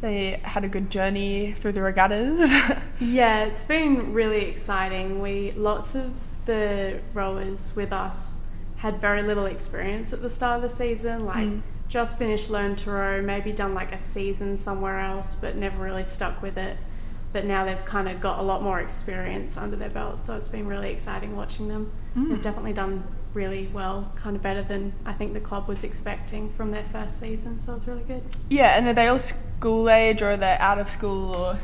They 0.00 0.40
had 0.44 0.64
a 0.64 0.68
good 0.68 0.90
journey 0.90 1.52
through 1.52 1.72
the 1.72 1.82
regattas. 1.82 2.50
Yeah, 3.02 3.44
it's 3.44 3.64
been 3.64 4.12
really 4.12 4.44
exciting. 4.44 5.20
We 5.22 5.52
lots 5.52 5.94
of 5.94 6.12
the 6.44 7.00
rowers 7.14 7.74
with 7.74 7.94
us 7.94 8.40
had 8.76 9.00
very 9.00 9.22
little 9.22 9.46
experience 9.46 10.12
at 10.12 10.20
the 10.20 10.28
start 10.28 10.56
of 10.56 10.62
the 10.70 10.74
season, 10.76 11.24
like 11.24 11.48
Mm. 11.48 11.62
just 11.88 12.18
finished 12.18 12.50
learn 12.50 12.76
to 12.76 12.90
row, 12.90 13.22
maybe 13.22 13.52
done 13.52 13.72
like 13.72 13.92
a 13.92 13.98
season 13.98 14.58
somewhere 14.58 15.00
else, 15.00 15.34
but 15.34 15.56
never 15.56 15.82
really 15.82 16.04
stuck 16.04 16.42
with 16.42 16.58
it. 16.58 16.76
But 17.32 17.46
now 17.46 17.64
they've 17.64 17.84
kind 17.86 18.06
of 18.06 18.20
got 18.20 18.38
a 18.38 18.42
lot 18.42 18.62
more 18.62 18.80
experience 18.80 19.56
under 19.56 19.76
their 19.76 19.90
belt, 19.90 20.20
so 20.20 20.36
it's 20.36 20.48
been 20.48 20.66
really 20.66 20.90
exciting 20.90 21.34
watching 21.36 21.68
them. 21.68 21.90
They've 22.14 22.42
definitely 22.42 22.74
done 22.74 23.04
really 23.34 23.68
well, 23.72 24.12
kind 24.16 24.34
of 24.36 24.42
better 24.42 24.62
than 24.62 24.92
I 25.04 25.12
think 25.12 25.32
the 25.34 25.40
club 25.40 25.68
was 25.68 25.84
expecting 25.84 26.48
from 26.48 26.70
their 26.70 26.84
first 26.84 27.18
season, 27.20 27.60
so 27.60 27.74
it's 27.74 27.86
really 27.86 28.02
good. 28.02 28.22
yeah, 28.48 28.76
and 28.76 28.86
are 28.88 28.92
they 28.92 29.06
all 29.08 29.18
school 29.18 29.88
age 29.88 30.22
or 30.22 30.32
are 30.32 30.36
they 30.36 30.56
out 30.58 30.78
of 30.78 30.88
school 30.88 31.34
or? 31.34 31.58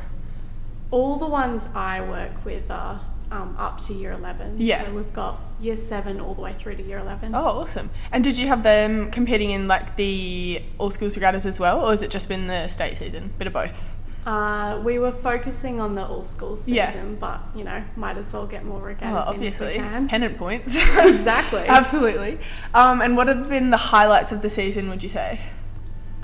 All 0.90 1.16
the 1.16 1.26
ones 1.26 1.68
I 1.74 2.00
work 2.00 2.44
with 2.44 2.70
are 2.70 3.00
um, 3.32 3.56
up 3.58 3.78
to 3.78 3.92
year 3.92 4.12
11. 4.12 4.56
Yeah. 4.58 4.84
So 4.84 4.94
we've 4.94 5.12
got 5.12 5.40
year 5.60 5.76
7 5.76 6.20
all 6.20 6.34
the 6.34 6.42
way 6.42 6.54
through 6.54 6.76
to 6.76 6.82
year 6.82 6.98
11. 6.98 7.34
Oh, 7.34 7.38
awesome! 7.38 7.90
And 8.12 8.22
did 8.22 8.38
you 8.38 8.46
have 8.46 8.62
them 8.62 9.10
competing 9.10 9.50
in 9.50 9.66
like 9.66 9.96
the 9.96 10.62
all 10.78 10.90
schools 10.90 11.16
regattas 11.16 11.44
as 11.46 11.58
well, 11.58 11.84
or 11.84 11.90
has 11.90 12.02
it 12.02 12.10
just 12.10 12.28
been 12.28 12.46
the 12.46 12.68
state 12.68 12.96
season? 12.96 13.32
Bit 13.38 13.48
of 13.48 13.52
both. 13.52 13.86
Uh, 14.26 14.80
we 14.84 14.98
were 14.98 15.12
focusing 15.12 15.80
on 15.80 15.94
the 15.94 16.04
all 16.04 16.24
schools 16.24 16.64
season, 16.64 16.74
Yeah. 16.74 17.02
but 17.20 17.40
you 17.54 17.62
know, 17.62 17.80
might 17.94 18.16
as 18.18 18.32
well 18.32 18.44
get 18.46 18.64
more 18.64 18.80
Oh, 18.80 18.84
regattas 18.84 19.36
in 19.36 19.42
if 19.44 19.60
we 19.60 19.66
obviously, 19.66 20.08
pennant 20.08 20.36
points. 20.36 20.76
Exactly. 20.98 21.60
Absolutely. 21.68 22.38
Um, 22.74 23.00
and 23.02 23.16
what 23.16 23.28
have 23.28 23.48
been 23.48 23.70
the 23.70 23.76
highlights 23.76 24.32
of 24.32 24.42
the 24.42 24.50
season? 24.50 24.88
Would 24.88 25.02
you 25.04 25.08
say? 25.08 25.38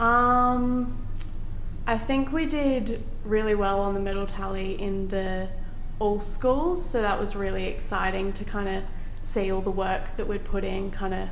Um, 0.01 0.97
I 1.87 1.97
think 1.97 2.33
we 2.33 2.45
did 2.47 3.03
really 3.25 3.55
well 3.55 3.81
on 3.81 3.95
the 3.95 4.01
medal 4.01 4.27
tally 4.27 4.81
in 4.81 5.07
the 5.09 5.49
all 6.01 6.21
schools, 6.21 6.85
so 6.85 7.01
that 7.03 7.21
was 7.21 7.37
really 7.37 7.67
exciting 7.67 8.33
to 8.33 8.45
kind 8.45 8.69
of 8.69 8.83
see 9.23 9.53
all 9.53 9.61
the 9.61 9.71
work 9.71 10.17
that 10.17 10.27
we'd 10.27 10.45
put 10.45 10.65
in 10.65 10.91
kind 10.91 11.15
of 11.15 11.29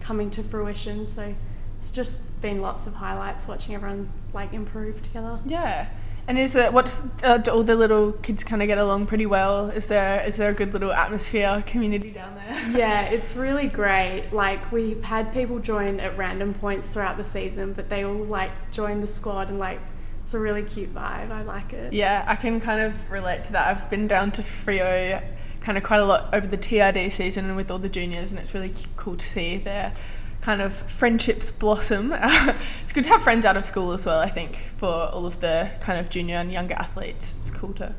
coming 0.00 0.30
to 0.32 0.42
fruition. 0.42 1.06
So 1.06 1.34
it's 1.78 1.90
just 1.90 2.40
been 2.42 2.60
lots 2.60 2.86
of 2.86 2.92
highlights 2.94 3.48
watching 3.48 3.74
everyone 3.74 4.10
like 4.34 4.52
improve 4.52 5.00
together. 5.00 5.38
Yeah. 5.46 5.88
And 6.28 6.38
is 6.38 6.54
it 6.54 6.72
what's 6.72 7.02
uh, 7.24 7.38
do 7.38 7.50
all 7.50 7.62
the 7.62 7.74
little 7.74 8.12
kids 8.12 8.44
kind 8.44 8.62
of 8.62 8.68
get 8.68 8.78
along 8.78 9.06
pretty 9.06 9.26
well? 9.26 9.68
Is 9.70 9.88
there 9.88 10.22
is 10.22 10.36
there 10.36 10.50
a 10.50 10.54
good 10.54 10.72
little 10.72 10.92
atmosphere 10.92 11.62
community 11.66 12.10
down 12.10 12.34
there? 12.34 12.46
Yeah, 12.78 13.02
it's 13.02 13.34
really 13.34 13.66
great. 13.66 14.30
Like 14.32 14.70
we've 14.70 15.02
had 15.02 15.32
people 15.32 15.58
join 15.58 15.98
at 15.98 16.16
random 16.16 16.54
points 16.54 16.88
throughout 16.88 17.16
the 17.16 17.24
season, 17.24 17.72
but 17.72 17.88
they 17.88 18.04
all 18.04 18.24
like 18.24 18.50
join 18.70 19.00
the 19.00 19.06
squad 19.06 19.48
and 19.48 19.58
like 19.58 19.80
it's 20.24 20.34
a 20.34 20.38
really 20.38 20.62
cute 20.62 20.94
vibe. 20.94 21.30
I 21.32 21.42
like 21.42 21.72
it. 21.72 21.92
Yeah, 21.92 22.24
I 22.28 22.36
can 22.36 22.60
kind 22.60 22.80
of 22.80 23.10
relate 23.10 23.44
to 23.44 23.52
that. 23.52 23.66
I've 23.66 23.90
been 23.90 24.06
down 24.06 24.30
to 24.32 24.42
Freo 24.42 25.20
kind 25.60 25.76
of 25.76 25.84
quite 25.84 26.00
a 26.00 26.04
lot 26.04 26.32
over 26.32 26.46
the 26.46 26.56
TRD 26.56 27.10
season 27.12 27.46
and 27.46 27.56
with 27.56 27.70
all 27.70 27.78
the 27.78 27.88
juniors, 27.88 28.30
and 28.30 28.40
it's 28.40 28.54
really 28.54 28.72
cool 28.96 29.16
to 29.16 29.26
see 29.26 29.56
their 29.56 29.92
kind 30.40 30.60
of 30.62 30.74
friendships 30.74 31.50
blossom. 31.50 32.12
it's 32.82 32.92
good 32.92 33.04
to 33.04 33.10
have 33.10 33.22
friends 33.22 33.44
out 33.44 33.56
of 33.56 33.64
school 33.66 33.92
as 33.92 34.06
well, 34.06 34.20
I 34.20 34.28
think, 34.30 34.56
for 34.78 34.88
all 34.88 35.26
of 35.26 35.40
the 35.40 35.70
kind 35.80 35.98
of 35.98 36.08
junior 36.10 36.36
and 36.36 36.50
younger 36.50 36.74
athletes. 36.74 37.36
It's 37.38 37.50
cool 37.50 37.72
to 37.74 37.94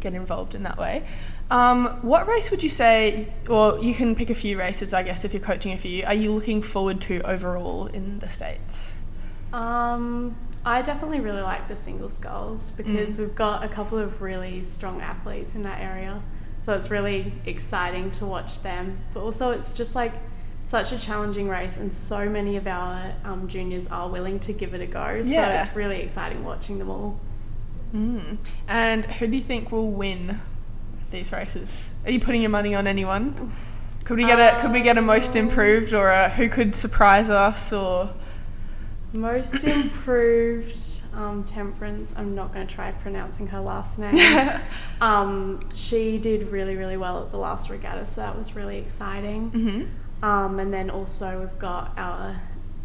get 0.00 0.14
involved 0.14 0.54
in 0.54 0.62
that 0.64 0.78
way. 0.78 1.04
Um, 1.50 1.86
what 2.02 2.28
race 2.28 2.50
would 2.50 2.62
you 2.62 2.68
say, 2.68 3.32
or 3.48 3.78
you 3.82 3.94
can 3.94 4.14
pick 4.14 4.28
a 4.30 4.34
few 4.34 4.58
races, 4.58 4.92
I 4.92 5.02
guess, 5.02 5.24
if 5.24 5.32
you're 5.32 5.42
coaching 5.42 5.72
a 5.72 5.78
few, 5.78 6.04
are 6.04 6.14
you 6.14 6.30
looking 6.30 6.60
forward 6.60 7.00
to 7.02 7.20
overall 7.22 7.86
in 7.86 8.18
the 8.18 8.28
States? 8.28 8.92
Um, 9.52 10.36
I 10.64 10.82
definitely 10.82 11.20
really 11.20 11.40
like 11.40 11.68
the 11.68 11.76
single 11.76 12.10
sculls 12.10 12.70
because 12.72 13.16
Mm. 13.16 13.20
we've 13.20 13.34
got 13.34 13.64
a 13.64 13.68
couple 13.68 13.98
of 13.98 14.20
really 14.20 14.62
strong 14.62 15.00
athletes 15.00 15.54
in 15.54 15.62
that 15.62 15.80
area. 15.80 16.20
So 16.60 16.74
it's 16.74 16.90
really 16.90 17.32
exciting 17.46 18.10
to 18.12 18.26
watch 18.26 18.60
them. 18.62 18.98
But 19.14 19.20
also, 19.20 19.52
it's 19.52 19.72
just 19.72 19.94
like 19.94 20.12
such 20.68 20.92
a 20.92 20.98
challenging 20.98 21.48
race, 21.48 21.78
and 21.78 21.90
so 21.90 22.28
many 22.28 22.56
of 22.56 22.66
our 22.66 23.14
um, 23.24 23.48
juniors 23.48 23.88
are 23.88 24.06
willing 24.06 24.38
to 24.40 24.52
give 24.52 24.74
it 24.74 24.82
a 24.82 24.86
go. 24.86 25.22
Yeah. 25.24 25.62
So 25.62 25.68
it's 25.68 25.76
really 25.76 26.02
exciting 26.02 26.44
watching 26.44 26.78
them 26.78 26.90
all. 26.90 27.18
Mm. 27.94 28.36
And 28.68 29.06
who 29.06 29.26
do 29.28 29.38
you 29.38 29.42
think 29.42 29.72
will 29.72 29.90
win 29.90 30.38
these 31.10 31.32
races? 31.32 31.94
Are 32.04 32.10
you 32.10 32.20
putting 32.20 32.42
your 32.42 32.50
money 32.50 32.74
on 32.74 32.86
anyone? 32.86 33.50
Could 34.04 34.18
we 34.18 34.26
get 34.26 34.38
a 34.38 34.60
could 34.60 34.72
we 34.72 34.82
get 34.82 34.98
a 34.98 35.02
most 35.02 35.36
improved 35.36 35.94
or 35.94 36.10
a 36.10 36.28
who 36.28 36.50
could 36.50 36.74
surprise 36.74 37.30
us 37.30 37.72
or 37.72 38.10
Most 39.14 39.64
improved 39.78 41.02
um, 41.14 41.44
temperance. 41.44 42.14
I'm 42.14 42.34
not 42.34 42.52
going 42.52 42.66
to 42.66 42.74
try 42.74 42.90
pronouncing 42.92 43.46
her 43.46 43.60
last 43.60 43.98
name. 44.04 44.60
um, 45.00 45.60
she 45.74 46.18
did 46.18 46.48
really, 46.50 46.76
really 46.76 46.98
well 46.98 47.22
at 47.24 47.30
the 47.30 47.38
last 47.38 47.70
regatta, 47.70 48.04
so 48.04 48.20
that 48.20 48.36
was 48.36 48.54
really 48.54 48.76
exciting. 48.76 49.50
Mhm. 49.50 49.88
Um, 50.22 50.58
and 50.58 50.72
then 50.72 50.90
also 50.90 51.40
we've 51.40 51.58
got 51.58 51.92
our 51.96 52.36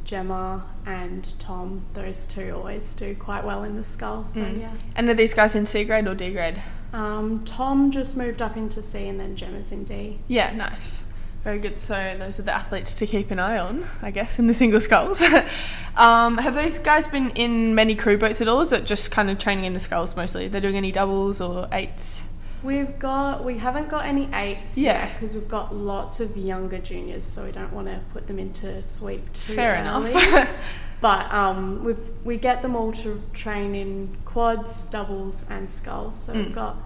Gemma 0.03 0.65
and 0.85 1.33
Tom. 1.39 1.83
Those 1.93 2.27
two 2.27 2.53
always 2.55 2.93
do 2.93 3.15
quite 3.15 3.43
well 3.43 3.63
in 3.63 3.75
the 3.75 3.83
scull. 3.83 4.25
So 4.25 4.41
Mm. 4.41 4.59
yeah. 4.61 4.73
And 4.95 5.09
are 5.09 5.13
these 5.13 5.33
guys 5.33 5.55
in 5.55 5.65
C 5.65 5.83
grade 5.83 6.07
or 6.07 6.13
D 6.15 6.31
grade? 6.31 6.61
Um, 6.91 7.43
Tom 7.45 7.89
just 7.89 8.15
moved 8.15 8.41
up 8.41 8.55
into 8.57 8.83
C, 8.83 9.07
and 9.07 9.19
then 9.19 9.35
Gemma's 9.35 9.71
in 9.71 9.83
D. 9.83 10.19
Yeah, 10.27 10.53
nice. 10.53 11.03
Very 11.43 11.57
good. 11.59 11.79
So 11.79 12.15
those 12.19 12.39
are 12.39 12.43
the 12.43 12.53
athletes 12.53 12.93
to 12.93 13.07
keep 13.07 13.31
an 13.31 13.39
eye 13.39 13.57
on, 13.57 13.85
I 14.01 14.11
guess, 14.11 14.37
in 14.39 14.47
the 14.47 14.53
single 14.53 14.79
sculls. 14.79 15.21
um, 15.97 16.37
have 16.37 16.53
those 16.53 16.79
guys 16.79 17.07
been 17.07 17.31
in 17.31 17.73
many 17.75 17.95
crew 17.95 18.17
boats 18.17 18.39
at 18.41 18.47
all? 18.47 18.61
Is 18.61 18.71
it 18.71 18.85
just 18.85 19.11
kind 19.11 19.29
of 19.29 19.39
training 19.39 19.65
in 19.65 19.73
the 19.73 19.79
sculls 19.79 20.15
mostly? 20.15 20.47
They're 20.47 20.61
doing 20.61 20.77
any 20.77 20.91
doubles 20.91 21.41
or 21.41 21.67
eights? 21.71 22.23
We've 22.63 22.97
got 22.97 23.43
we 23.43 23.57
haven't 23.57 23.89
got 23.89 24.05
any 24.05 24.29
eights 24.33 24.77
Yeah. 24.77 25.11
because 25.13 25.35
we've 25.35 25.49
got 25.49 25.75
lots 25.75 26.19
of 26.19 26.37
younger 26.37 26.77
juniors, 26.79 27.25
so 27.25 27.43
we 27.45 27.51
don't 27.51 27.73
want 27.73 27.87
to 27.87 27.99
put 28.13 28.27
them 28.27 28.39
into 28.39 28.83
sweep 28.83 29.33
too 29.33 29.53
Fair 29.53 29.73
early. 29.75 30.11
enough. 30.11 30.49
But 31.01 31.33
um, 31.33 31.83
we 31.83 31.95
we 32.23 32.37
get 32.37 32.61
them 32.61 32.77
all 32.77 32.93
to 32.93 33.21
train 33.33 33.75
in 33.75 34.15
quads, 34.23 34.85
doubles, 34.85 35.45
and 35.49 35.69
sculls. 35.69 36.17
so 36.23 36.31
Mm. 36.33 36.37
we've 36.45 36.55
got 36.55 36.77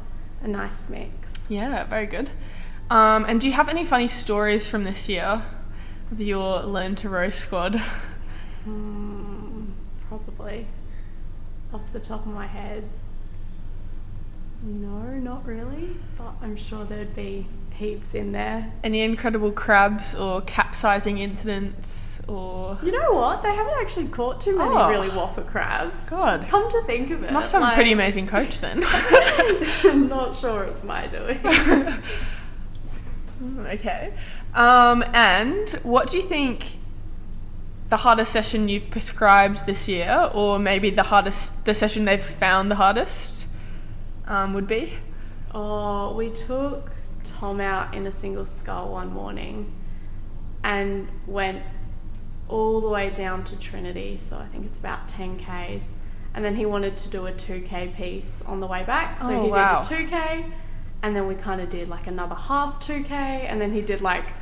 a 0.41 0.47
nice 0.47 0.89
mix. 0.89 1.45
Yeah, 1.51 1.83
very 1.83 2.07
good. 2.07 2.31
Um, 2.89 3.25
and 3.27 3.39
do 3.39 3.45
you 3.45 3.53
have 3.53 3.69
any 3.69 3.85
funny 3.85 4.07
stories 4.07 4.67
from 4.67 4.85
this 4.85 5.07
year 5.07 5.43
of 6.11 6.19
your 6.19 6.63
Learn 6.63 6.95
to 6.95 7.09
Row 7.09 7.29
squad? 7.29 7.79
Hmm, 8.63 9.65
probably 10.09 10.67
off 11.73 11.93
the 11.93 11.99
top 11.99 12.25
of 12.25 12.33
my 12.33 12.47
head. 12.47 12.83
No, 14.67 14.99
not 15.19 15.45
really, 15.45 15.95
but 16.17 16.33
I'm 16.41 16.57
sure 16.57 16.83
there'd 16.83 17.15
be 17.15 17.47
heaps 17.73 18.13
in 18.15 18.31
there. 18.33 18.73
Any 18.83 19.01
incredible 19.01 19.51
crabs 19.51 20.13
or 20.13 20.41
capsizing 20.41 21.19
incidents 21.19 22.21
or 22.27 22.77
You 22.83 22.91
know 22.91 23.13
what? 23.13 23.43
They 23.43 23.53
haven't 23.55 23.75
actually 23.79 24.07
caught 24.07 24.41
too 24.41 24.57
many 24.57 24.71
Oh. 24.75 24.89
really 24.89 25.09
whopper 25.09 25.43
crabs. 25.43 26.09
God. 26.09 26.47
Come 26.49 26.69
to 26.69 26.81
think 26.83 27.11
of 27.11 27.23
it. 27.23 27.31
must 27.31 27.53
have 27.53 27.63
a 27.63 27.73
pretty 27.75 27.93
amazing 27.93 28.27
coach 28.27 28.59
then. 28.59 28.81
I'm 29.85 30.09
not 30.09 30.35
sure 30.35 30.63
it's 30.65 30.83
my 30.83 31.07
doing. 31.07 31.39
okay. 33.67 34.13
Um, 34.53 35.03
and 35.13 35.69
what 35.83 36.09
do 36.09 36.17
you 36.17 36.23
think 36.23 36.77
the 37.89 37.97
hardest 37.97 38.33
session 38.33 38.67
you've 38.67 38.89
prescribed 38.89 39.65
this 39.65 39.87
year, 39.87 40.29
or 40.33 40.59
maybe 40.59 40.89
the 40.89 41.03
hardest, 41.03 41.63
the 41.65 41.73
session 41.73 42.03
they've 42.05 42.21
found 42.21 42.69
the 42.69 42.75
hardest, 42.75 43.46
um, 44.27 44.53
would 44.53 44.67
be? 44.67 44.93
oh, 45.53 46.13
we 46.13 46.29
took 46.29 46.91
Tom 47.23 47.59
out 47.61 47.95
in 47.95 48.05
a 48.05 48.11
single 48.11 48.45
scull 48.45 48.89
one 48.91 49.11
morning 49.11 49.73
and 50.63 51.07
went 51.25 51.63
all 52.47 52.79
the 52.81 52.87
way 52.89 53.09
down 53.09 53.43
to 53.45 53.55
Trinity. 53.57 54.17
So 54.17 54.37
I 54.37 54.45
think 54.47 54.65
it's 54.65 54.77
about 54.77 55.07
10 55.07 55.37
Ks. 55.39 55.93
And 56.33 56.45
then 56.45 56.55
he 56.55 56.65
wanted 56.65 56.95
to 56.97 57.09
do 57.09 57.25
a 57.27 57.31
2K 57.31 57.95
piece 57.95 58.43
on 58.43 58.59
the 58.59 58.67
way 58.67 58.83
back. 58.83 59.17
So 59.17 59.25
Oh, 59.27 59.43
he 59.45 59.49
wow. 59.49 59.81
did 59.81 59.91
a 59.91 60.05
2K. 60.07 60.51
And 61.01 61.15
then 61.15 61.27
we 61.27 61.35
kind 61.35 61.61
of 61.61 61.69
did 61.69 61.87
like 61.87 62.07
another 62.07 62.35
half 62.35 62.79
2K. 62.79 63.09
And 63.11 63.59
then 63.59 63.71
he 63.73 63.81
did 63.81 64.01
like 64.01 64.33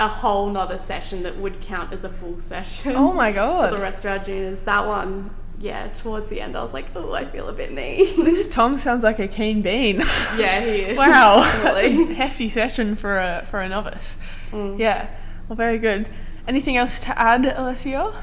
a 0.00 0.08
whole 0.08 0.48
nother 0.48 0.78
session 0.78 1.22
that 1.24 1.36
would 1.38 1.60
count 1.60 1.92
as 1.92 2.04
a 2.04 2.08
full 2.08 2.38
session. 2.40 2.94
Oh 2.96 3.12
my 3.12 3.32
god. 3.32 3.68
For 3.70 3.76
the 3.76 3.82
rest 3.82 4.04
of 4.04 4.10
our 4.12 4.18
juniors. 4.18 4.62
That 4.62 4.86
one, 4.86 5.30
yeah, 5.58 5.88
towards 5.88 6.28
the 6.28 6.40
end, 6.40 6.56
I 6.56 6.60
was 6.60 6.74
like, 6.74 6.86
oh, 6.94 7.12
I 7.12 7.24
feel 7.24 7.48
a 7.48 7.52
bit 7.52 7.72
knee. 7.72 8.12
This 8.16 8.46
Tom 8.52 8.78
sounds 8.78 9.02
like 9.02 9.18
a 9.18 9.28
keen 9.28 9.62
bean. 9.62 9.96
yeah, 10.36 10.60
he 10.60 10.82
is. 10.82 10.98
wow, 10.98 11.40
that's 11.62 11.84
a 11.84 12.14
hefty 12.14 12.48
session 12.48 12.96
for 12.96 13.18
a 13.18 13.46
for 13.50 13.60
a 13.60 13.68
novice. 13.68 14.16
Mm. 14.50 14.78
Yeah, 14.78 15.08
well, 15.48 15.56
very 15.56 15.78
good. 15.78 16.08
Anything 16.46 16.76
else 16.76 17.00
to 17.00 17.18
add, 17.18 17.42
Alysia? 17.44 18.14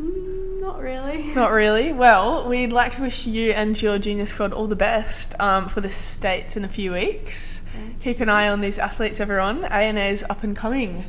Mm, 0.00 0.60
not 0.60 0.80
really. 0.80 1.34
Not 1.34 1.50
really. 1.50 1.92
Well, 1.92 2.48
we'd 2.48 2.72
like 2.72 2.92
to 2.92 3.02
wish 3.02 3.26
you 3.26 3.50
and 3.52 3.80
your 3.80 3.98
junior 3.98 4.26
squad 4.26 4.52
all 4.52 4.66
the 4.66 4.76
best 4.76 5.38
um, 5.40 5.68
for 5.68 5.80
the 5.80 5.90
states 5.90 6.56
in 6.56 6.64
a 6.64 6.68
few 6.68 6.92
weeks. 6.92 7.62
Keep 8.02 8.20
an 8.20 8.28
eye 8.28 8.48
on 8.48 8.60
these 8.60 8.78
athletes, 8.78 9.20
everyone. 9.20 9.64
ANA 9.64 10.00
is 10.00 10.24
up 10.28 10.42
and 10.42 10.56
coming, 10.56 11.04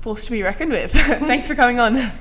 force 0.00 0.24
to 0.24 0.30
be 0.30 0.42
reckoned 0.42 0.72
with. 0.72 0.92
Thanks 0.92 1.46
for 1.46 1.54
coming 1.54 1.78
on. 1.78 1.94
No 1.94 2.12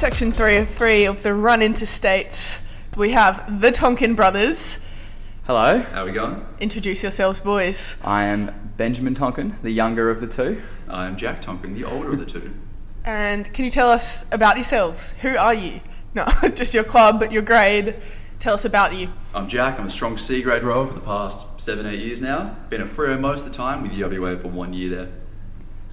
Section 0.00 0.32
three 0.32 0.56
of 0.56 0.70
three 0.70 1.04
of 1.04 1.22
the 1.22 1.34
run 1.34 1.60
into 1.60 1.84
states. 1.84 2.62
We 2.96 3.10
have 3.10 3.60
the 3.60 3.70
Tonkin 3.70 4.14
brothers. 4.14 4.82
Hello, 5.44 5.80
How 5.80 6.00
are 6.00 6.04
we 6.06 6.12
going? 6.12 6.42
Introduce 6.58 7.02
yourselves, 7.02 7.38
boys. 7.38 7.98
I 8.02 8.24
am 8.24 8.72
Benjamin 8.78 9.14
Tonkin, 9.14 9.56
the 9.62 9.70
younger 9.70 10.08
of 10.08 10.22
the 10.22 10.26
two. 10.26 10.62
I'm 10.88 11.18
Jack 11.18 11.42
Tonkin, 11.42 11.74
the 11.74 11.84
older 11.84 12.12
of 12.14 12.18
the 12.18 12.24
two. 12.24 12.54
And 13.04 13.52
can 13.52 13.66
you 13.66 13.70
tell 13.70 13.90
us 13.90 14.24
about 14.32 14.56
yourselves? 14.56 15.12
Who 15.20 15.36
are 15.36 15.52
you? 15.52 15.82
No, 16.14 16.24
just 16.54 16.72
your 16.72 16.84
club, 16.84 17.20
but 17.20 17.30
your 17.30 17.42
grade. 17.42 17.94
Tell 18.38 18.54
us 18.54 18.64
about 18.64 18.94
you. 18.94 19.10
I'm 19.34 19.48
Jack. 19.48 19.78
I'm 19.78 19.84
a 19.84 19.90
strong 19.90 20.16
C 20.16 20.40
grade 20.40 20.62
rower 20.62 20.86
for 20.86 20.94
the 20.94 21.00
past 21.00 21.60
seven, 21.60 21.84
eight 21.84 22.00
years 22.00 22.22
now. 22.22 22.56
Been 22.70 22.80
at 22.80 22.86
Freo 22.86 23.20
most 23.20 23.44
of 23.44 23.52
the 23.52 23.54
time 23.54 23.82
with 23.82 23.92
UWA 23.92 24.40
for 24.40 24.48
one 24.48 24.72
year 24.72 24.88
there. 24.88 25.08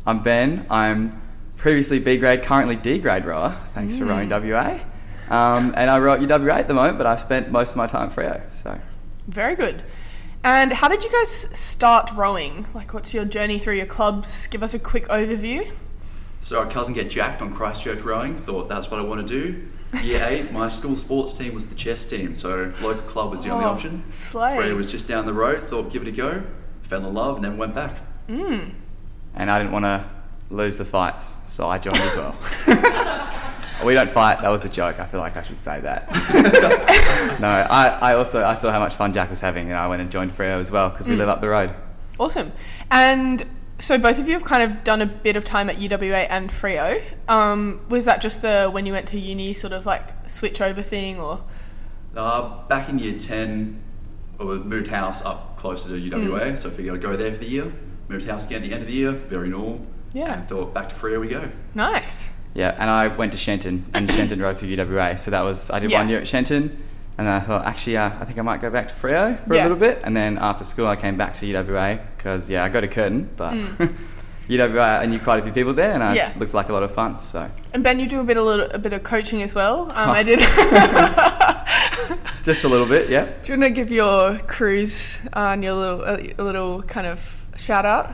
I'm 0.06 0.24
Ben. 0.24 0.66
I'm 0.70 1.27
previously 1.58 2.00
B 2.00 2.18
grade, 2.18 2.44
currently 2.44 2.76
D 2.76 3.00
grade 3.00 3.26
rower, 3.26 3.52
thanks 3.74 3.98
to 3.98 4.06
rowing 4.06 4.30
WA. 4.30 4.80
Um, 5.30 5.74
and 5.76 5.90
I 5.90 6.00
row 6.00 6.14
at 6.14 6.22
UWA 6.22 6.54
at 6.54 6.68
the 6.68 6.74
moment, 6.74 6.98
but 6.98 7.06
I 7.08 7.16
spent 7.18 7.52
most 7.52 7.72
of 7.72 7.78
my 7.78 7.88
time 7.88 8.10
at 8.10 8.16
Freo. 8.16 8.52
So 8.52 8.80
Very 9.28 9.56
good. 9.56 9.84
And 10.44 10.72
how 10.72 10.88
did 10.88 11.04
you 11.04 11.12
guys 11.12 11.30
start 11.60 12.12
rowing? 12.16 12.66
Like, 12.74 12.94
what's 12.94 13.14
your 13.14 13.26
journey 13.26 13.60
through 13.60 13.76
your 13.76 13.86
clubs? 13.88 14.48
Give 14.48 14.64
us 14.64 14.74
a 14.74 14.80
quick 14.80 15.06
overview. 15.10 15.70
So 16.40 16.60
our 16.60 16.70
cousin 16.70 16.94
get 16.94 17.10
jacked 17.10 17.42
on 17.42 17.52
Christchurch 17.52 18.04
rowing. 18.04 18.36
Thought 18.36 18.70
that's 18.70 18.90
what 18.90 19.00
I 19.00 19.04
want 19.04 19.28
to 19.28 19.42
do. 19.42 19.68
Year 20.04 20.26
eight, 20.30 20.52
my 20.54 20.70
school 20.70 20.96
sports 20.96 21.34
team 21.36 21.54
was 21.54 21.68
the 21.68 21.76
chess 21.76 22.06
team, 22.06 22.36
so 22.36 22.72
local 22.82 23.02
club 23.04 23.32
was 23.32 23.44
the 23.44 23.50
only 23.50 23.66
Oh, 23.66 23.70
option. 23.70 24.04
slay. 24.12 24.56
Freo 24.56 24.76
was 24.76 24.92
just 24.92 25.08
down 25.08 25.26
the 25.26 25.34
road. 25.34 25.62
Thought 25.64 25.92
give 25.92 26.04
it 26.04 26.08
a 26.08 26.12
go. 26.12 26.44
Fell 26.84 27.06
in 27.06 27.14
love 27.14 27.36
and 27.38 27.44
then 27.44 27.58
went 27.58 27.74
back. 27.76 27.98
Mm. 28.30 28.72
and 29.36 29.50
I 29.52 29.58
didn't 29.58 29.72
want 29.74 29.86
to 29.86 30.06
lose 30.50 30.78
the 30.78 30.86
fights, 30.86 31.36
so 31.48 31.68
I 31.68 31.78
joined 31.78 31.98
as 31.98 32.16
well. 32.16 32.36
we 33.86 33.94
don't 33.94 34.10
fight. 34.10 34.42
That 34.42 34.50
was 34.50 34.66
a 34.66 34.70
joke. 34.70 35.00
I 35.00 35.06
feel 35.06 35.20
like 35.20 35.36
I 35.38 35.44
should 35.44 35.60
say 35.60 35.80
that. 35.82 36.08
no, 37.40 37.48
I, 37.48 37.88
I 38.12 38.14
also 38.16 38.44
I 38.44 38.54
saw 38.54 38.72
how 38.72 38.80
much 38.80 38.96
fun 38.96 39.14
Jack 39.14 39.30
was 39.30 39.42
having, 39.42 39.66
and 39.66 39.74
I 39.76 39.88
went 39.88 40.02
and 40.02 40.12
joined 40.12 40.32
Freo 40.32 40.60
as 40.60 40.72
well 40.72 40.90
because 40.90 41.08
we 41.08 41.16
live 41.16 41.30
up 41.30 41.42
the 41.42 41.50
road. 41.50 41.74
Awesome. 42.20 42.52
And 42.90 43.46
so 43.80 43.98
both 44.00 44.18
of 44.18 44.28
you 44.28 44.34
have 44.34 44.44
kind 44.44 44.64
of 44.64 44.84
done 44.84 45.02
a 45.02 45.06
bit 45.06 45.36
of 45.36 45.44
time 45.46 45.70
at 45.70 45.78
UWA 45.78 46.26
and 46.30 46.50
Freo. 46.50 47.02
Um, 47.28 47.82
was 47.90 48.06
that 48.06 48.22
just 48.22 48.44
a, 48.44 48.68
when 48.68 48.86
you 48.88 48.94
went 48.94 49.08
to 49.10 49.20
uni 49.20 49.54
sort 49.54 49.74
of 49.74 49.86
like 49.86 50.28
switch 50.28 50.62
over 50.62 50.82
thing 50.82 51.20
or? 51.20 51.44
Uh, 52.16 52.66
back 52.68 52.90
in 52.90 52.98
year 52.98 53.16
10, 53.16 53.80
I 54.40 54.44
moved 54.44 54.88
house 54.88 55.22
up 55.24 55.58
closer 55.58 55.90
to 55.90 55.96
UWA, 56.10 56.54
Mm. 56.54 56.58
so 56.58 56.70
I 56.70 56.72
figured 56.72 56.96
I'd 56.96 57.02
go 57.02 57.16
there 57.16 57.32
for 57.32 57.38
the 57.40 57.46
year. 57.50 57.72
Moved 58.08 58.28
house 58.28 58.48
again 58.48 58.64
at 58.64 58.68
the 58.68 58.74
end 58.74 58.82
of 58.82 58.88
the 58.88 58.94
year, 58.96 59.12
very 59.12 59.50
normal. 59.50 59.86
Yeah. 60.14 60.36
And 60.36 60.48
thought 60.48 60.74
back 60.74 60.90
to 60.90 60.96
Freo 60.96 61.20
we 61.22 61.28
go. 61.28 61.50
Nice. 61.76 62.32
Yeah, 62.54 62.76
and 62.80 62.90
I 62.90 63.08
went 63.08 63.34
to 63.34 63.38
Shenton, 63.38 63.86
and 63.94 64.12
Shenton 64.16 64.42
rode 64.42 64.58
through 64.58 64.76
UWA. 64.76 65.20
So 65.20 65.32
that 65.32 65.42
was 65.42 65.70
I 65.70 65.80
did 65.80 65.92
Yeah. 65.92 66.00
one 66.00 66.10
year 66.10 66.20
at 66.20 66.28
Shenton, 66.28 66.82
and 67.18 67.28
then 67.28 67.34
I 67.34 67.40
thought 67.40 67.66
actually 67.66 67.98
uh, 67.98 68.10
I 68.20 68.26
think 68.26 68.40
I 68.40 68.42
might 68.42 68.62
go 68.62 68.70
back 68.70 68.88
to 68.88 68.94
Freo 68.96 69.38
for 69.48 69.56
Yeah. 69.56 69.62
a 69.62 69.64
little 69.64 69.78
bit, 69.78 70.02
and 70.04 70.16
then 70.16 70.38
after 70.40 70.64
school 70.64 70.88
I 70.88 70.96
came 70.96 71.18
back 71.18 71.36
to 71.36 71.46
UWA 71.46 72.00
because 72.18 72.50
yeah 72.50 72.64
I 72.64 72.70
go 72.70 72.82
to 72.82 72.88
Curtin, 72.88 73.30
but 73.36 73.54
UWA 74.50 75.00
I 75.02 75.06
knew 75.06 75.20
quite 75.20 75.40
a 75.40 75.44
few 75.44 75.52
people 75.52 75.74
there, 75.74 75.92
and 75.92 76.02
I 76.04 76.14
Mm. 76.14 76.16
Yeah. 76.16 76.34
looked 76.38 76.54
like 76.56 76.70
a 76.70 76.74
lot 76.74 76.82
of 76.84 76.92
fun. 76.92 77.20
So 77.20 77.48
And 77.74 77.84
Ben, 77.84 78.00
you 78.00 78.08
do 78.08 78.22
a 78.22 78.24
bit, 78.24 78.38
a 78.38 78.42
little, 78.42 78.68
a 78.72 78.80
bit 78.80 78.94
of 78.94 79.04
coaching 79.04 79.44
as 79.44 79.54
well. 79.54 79.82
Um, 79.92 80.10
I 80.10 80.24
did. 80.24 80.40
just 82.44 82.64
a 82.64 82.68
little 82.70 82.88
bit, 82.88 83.10
yeah. 83.10 83.26
Do 83.44 83.54
you 83.54 83.60
want 83.60 83.76
to 83.76 83.82
give 83.82 83.92
your 83.92 84.38
crews 84.40 85.20
uh, 85.36 85.52
and 85.54 85.64
your 85.64 85.74
little, 85.74 86.02
a, 86.04 86.34
a 86.38 86.44
little 86.44 86.82
kind 86.84 87.08
of 87.08 87.46
shout 87.56 87.86
out? 87.86 88.14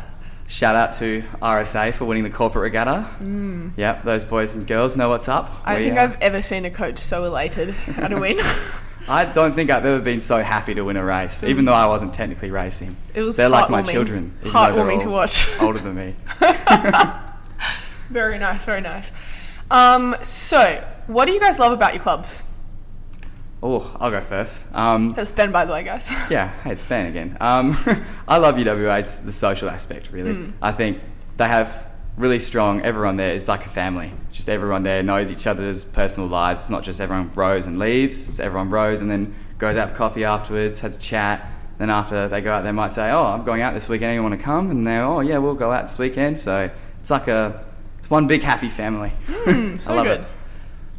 Shout 0.54 0.76
out 0.76 0.94
to 0.94 1.24
RSA 1.42 1.96
for 1.96 2.06
winning 2.06 2.24
the 2.24 2.30
corporate 2.30 2.62
regatta. 2.62 3.10
Mm. 3.20 3.72
Yep, 3.76 4.04
those 4.04 4.24
boys 4.24 4.54
and 4.54 4.68
girls 4.68 4.96
know 4.96 5.10
what's 5.10 5.28
up. 5.28 5.50
I 5.66 5.72
don't 5.74 5.82
We, 5.82 5.88
think 5.88 5.98
uh, 5.98 6.04
I've 6.04 6.22
ever 6.22 6.44
seen 6.44 6.64
a 6.66 6.70
coach 6.70 7.00
so 7.00 7.24
elated 7.24 7.74
at 7.98 8.14
a 8.14 8.20
win. 8.20 8.38
I 9.08 9.26
don't 9.26 9.56
think 9.56 9.72
I've 9.72 9.84
ever 9.84 10.00
been 10.00 10.22
so 10.22 10.44
happy 10.44 10.76
to 10.76 10.84
win 10.84 10.96
a 10.96 11.04
race, 11.04 11.44
even 11.44 11.66
though 11.66 11.74
I 11.74 11.88
wasn't 11.88 12.14
technically 12.14 12.52
racing. 12.52 12.96
It 13.16 13.24
was 13.24 13.36
They're 13.36 13.50
like 13.50 13.72
my 13.72 13.82
children. 13.82 14.38
Heartwarming 14.44 15.02
to 15.02 15.10
watch. 15.10 15.50
Older 15.60 15.80
than 15.80 15.96
me. 15.96 16.16
very 18.12 18.38
nice, 18.38 18.64
very 18.64 18.82
nice. 18.82 19.12
Um, 19.72 20.16
so, 20.22 20.88
what 21.08 21.26
do 21.26 21.32
you 21.32 21.40
guys 21.40 21.58
love 21.58 21.72
about 21.72 21.96
your 21.96 22.04
clubs? 22.04 22.44
Oh, 23.66 23.96
I'll 24.00 24.12
go 24.12 24.20
first. 24.20 24.66
Um, 24.74 25.10
That's 25.14 25.32
Ben, 25.32 25.52
by 25.54 25.64
the 25.64 25.72
way, 25.72 25.84
guys. 25.84 26.12
yeah, 26.30 26.50
hey, 26.64 26.74
it's 26.74 26.84
Ben 26.84 27.06
again. 27.06 27.38
Um, 27.40 27.76
I 28.28 28.38
love 28.38 28.56
UWA's 28.56 29.24
the 29.24 29.32
social 29.32 29.70
aspect. 29.70 30.12
Really, 30.12 30.34
Mm. 30.34 30.54
I 30.62 30.74
think 30.74 31.00
they 31.38 31.48
have 31.48 31.88
really 32.18 32.40
strong. 32.40 32.82
Everyone 32.82 33.16
there 33.16 33.34
is 33.34 33.48
like 33.48 33.66
a 33.66 33.70
family. 33.70 34.12
It's 34.28 34.36
just 34.36 34.50
everyone 34.50 34.84
there 34.84 35.02
knows 35.02 35.32
each 35.32 35.48
other's 35.48 35.86
personal 35.86 36.28
lives. 36.28 36.62
It's 36.62 36.70
not 36.70 36.84
just 36.84 37.00
everyone 37.00 37.32
rows 37.36 37.66
and 37.66 37.80
leaves. 37.80 38.28
It's 38.28 38.40
everyone 38.42 38.70
rows 38.70 39.00
and 39.02 39.10
then 39.10 39.34
goes 39.60 39.78
out 39.78 39.92
for 39.92 39.96
coffee 39.96 40.26
afterwards, 40.26 40.82
has 40.82 40.98
a 40.98 41.00
chat. 41.00 41.50
Then 41.78 41.90
after 41.90 42.28
they 42.28 42.42
go 42.42 42.52
out, 42.52 42.64
they 42.66 42.72
might 42.74 42.92
say, 42.92 43.12
"Oh, 43.12 43.24
I'm 43.26 43.46
going 43.46 43.62
out 43.62 43.74
this 43.74 43.88
weekend. 43.88 44.10
Anyone 44.12 44.32
want 44.32 44.42
to 44.42 44.46
come?" 44.46 44.72
And 44.72 44.86
they're, 44.86 45.06
"Oh, 45.06 45.22
yeah, 45.22 45.38
we'll 45.38 45.56
go 45.56 45.72
out 45.72 45.84
this 45.84 45.98
weekend." 45.98 46.38
So 46.38 46.70
it's 47.00 47.10
like 47.10 47.30
a, 47.30 47.66
it's 47.98 48.10
one 48.10 48.28
big 48.28 48.44
happy 48.44 48.68
family. 48.70 49.14
Mm, 49.46 49.80
so 49.80 49.94
I 49.94 49.96
love 49.98 50.06
good. 50.06 50.20
it. 50.22 50.28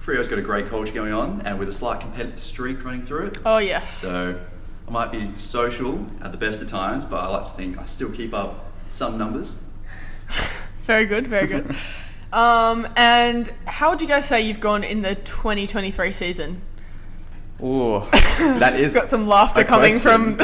Freo's 0.05 0.29
got 0.29 0.39
a 0.39 0.43
great 0.43 0.67
culture 0.67 0.93
going 0.93 1.15
on 1.15 1.41
and 1.47 1.59
with 1.59 1.67
a 1.67 1.73
slight 1.73 1.99
competitive 1.99 2.39
streak 2.39 2.85
running 2.85 3.01
through 3.01 3.29
it. 3.29 3.39
Oh, 3.47 3.57
yes. 3.57 3.97
So 3.97 4.39
I 4.87 4.91
might 4.91 5.11
be 5.11 5.33
social 5.37 6.07
at 6.21 6.31
the 6.31 6.37
best 6.37 6.61
of 6.61 6.69
times, 6.69 7.07
but 7.07 7.25
I 7.25 7.29
like 7.29 7.45
to 7.45 7.49
think 7.55 7.79
I 7.79 7.87
still 7.87 8.13
keep 8.13 8.35
up 8.35 8.71
some 8.91 9.17
numbers. 9.17 9.55
Very 10.81 11.07
good, 11.07 11.27
very 11.29 11.47
good. 11.47 11.75
um, 12.35 12.87
and 12.97 13.51
how 13.65 13.89
would 13.89 14.03
you 14.03 14.07
guys 14.07 14.29
say 14.29 14.43
you've 14.43 14.61
gone 14.61 14.85
in 14.85 15.01
the 15.01 15.15
2023 15.15 16.13
season? 16.13 16.61
Oh, 17.59 18.01
that 18.13 18.79
is. 18.79 18.93
Got 18.93 19.09
some 19.09 19.27
laughter 19.27 19.63
a 19.63 19.65
coming 19.65 19.99
from 19.99 20.37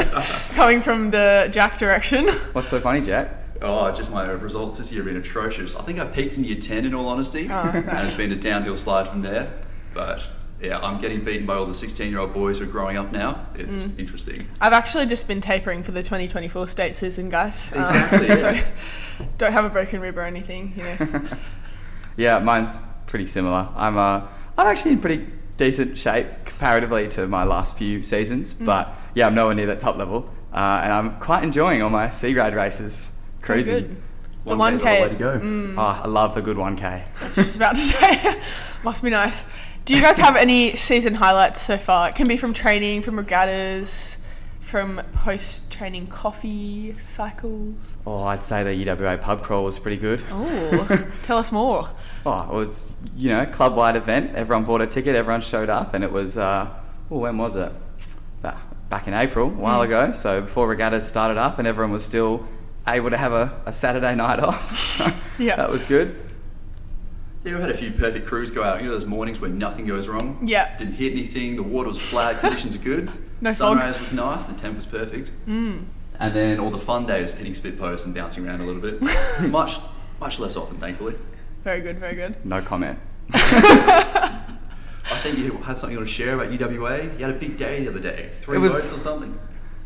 coming 0.55 0.81
from 0.81 1.11
the 1.11 1.49
Jack 1.51 1.77
direction. 1.77 2.27
What's 2.53 2.71
so 2.71 2.79
funny, 2.79 3.01
Jack? 3.01 3.40
Oh, 3.61 3.91
just 3.91 4.11
my 4.11 4.25
results 4.31 4.77
this 4.79 4.91
year 4.91 5.03
have 5.03 5.13
been 5.13 5.21
atrocious. 5.21 5.75
I 5.75 5.81
think 5.83 5.99
I 5.99 6.05
peaked 6.05 6.35
in 6.37 6.43
year 6.43 6.55
10 6.59 6.85
in 6.85 6.93
all 6.95 7.07
honesty, 7.07 7.47
Oh, 7.49 7.71
and 7.73 7.99
it's 7.99 8.15
been 8.17 8.31
a 8.31 8.35
downhill 8.35 8.75
slide 8.75 9.07
from 9.07 9.21
there. 9.21 9.53
But 9.93 10.23
yeah, 10.59 10.79
I'm 10.79 10.99
getting 10.99 11.23
beaten 11.23 11.45
by 11.45 11.55
all 11.55 11.65
the 11.65 11.73
16 11.73 12.09
year 12.09 12.19
old 12.19 12.33
boys 12.33 12.57
who 12.57 12.63
are 12.63 12.67
growing 12.67 12.97
up 12.97 13.11
now. 13.11 13.45
It's 13.55 13.89
Mm. 13.89 13.99
interesting. 13.99 14.47
I've 14.59 14.73
actually 14.73 15.05
just 15.05 15.27
been 15.27 15.41
tapering 15.41 15.83
for 15.83 15.91
the 15.91 16.01
2024 16.01 16.67
state 16.69 16.95
season, 16.95 17.29
guys. 17.29 17.71
Um, 17.75 17.81
Exactly, 17.81 18.27
yeah. 18.29 18.35
so 18.35 18.57
don't 19.37 19.53
have 19.53 19.65
a 19.65 19.69
broken 19.69 20.01
rib 20.01 20.17
or 20.17 20.21
anything, 20.23 20.73
you 20.75 20.83
know. 20.83 21.21
Yeah, 22.17 22.39
mine's 22.39 22.81
pretty 23.07 23.25
similar. 23.27 23.69
I'm 23.75 23.97
uh, 23.97 24.21
I'm 24.57 24.67
actually 24.67 24.91
in 24.91 24.99
pretty 24.99 25.25
decent 25.57 25.97
shape 25.97 26.27
comparatively 26.45 27.07
to 27.09 27.25
my 27.27 27.43
last 27.45 27.77
few 27.77 28.03
seasons, 28.03 28.53
Mm. 28.55 28.65
but 28.65 28.93
yeah, 29.15 29.27
I'm 29.27 29.35
nowhere 29.35 29.53
near 29.55 29.67
that 29.67 29.79
top 29.79 29.97
level, 29.97 30.29
uh, 30.53 30.81
and 30.83 30.91
I'm 30.91 31.19
quite 31.19 31.43
enjoying 31.43 31.81
all 31.83 31.89
my 31.89 32.09
C 32.09 32.33
grade 32.33 32.53
races. 32.53 33.11
Very 33.43 33.63
Cruising. 33.63 33.75
good. 33.87 33.97
The 34.45 34.55
1K 34.55 34.73
is 34.73 34.81
1K. 34.81 35.01
way 35.01 35.09
to 35.09 35.15
go. 35.15 35.39
Mm, 35.39 35.75
Oh, 35.77 36.01
I 36.03 36.07
love 36.07 36.35
a 36.37 36.41
good 36.41 36.57
1K. 36.57 36.83
I 36.83 37.25
was 37.25 37.35
just 37.35 37.55
about 37.55 37.75
to 37.75 37.81
say. 37.81 38.41
Must 38.83 39.03
be 39.03 39.09
nice. 39.11 39.45
Do 39.85 39.95
you 39.95 40.01
guys 40.01 40.17
have 40.19 40.35
any 40.35 40.75
season 40.75 41.13
highlights 41.15 41.61
so 41.61 41.77
far? 41.77 42.09
It 42.09 42.15
can 42.15 42.27
be 42.27 42.37
from 42.37 42.53
training, 42.53 43.01
from 43.03 43.17
regattas, 43.17 44.17
from 44.59 45.01
post 45.13 45.71
training 45.71 46.07
coffee 46.07 46.95
cycles. 46.99 47.97
Oh, 48.07 48.23
I'd 48.23 48.43
say 48.43 48.63
the 48.63 48.85
UWA 48.85 49.19
pub 49.21 49.43
crawl 49.43 49.63
was 49.63 49.77
pretty 49.79 49.97
good. 49.97 50.23
Oh, 50.31 51.07
tell 51.23 51.37
us 51.37 51.51
more. 51.51 51.89
Oh, 52.25 52.41
it 52.43 52.53
was 52.53 52.95
you 53.15 53.29
know 53.29 53.45
club 53.47 53.75
wide 53.75 53.95
event. 53.95 54.35
Everyone 54.35 54.63
bought 54.63 54.81
a 54.81 54.87
ticket. 54.87 55.15
Everyone 55.15 55.41
showed 55.41 55.69
up, 55.69 55.93
and 55.93 56.03
it 56.03 56.11
was 56.11 56.37
uh, 56.37 56.67
oh, 57.11 57.17
when 57.19 57.37
was 57.37 57.55
it? 57.55 57.71
Back 58.89 59.07
in 59.07 59.13
April, 59.13 59.47
a 59.47 59.53
while 59.53 59.81
Mm. 59.81 59.85
ago. 59.85 60.11
So 60.11 60.41
before 60.41 60.67
regattas 60.67 61.07
started 61.07 61.37
up, 61.37 61.59
and 61.59 61.67
everyone 61.67 61.91
was 61.91 62.03
still 62.03 62.45
able 62.87 63.09
to 63.09 63.17
have 63.17 63.31
a, 63.33 63.61
a 63.65 63.73
Saturday 63.73 64.15
night 64.15 64.39
off. 64.39 64.75
So 64.77 65.07
Yeah. 65.43 65.55
that 65.55 65.69
was 65.69 65.83
good. 65.83 66.15
Yeah, 67.43 67.55
we 67.55 67.61
had 67.61 67.71
a 67.71 67.73
few 67.77 67.91
perfect 67.91 68.27
crews 68.27 68.51
go 68.51 68.63
out. 68.63 68.79
You 68.81 68.85
know 68.87 68.91
those 68.93 69.05
mornings 69.05 69.39
where 69.41 69.49
nothing 69.49 69.85
goes 69.87 70.07
wrong? 70.07 70.39
Yeah. 70.43 70.77
Didn't 70.77 70.93
hit 70.93 71.11
anything, 71.13 71.55
the 71.55 71.63
water 71.63 71.87
was 71.87 71.99
flat, 71.99 72.39
conditions 72.39 72.75
are 72.75 72.79
good. 72.79 73.11
No 73.43 73.49
fog. 73.49 73.55
Sunrise 73.79 73.99
was 73.99 74.13
nice, 74.13 74.43
the 74.45 74.53
temp 74.53 74.75
was 74.75 74.85
perfect. 74.85 75.31
Mm. 75.47 75.85
And 76.19 76.35
then 76.35 76.59
all 76.59 76.69
the 76.69 76.77
fun 76.77 77.07
days 77.07 77.31
hitting 77.31 77.55
spit 77.55 77.79
posts 77.79 78.05
and 78.05 78.13
bouncing 78.13 78.47
around 78.47 78.61
a 78.61 78.65
little 78.65 78.81
bit. 78.83 79.01
much, 79.49 79.79
much 80.19 80.37
less 80.37 80.55
often, 80.55 80.77
thankfully. 80.77 81.15
Very 81.63 81.81
good, 81.81 81.97
very 81.97 82.13
good. 82.13 82.35
No 82.45 82.61
comment. 82.61 82.99
I 83.33 84.43
think 85.23 85.39
you 85.39 85.57
had 85.57 85.77
something 85.79 85.93
you 85.93 85.97
want 85.97 86.07
to 86.09 86.13
share 86.13 86.35
about 86.39 86.51
UWA. 86.51 87.17
You 87.19 87.25
had 87.25 87.35
a 87.35 87.39
big 87.39 87.57
day 87.57 87.79
the 87.83 87.89
other 87.89 87.99
day. 87.99 88.29
Three 88.35 88.57
It 88.57 88.59
was- 88.59 88.73
boats 88.73 88.93
or 88.93 88.97
something. 88.99 89.39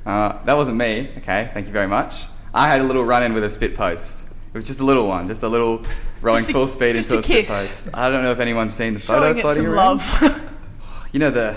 Uh, 0.05 0.43
that 0.43 0.58
wasn't 0.58 0.75
me. 0.77 1.12
Okay, 1.19 1.49
thank 1.53 1.65
you 1.67 1.71
very 1.73 1.88
much. 1.88 2.27
I 2.56 2.68
had 2.70 2.82
a 2.82 2.84
little 2.84 3.04
run 3.06 3.22
in 3.24 3.34
with 3.34 3.44
a 3.44 3.50
spit 3.50 3.76
post. 3.76 4.24
It 4.24 4.54
was 4.56 4.63
just 4.63 4.80
a 4.80 4.84
little 4.86 5.08
one, 5.08 5.28
just 5.28 5.44
a 5.44 5.50
little 5.50 5.84
rowing 6.22 6.41
a- 6.41 6.46
full 6.46 6.65
speed 6.68 6.96
into 6.96 7.15
a 7.15 7.20
a, 7.20 7.22
spit 7.22 7.48
post. 7.48 7.89
I 7.94 8.10
don't 8.10 8.24
know 8.24 8.32
if 8.32 8.39
anyone's 8.39 8.74
seen 8.74 8.94
the 8.94 9.00
photo 9.00 9.22
Showing 9.34 9.38
it 9.38 9.41
floating 9.41 9.65
around. 9.65 9.76
love. 9.76 10.52
You 11.12 11.20
know 11.20 11.30
the 11.32 11.56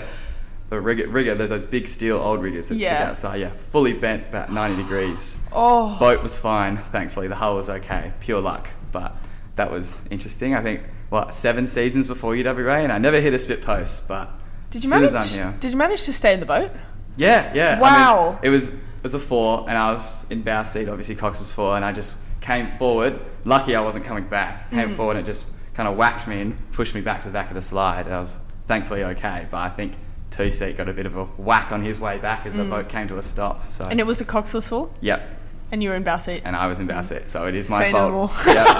the 0.69 0.79
rigger, 0.79 1.07
rigger. 1.09 1.35
There's 1.35 1.49
those 1.49 1.65
big 1.65 1.87
steel 1.87 2.17
old 2.17 2.41
riggers 2.41 2.69
that 2.69 2.79
stick 2.79 2.91
outside. 2.91 3.41
Yeah, 3.41 3.49
fully 3.49 3.91
bent 3.93 4.27
about 4.29 4.51
90 4.53 4.83
degrees. 4.83 5.37
oh, 5.51 5.97
Boat 5.99 6.21
was 6.23 6.37
fine, 6.37 6.77
thankfully. 6.77 7.27
The 7.27 7.35
hull 7.35 7.55
was 7.55 7.69
okay. 7.69 8.13
Pure 8.21 8.39
luck, 8.41 8.69
but 8.91 9.15
that 9.55 9.69
was 9.71 10.05
interesting. 10.11 10.53
I 10.55 10.61
think 10.61 10.81
what 11.09 11.33
seven 11.33 11.65
seasons 11.67 12.07
before 12.07 12.35
UWA, 12.35 12.83
and 12.83 12.91
I 12.91 12.99
never 12.99 13.19
hit 13.19 13.33
a 13.33 13.39
spit 13.39 13.61
post. 13.61 14.07
But 14.07 14.29
did 14.69 14.83
you 14.83 14.89
as 14.89 14.91
soon 14.91 15.01
manage? 15.01 15.15
as 15.15 15.39
I'm 15.39 15.51
here, 15.51 15.59
Did 15.59 15.71
you 15.71 15.77
manage 15.77 16.03
to 16.05 16.13
stay 16.13 16.33
in 16.33 16.39
the 16.39 16.45
boat? 16.45 16.71
yeah, 17.17 17.51
yeah. 17.55 17.69
I 17.71 17.73
mean, 17.73 17.81
Wow. 17.81 18.39
it 18.43 18.49
was 18.49 18.71
was 19.03 19.13
a 19.13 19.19
four, 19.19 19.65
and 19.69 19.77
I 19.77 19.91
was 19.91 20.25
in 20.29 20.41
bow 20.41 20.63
seat. 20.63 20.89
Obviously, 20.89 21.15
Cox 21.15 21.39
was 21.39 21.51
four, 21.51 21.75
and 21.75 21.83
I 21.85 21.91
just 21.93 22.15
came 22.41 22.69
forward. 22.71 23.19
Lucky 23.45 23.75
I 23.75 23.81
wasn't 23.81 24.05
coming 24.05 24.25
back. 24.27 24.69
Mm. 24.71 24.75
Came 24.75 24.89
forward 24.95 25.17
and 25.17 25.25
it 25.27 25.29
just 25.29 25.45
kind 25.73 25.87
of 25.89 25.97
whacked 25.97 26.27
me 26.27 26.41
and 26.41 26.71
pushed 26.73 26.95
me 26.95 27.01
back 27.01 27.21
to 27.21 27.27
the 27.27 27.33
back 27.33 27.49
of 27.49 27.53
the 27.55 27.61
slide. 27.61 28.07
I 28.07 28.17
was 28.19 28.39
thankfully 28.67 29.03
okay, 29.03 29.47
but 29.51 29.57
I 29.57 29.69
think 29.69 29.93
two 30.31 30.49
seat 30.51 30.77
got 30.77 30.87
a 30.89 30.93
bit 30.93 31.05
of 31.05 31.17
a 31.17 31.25
whack 31.25 31.71
on 31.71 31.81
his 31.83 31.99
way 31.99 32.17
back 32.17 32.45
as 32.45 32.55
the 32.55 32.63
boat 32.63 32.87
came 32.89 33.07
to 33.09 33.17
a 33.17 33.21
stop. 33.23 33.63
So 33.63 33.85
Mm. 33.85 33.91
And 33.91 33.99
it 33.99 34.07
was 34.07 34.21
a 34.21 34.25
coxless 34.25 34.69
full, 34.69 34.93
yep, 35.01 35.27
and 35.71 35.83
you 35.83 35.89
were 35.89 35.95
in 35.95 36.03
bow 36.03 36.17
seat. 36.17 36.41
and 36.45 36.55
I 36.55 36.67
was 36.67 36.79
in 36.79 36.87
bow 36.87 37.01
seat, 37.01 37.27
so 37.29 37.45
it 37.47 37.55
is 37.55 37.69
my 37.69 37.79
Say 37.79 37.91
no 37.91 38.09
fault. 38.09 38.45
more. 38.45 38.53
Yep. 38.53 38.73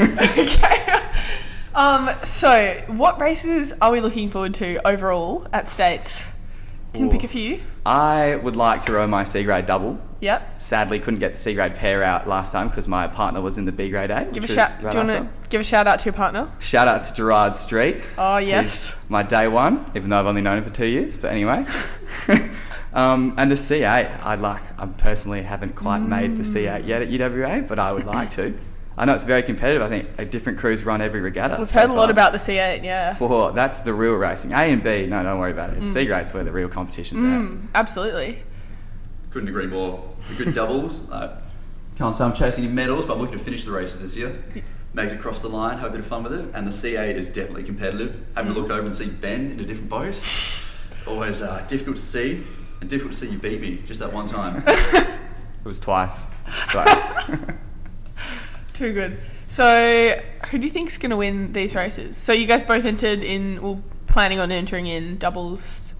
okay. 0.38 1.00
Um, 1.74 2.10
so, 2.22 2.80
what 2.86 3.20
races 3.20 3.74
are 3.82 3.90
we 3.90 4.00
looking 4.00 4.30
forward 4.30 4.54
to 4.54 4.86
overall 4.86 5.46
at 5.52 5.68
States? 5.68 6.30
Can 6.94 7.08
Ooh. 7.08 7.10
pick 7.10 7.24
a 7.24 7.28
few. 7.28 7.60
I 7.86 8.36
would 8.36 8.56
like 8.56 8.84
to 8.86 8.92
row 8.92 9.06
my 9.06 9.24
C 9.24 9.44
grade 9.44 9.66
double. 9.66 10.00
Yep. 10.20 10.58
Sadly, 10.58 10.98
couldn't 10.98 11.20
get 11.20 11.32
the 11.32 11.38
C 11.38 11.52
grade 11.52 11.74
pair 11.74 12.02
out 12.02 12.26
last 12.26 12.52
time 12.52 12.68
because 12.68 12.88
my 12.88 13.06
partner 13.06 13.42
was 13.42 13.58
in 13.58 13.66
the 13.66 13.72
B 13.72 13.90
grade 13.90 14.10
A. 14.10 14.24
Give 14.32 14.42
a 14.42 14.48
shout. 14.48 14.76
right 14.80 14.92
do 14.92 14.98
you 14.98 15.06
want 15.06 15.32
to 15.34 15.48
give 15.50 15.60
a 15.60 15.64
shout 15.64 15.86
out 15.86 15.98
to 15.98 16.06
your 16.06 16.14
partner? 16.14 16.48
Shout 16.60 16.88
out 16.88 17.02
to 17.02 17.14
Gerard 17.14 17.54
Street. 17.54 18.00
Oh 18.16 18.38
yes. 18.38 18.94
He's 18.94 19.10
my 19.10 19.22
day 19.22 19.48
one, 19.48 19.90
even 19.94 20.08
though 20.08 20.18
I've 20.18 20.26
only 20.26 20.40
known 20.40 20.58
him 20.58 20.64
for 20.64 20.70
two 20.70 20.86
years. 20.86 21.18
But 21.18 21.32
anyway, 21.32 21.66
um, 22.94 23.34
and 23.36 23.50
the 23.50 23.56
C8, 23.56 24.24
I'd 24.24 24.40
like. 24.40 24.62
I 24.78 24.86
personally 24.86 25.42
haven't 25.42 25.74
quite 25.76 25.98
made 25.98 26.36
the 26.36 26.42
C8 26.42 26.86
yet 26.86 27.02
at 27.02 27.08
UWA, 27.08 27.68
but 27.68 27.78
I 27.78 27.92
would 27.92 28.06
like 28.06 28.30
to. 28.30 28.58
I 28.96 29.04
know 29.04 29.14
it's 29.14 29.24
very 29.24 29.42
competitive. 29.42 29.82
I 29.82 29.88
think 29.88 30.08
a 30.18 30.24
different 30.24 30.58
crews 30.58 30.84
run 30.84 31.00
every 31.00 31.20
regatta. 31.20 31.56
We've 31.58 31.68
so 31.68 31.80
heard 31.80 31.90
a 31.90 31.94
lot 31.94 32.10
about 32.10 32.32
the 32.32 32.38
C8. 32.38 32.84
Yeah. 32.84 33.16
Well, 33.18 33.52
that's 33.52 33.80
the 33.80 33.92
real 33.92 34.14
racing. 34.14 34.52
A 34.52 34.56
and 34.56 34.82
B, 34.84 35.06
no, 35.06 35.22
don't 35.22 35.38
worry 35.38 35.50
about 35.50 35.70
it. 35.70 35.78
It's 35.78 35.88
C 35.88 36.06
grade's 36.06 36.32
where 36.32 36.44
the 36.44 36.52
real 36.52 36.68
competition's 36.68 37.22
Mm, 37.22 37.66
absolutely. 37.74 38.38
Couldn't 39.30 39.48
agree 39.48 39.66
more. 39.66 40.08
The 40.28 40.44
good 40.44 40.54
doubles. 40.60 41.10
Uh, 41.10 41.42
can't 41.96 42.14
say 42.14 42.24
I'm 42.24 42.32
chasing 42.32 42.64
any 42.64 42.72
medals, 42.72 43.06
but 43.06 43.14
I'm 43.14 43.20
looking 43.20 43.38
to 43.38 43.44
finish 43.44 43.64
the 43.64 43.72
races 43.72 44.00
this 44.00 44.16
year. 44.16 44.42
Make 44.92 45.10
it 45.10 45.14
across 45.16 45.40
the 45.40 45.48
line, 45.48 45.78
have 45.78 45.88
a 45.88 45.90
bit 45.90 46.00
of 46.00 46.06
fun 46.06 46.22
with 46.22 46.32
it. 46.32 46.50
And 46.54 46.64
the 46.66 46.70
C8 46.70 47.14
is 47.16 47.30
definitely 47.30 47.64
competitive. 47.64 48.20
Having 48.36 48.54
to 48.54 48.60
look 48.60 48.70
over 48.70 48.82
and 48.86 48.94
see 48.94 49.08
Ben 49.08 49.50
in 49.50 49.58
a 49.58 49.64
different 49.64 49.90
boat, 49.90 50.20
always 51.06 51.42
uh, 51.42 51.64
difficult 51.66 51.96
to 51.96 52.02
see. 52.02 52.44
And 52.80 52.88
difficult 52.88 53.12
to 53.12 53.18
see 53.18 53.32
you 53.32 53.38
beat 53.38 53.60
me 53.60 53.78
just 53.84 53.98
that 54.00 54.12
one 54.12 54.26
time. 54.26 54.62
It 55.64 55.68
was 55.68 55.80
twice. 55.80 56.30
But 58.74 58.78
Too 58.78 58.92
good. 58.92 59.18
So, 59.46 60.20
who 60.50 60.58
do 60.58 60.66
you 60.66 60.72
think's 60.72 60.98
going 60.98 61.10
to 61.10 61.16
win 61.16 61.52
these 61.52 61.74
races? 61.74 62.16
So, 62.16 62.32
you 62.32 62.46
guys 62.46 62.64
both 62.64 62.84
entered 62.84 63.22
in, 63.22 63.62
well, 63.62 63.80
planning 64.06 64.40
on 64.40 64.50
entering 64.50 64.86
in 64.86 65.16
doubles, 65.18 65.94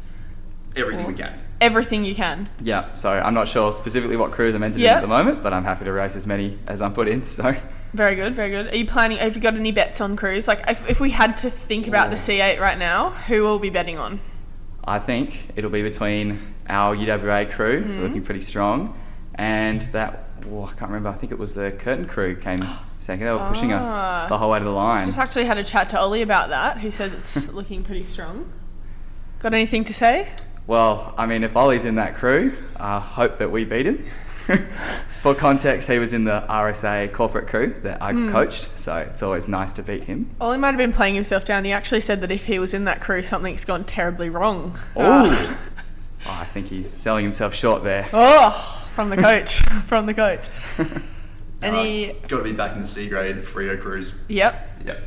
Everything 0.77 1.07
we 1.07 1.15
can. 1.15 1.41
everything 1.61 2.05
you 2.05 2.15
can. 2.17 2.49
yeah, 2.61 2.93
so 2.95 3.09
I'm 3.11 3.35
not 3.35 3.47
sure 3.47 3.73
specifically 3.73 4.17
what 4.17 4.33
crews 4.33 4.55
I'm 4.57 4.63
entered 4.65 4.81
Yeah. 4.81 4.93
in 4.93 4.97
at 4.99 5.01
the 5.03 5.07
moment, 5.07 5.43
but 5.43 5.53
I'm 5.53 5.63
happy 5.63 5.85
to 5.85 5.93
race 5.93 6.17
as 6.17 6.27
many 6.27 6.59
as 6.67 6.83
I'm 6.83 6.93
put 6.93 7.07
in. 7.07 7.23
So 7.25 7.55
Very 7.93 8.17
good, 8.17 8.35
very 8.35 8.51
good. 8.51 8.73
Are 8.73 8.77
you 8.77 8.87
planning? 8.87 9.19
Have 9.19 9.37
you 9.37 9.41
got 9.43 9.55
any 9.55 9.71
bets 9.71 10.01
on 10.01 10.17
crews? 10.17 10.49
Like, 10.49 10.65
if, 10.69 10.89
if 10.91 10.99
we 11.01 11.11
had 11.11 11.37
to 11.39 11.51
think 11.51 11.87
about 11.87 12.11
the 12.11 12.17
C8 12.17 12.59
right 12.59 12.77
now, 12.79 13.11
who 13.11 13.43
will 13.45 13.59
we 13.61 13.69
be 13.69 13.73
betting 13.73 13.99
on? 13.99 14.21
I 14.85 14.99
think 14.99 15.51
it'll 15.55 15.71
be 15.71 15.83
between 15.83 16.41
our 16.69 16.97
UWA 16.97 17.51
crew, 17.51 17.83
Mm-hmm. 17.83 18.03
looking 18.03 18.23
pretty 18.25 18.41
strong, 18.41 18.99
and 19.37 19.83
that 19.93 20.25
oh, 20.53 20.65
I 20.65 20.69
can't 20.73 20.91
remember. 20.91 21.09
I 21.09 21.15
think 21.15 21.33
it 21.33 21.39
was 21.39 21.55
the 21.55 21.73
Curtin 21.73 22.07
crew 22.07 22.37
came 22.37 22.59
second. 22.99 23.25
They 23.27 23.33
were 23.33 23.47
pushing 23.47 23.73
Ah. 23.73 24.25
us 24.25 24.29
the 24.29 24.39
whole 24.39 24.51
way 24.51 24.59
to 24.59 24.65
the 24.65 24.71
line. 24.71 25.07
Just 25.07 25.19
actually 25.19 25.45
had 25.45 25.59
a 25.59 25.65
chat 25.65 25.89
to 25.91 25.99
Ollie 26.01 26.23
about 26.23 26.51
that, 26.51 26.79
who 26.79 26.91
says 26.91 27.13
it's 27.15 27.53
looking 27.53 27.83
pretty 27.83 28.05
strong. 28.05 28.51
Got 29.41 29.55
anything 29.55 29.85
to 29.85 29.95
say? 29.95 30.29
Well, 30.67 31.15
I 31.19 31.27
mean, 31.27 31.45
if 31.45 31.55
Ollie's 31.57 31.85
in 31.85 31.97
that 31.97 32.15
crew, 32.15 32.57
I 32.77 32.99
hope 32.99 33.39
that 33.39 33.51
we 33.51 33.65
beat 33.67 33.87
him. 33.87 34.05
For 35.23 35.35
context, 35.35 35.89
he 35.89 35.99
was 35.99 36.13
in 36.13 36.25
the 36.25 36.45
RSA 36.51 37.11
corporate 37.13 37.47
crew 37.49 37.75
that 37.83 38.03
I 38.03 38.13
Hmm. 38.13 38.31
coached, 38.31 38.69
so 38.77 38.97
it's 38.97 39.23
always 39.23 39.49
nice 39.49 39.73
to 39.75 39.83
beat 39.83 40.05
him. 40.05 40.29
Ollie 40.41 40.59
might 40.59 40.69
have 40.69 40.77
been 40.79 40.93
playing 40.93 41.15
himself 41.15 41.47
down. 41.47 41.65
He 41.65 41.73
actually 41.73 42.03
said 42.03 42.21
that 42.21 42.31
if 42.31 42.45
he 42.45 42.59
was 42.59 42.75
in 42.75 42.85
that 42.85 43.01
crew, 43.01 43.23
something's 43.23 43.65
gone 43.65 43.85
terribly 43.85 44.29
wrong. 44.29 44.79
Oh, 44.97 45.03
Ah. 45.03 45.59
oh 46.27 46.39
I 46.41 46.45
think 46.45 46.67
he's 46.67 46.89
selling 46.91 47.25
himself 47.25 47.55
short 47.55 47.85
there. 47.85 48.07
Oh, 48.13 48.84
from 48.95 49.11
the 49.11 49.17
coach. 49.29 49.61
from 49.83 50.07
the 50.07 50.15
coach. 50.15 50.49
Any. 51.63 52.13
Got 52.29 52.39
to 52.39 52.45
be 52.45 52.53
back 52.53 52.75
in 52.75 52.81
the 52.81 52.87
C 52.87 53.09
grade 53.09 53.37
Freo 53.39 53.81
crews. 53.81 54.13
Yep. 54.29 54.83
Yep. 54.87 55.03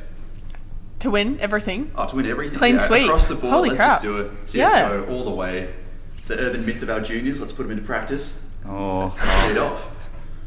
To 1.00 1.12
win 1.12 1.39
everything. 1.39 1.91
Oh, 1.95 2.08
to 2.08 2.15
win 2.15 2.26
everything. 2.26 2.58
Clean 2.58 2.76
yeah, 2.76 2.82
sweep. 2.82 3.06
Across 3.06 3.28
the 3.28 3.36
board, 3.36 3.54
Holy 3.54 3.69
let's 3.69 3.80
crap. 3.80 4.02
just 4.02 4.04
do 4.04 4.17
it. 4.17 4.43
CSGO 4.43 5.10
all 5.12 5.23
the 5.23 5.32
way. 5.32 5.73
The 6.26 6.39
urban 6.39 6.65
myth 6.65 6.82
of 6.82 6.89
our 6.89 7.00
juniors, 7.00 7.39
let's 7.39 7.54
put 7.54 7.63
them 7.63 7.71
into 7.71 7.84
practice. 7.84 8.43
Oh, 8.65 9.15
Lead 9.47 9.58
off. 9.60 9.88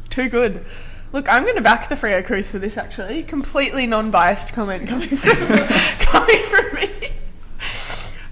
Too 0.09 0.27
good. 0.29 0.65
Look, 1.13 1.27
I'm 1.29 1.43
going 1.43 1.55
to 1.55 1.61
back 1.61 1.87
the 1.89 1.95
Freo 1.95 2.23
Crews 2.23 2.51
for 2.51 2.59
this 2.59 2.77
actually. 2.77 3.23
Completely 3.23 3.87
non 3.87 4.11
biased 4.11 4.53
comment 4.53 4.87
coming 4.89 5.07
from, 5.09 5.35
coming 5.99 6.39
from 6.49 6.75
me. 6.75 7.11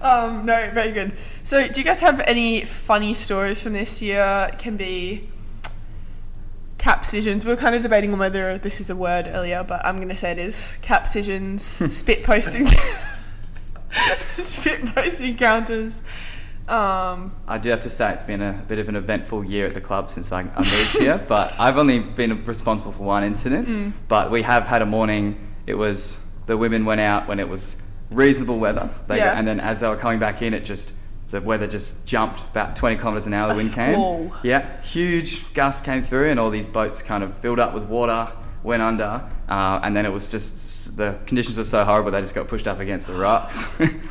Um, 0.00 0.46
no, 0.46 0.70
very 0.72 0.92
good. 0.92 1.12
So, 1.42 1.68
do 1.68 1.80
you 1.80 1.84
guys 1.84 2.00
have 2.00 2.20
any 2.20 2.64
funny 2.64 3.14
stories 3.14 3.60
from 3.60 3.74
this 3.74 4.00
year? 4.00 4.48
It 4.52 4.58
can 4.58 4.76
be 4.76 5.28
capsitions. 6.78 7.44
We 7.44 7.52
were 7.52 7.56
kind 7.56 7.74
of 7.74 7.82
debating 7.82 8.12
on 8.12 8.18
whether 8.18 8.56
this 8.58 8.80
is 8.80 8.88
a 8.88 8.96
word 8.96 9.28
earlier, 9.28 9.62
but 9.62 9.84
I'm 9.84 9.96
going 9.96 10.08
to 10.08 10.16
say 10.16 10.32
it 10.32 10.38
is. 10.38 10.78
Capsitions, 10.80 11.62
spit 11.94 12.24
posting, 12.24 12.66
spit 14.18 14.86
posting 14.94 15.36
counters. 15.36 16.02
Um, 16.66 17.34
I 17.48 17.58
do 17.58 17.68
have 17.70 17.80
to 17.80 17.90
say 17.90 18.12
it's 18.12 18.22
been 18.22 18.40
a 18.40 18.52
bit 18.68 18.78
of 18.78 18.88
an 18.88 18.96
eventful 18.96 19.44
year 19.44 19.66
at 19.66 19.74
the 19.74 19.80
club 19.80 20.08
since 20.08 20.32
I, 20.32 20.40
I 20.40 20.58
moved 20.58 20.98
here, 20.98 21.22
but 21.28 21.52
I've 21.58 21.76
only 21.76 21.98
been 21.98 22.44
responsible 22.44 22.92
for 22.92 23.02
one 23.02 23.24
incident. 23.24 23.68
Mm. 23.68 23.92
But 24.08 24.30
we 24.30 24.42
have 24.42 24.66
had 24.66 24.80
a 24.80 24.86
morning. 24.86 25.36
It 25.66 25.74
was 25.74 26.20
the 26.46 26.56
women 26.56 26.84
went 26.84 27.00
out 27.00 27.28
when 27.28 27.40
it 27.40 27.48
was 27.48 27.76
reasonable 28.10 28.58
weather, 28.58 28.90
they 29.06 29.18
Yeah. 29.18 29.32
go, 29.32 29.38
and 29.38 29.46
then 29.48 29.60
as 29.60 29.80
they 29.80 29.88
were 29.88 29.96
coming 29.96 30.18
back 30.18 30.42
in, 30.42 30.54
it 30.54 30.64
just 30.64 30.92
the 31.30 31.40
weather 31.40 31.66
just 31.68 32.04
jumped 32.06 32.40
about 32.50 32.74
20 32.74 32.96
kilometres 32.96 33.26
an 33.28 33.34
hour. 33.34 33.46
The 33.48 33.52
A 33.54 33.56
wind 33.56 33.68
squall. 33.68 34.18
came. 34.18 34.30
Yeah, 34.42 34.66
huge 34.82 35.54
gusts 35.54 35.80
came 35.80 36.02
through, 36.02 36.28
and 36.30 36.40
all 36.40 36.50
these 36.50 36.66
boats 36.66 37.02
kind 37.02 37.22
of 37.22 37.36
filled 37.36 37.60
up 37.60 37.72
with 37.72 37.84
water, 37.86 38.26
went 38.64 38.82
under, 38.82 39.22
uh, 39.48 39.78
and 39.84 39.94
then 39.94 40.04
it 40.06 40.12
was 40.12 40.28
just 40.28 40.96
the 40.96 41.14
conditions 41.26 41.56
were 41.56 41.62
so 41.64 41.84
horrible 41.84 42.10
they 42.10 42.20
just 42.20 42.34
got 42.34 42.48
pushed 42.48 42.66
up 42.66 42.80
against 42.80 43.06
the 43.06 43.14
rocks. 43.14 43.66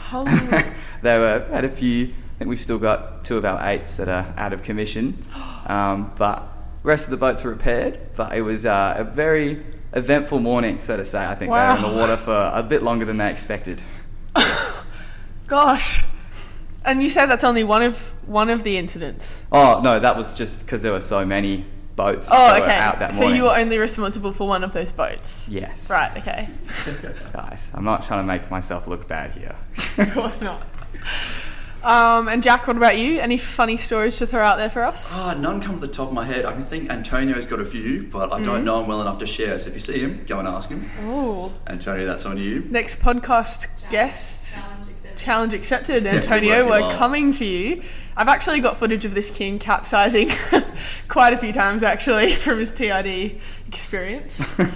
Holy- 0.09 0.31
they 1.01 1.17
were 1.19 1.45
had 1.51 1.65
a 1.65 1.69
few. 1.69 2.05
I 2.05 2.39
think 2.39 2.49
we've 2.49 2.59
still 2.59 2.79
got 2.79 3.25
two 3.25 3.35
of 3.35 3.43
our 3.43 3.59
eights 3.67 3.97
that 3.97 4.07
are 4.07 4.33
out 4.37 4.53
of 4.53 4.63
commission, 4.63 5.17
um, 5.67 6.13
but 6.17 6.41
rest 6.83 7.05
of 7.07 7.11
the 7.11 7.17
boats 7.17 7.43
were 7.43 7.51
repaired. 7.51 7.99
But 8.15 8.33
it 8.33 8.43
was 8.43 8.65
uh, 8.65 8.95
a 8.97 9.03
very 9.03 9.61
eventful 9.93 10.39
morning, 10.39 10.79
so 10.83 10.97
to 10.97 11.05
say. 11.05 11.25
I 11.25 11.35
think 11.35 11.49
they 11.51 11.57
were 11.57 11.75
in 11.75 11.81
the 11.81 11.97
water 11.99 12.17
for 12.17 12.51
a 12.53 12.63
bit 12.63 12.83
longer 12.83 13.05
than 13.05 13.17
they 13.17 13.29
expected. 13.29 13.81
gosh. 15.47 16.03
And 16.85 17.03
you 17.03 17.09
say 17.09 17.25
that's 17.25 17.43
only 17.43 17.63
one 17.63 17.81
of 17.83 18.13
one 18.27 18.49
of 18.49 18.63
the 18.63 18.77
incidents. 18.77 19.45
Oh 19.51 19.81
no, 19.83 19.99
that 19.99 20.15
was 20.15 20.33
just 20.33 20.61
because 20.61 20.81
there 20.81 20.91
were 20.91 20.99
so 20.99 21.25
many 21.25 21.65
boats 21.95 22.29
Oh, 22.31 22.37
that 22.37 22.59
were 22.61 22.65
okay. 22.65 22.77
out 22.77 22.99
that 22.99 23.13
so 23.13 23.27
you 23.27 23.43
were 23.43 23.55
only 23.57 23.77
responsible 23.77 24.31
for 24.31 24.47
one 24.47 24.63
of 24.63 24.71
those 24.71 24.91
boats. 24.93 25.49
yes, 25.49 25.89
Right. 25.89 26.15
Okay. 26.17 26.47
guys. 27.33 27.73
I'm 27.75 27.83
not 27.83 28.03
trying 28.05 28.21
to 28.21 28.27
make 28.27 28.49
myself 28.49 28.87
look 28.87 29.07
bad 29.07 29.31
here. 29.31 29.55
Of 29.97 30.13
course 30.13 30.41
not. 30.41 30.63
Um, 31.83 32.27
and 32.27 32.43
Jack, 32.43 32.67
what 32.67 32.75
about 32.75 32.97
you? 32.97 33.19
Any 33.19 33.37
funny 33.37 33.77
stories 33.77 34.17
to 34.17 34.25
throw 34.25 34.43
out 34.43 34.57
there 34.57 34.69
for 34.69 34.83
us? 34.83 35.11
Ah, 35.13 35.33
none 35.39 35.61
come 35.61 35.75
to 35.75 35.81
the 35.81 35.87
top 35.91 36.09
of 36.09 36.13
my 36.13 36.25
head. 36.25 36.45
I 36.45 36.51
can 36.53 36.63
think 36.63 36.89
Antonio's 36.89 37.45
got 37.45 37.59
a 37.59 37.65
few, 37.65 38.03
but 38.03 38.33
I 38.33 38.41
don't 38.41 38.65
know 38.65 38.81
him 38.81 38.87
well 38.87 39.01
enough 39.01 39.19
to 39.19 39.25
share. 39.25 39.57
So 39.57 39.69
if 39.69 39.75
you 39.75 39.79
see 39.79 39.99
him, 39.99 40.23
go 40.27 40.39
and 40.39 40.47
ask 40.47 40.69
him. 40.69 40.89
Oh, 41.03 41.53
Antonio, 41.67 42.05
that's 42.05 42.25
on 42.25 42.37
you. 42.37 42.65
next 42.69 42.99
podcast 42.99 43.67
guest. 43.89 44.55
Challenge 44.55 44.89
accepted. 44.89 45.17
Challenge 45.17 45.53
accepted, 45.53 46.07
Antonio. 46.07 46.65
We're 46.65 46.81
while. 46.81 46.91
coming 46.91 47.31
for 47.31 47.45
you. 47.45 47.81
I've 48.17 48.27
actually 48.27 48.59
got 48.59 48.75
footage 48.75 49.05
of 49.05 49.13
this 49.13 49.31
king 49.31 49.59
capsizing 49.59 50.29
quite 51.07 51.31
a 51.31 51.37
few 51.37 51.53
times 51.53 51.83
actually 51.83 52.31
from 52.33 52.59
his 52.59 52.73
TID 52.73 53.39
experience. 53.67 54.43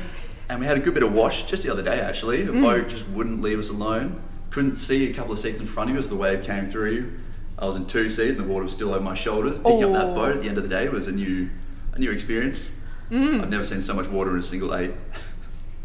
And 0.49 0.59
we 0.59 0.65
had 0.65 0.77
a 0.77 0.81
good 0.81 0.93
bit 0.93 1.03
of 1.03 1.13
wash 1.13 1.43
just 1.43 1.63
the 1.63 1.71
other 1.71 1.81
day, 1.81 1.99
actually. 2.01 2.43
A 2.45 2.51
boat 2.51 2.89
just 2.89 3.07
wouldn't 3.07 3.41
leave 3.41 3.57
us 3.57 3.69
alone. 3.69 4.21
Couldn't 4.53 4.73
see 4.73 5.09
a 5.09 5.13
couple 5.13 5.33
of 5.33 5.39
seats 5.39 5.59
in 5.59 5.65
front 5.65 5.89
of 5.91 5.97
us. 5.97 6.07
The 6.07 6.15
wave 6.15 6.43
came 6.43 6.65
through. 6.65 7.11
I 7.57 7.65
was 7.65 7.75
in 7.75 7.85
two 7.87 8.07
seat, 8.09 8.29
and 8.29 8.39
the 8.39 8.43
water 8.43 8.63
was 8.63 8.73
still 8.73 8.89
over 8.93 8.99
my 9.03 9.15
shoulders. 9.15 9.57
Picking 9.57 9.83
up 9.83 9.93
that 9.93 10.05
Oh. 10.07 10.13
boat 10.15 10.35
at 10.35 10.41
the 10.43 10.47
end 10.49 10.57
of 10.57 10.63
the 10.63 10.69
day 10.69 10.87
was 10.89 11.07
a 11.07 11.11
new, 11.11 11.49
a 11.93 11.99
new 11.99 12.11
experience. 12.11 12.69
I've 13.11 13.49
never 13.49 13.63
seen 13.63 13.81
so 13.81 13.93
much 13.93 14.07
water 14.07 14.31
in 14.31 14.37
a 14.37 14.43
single 14.43 14.73
eight. 14.75 14.91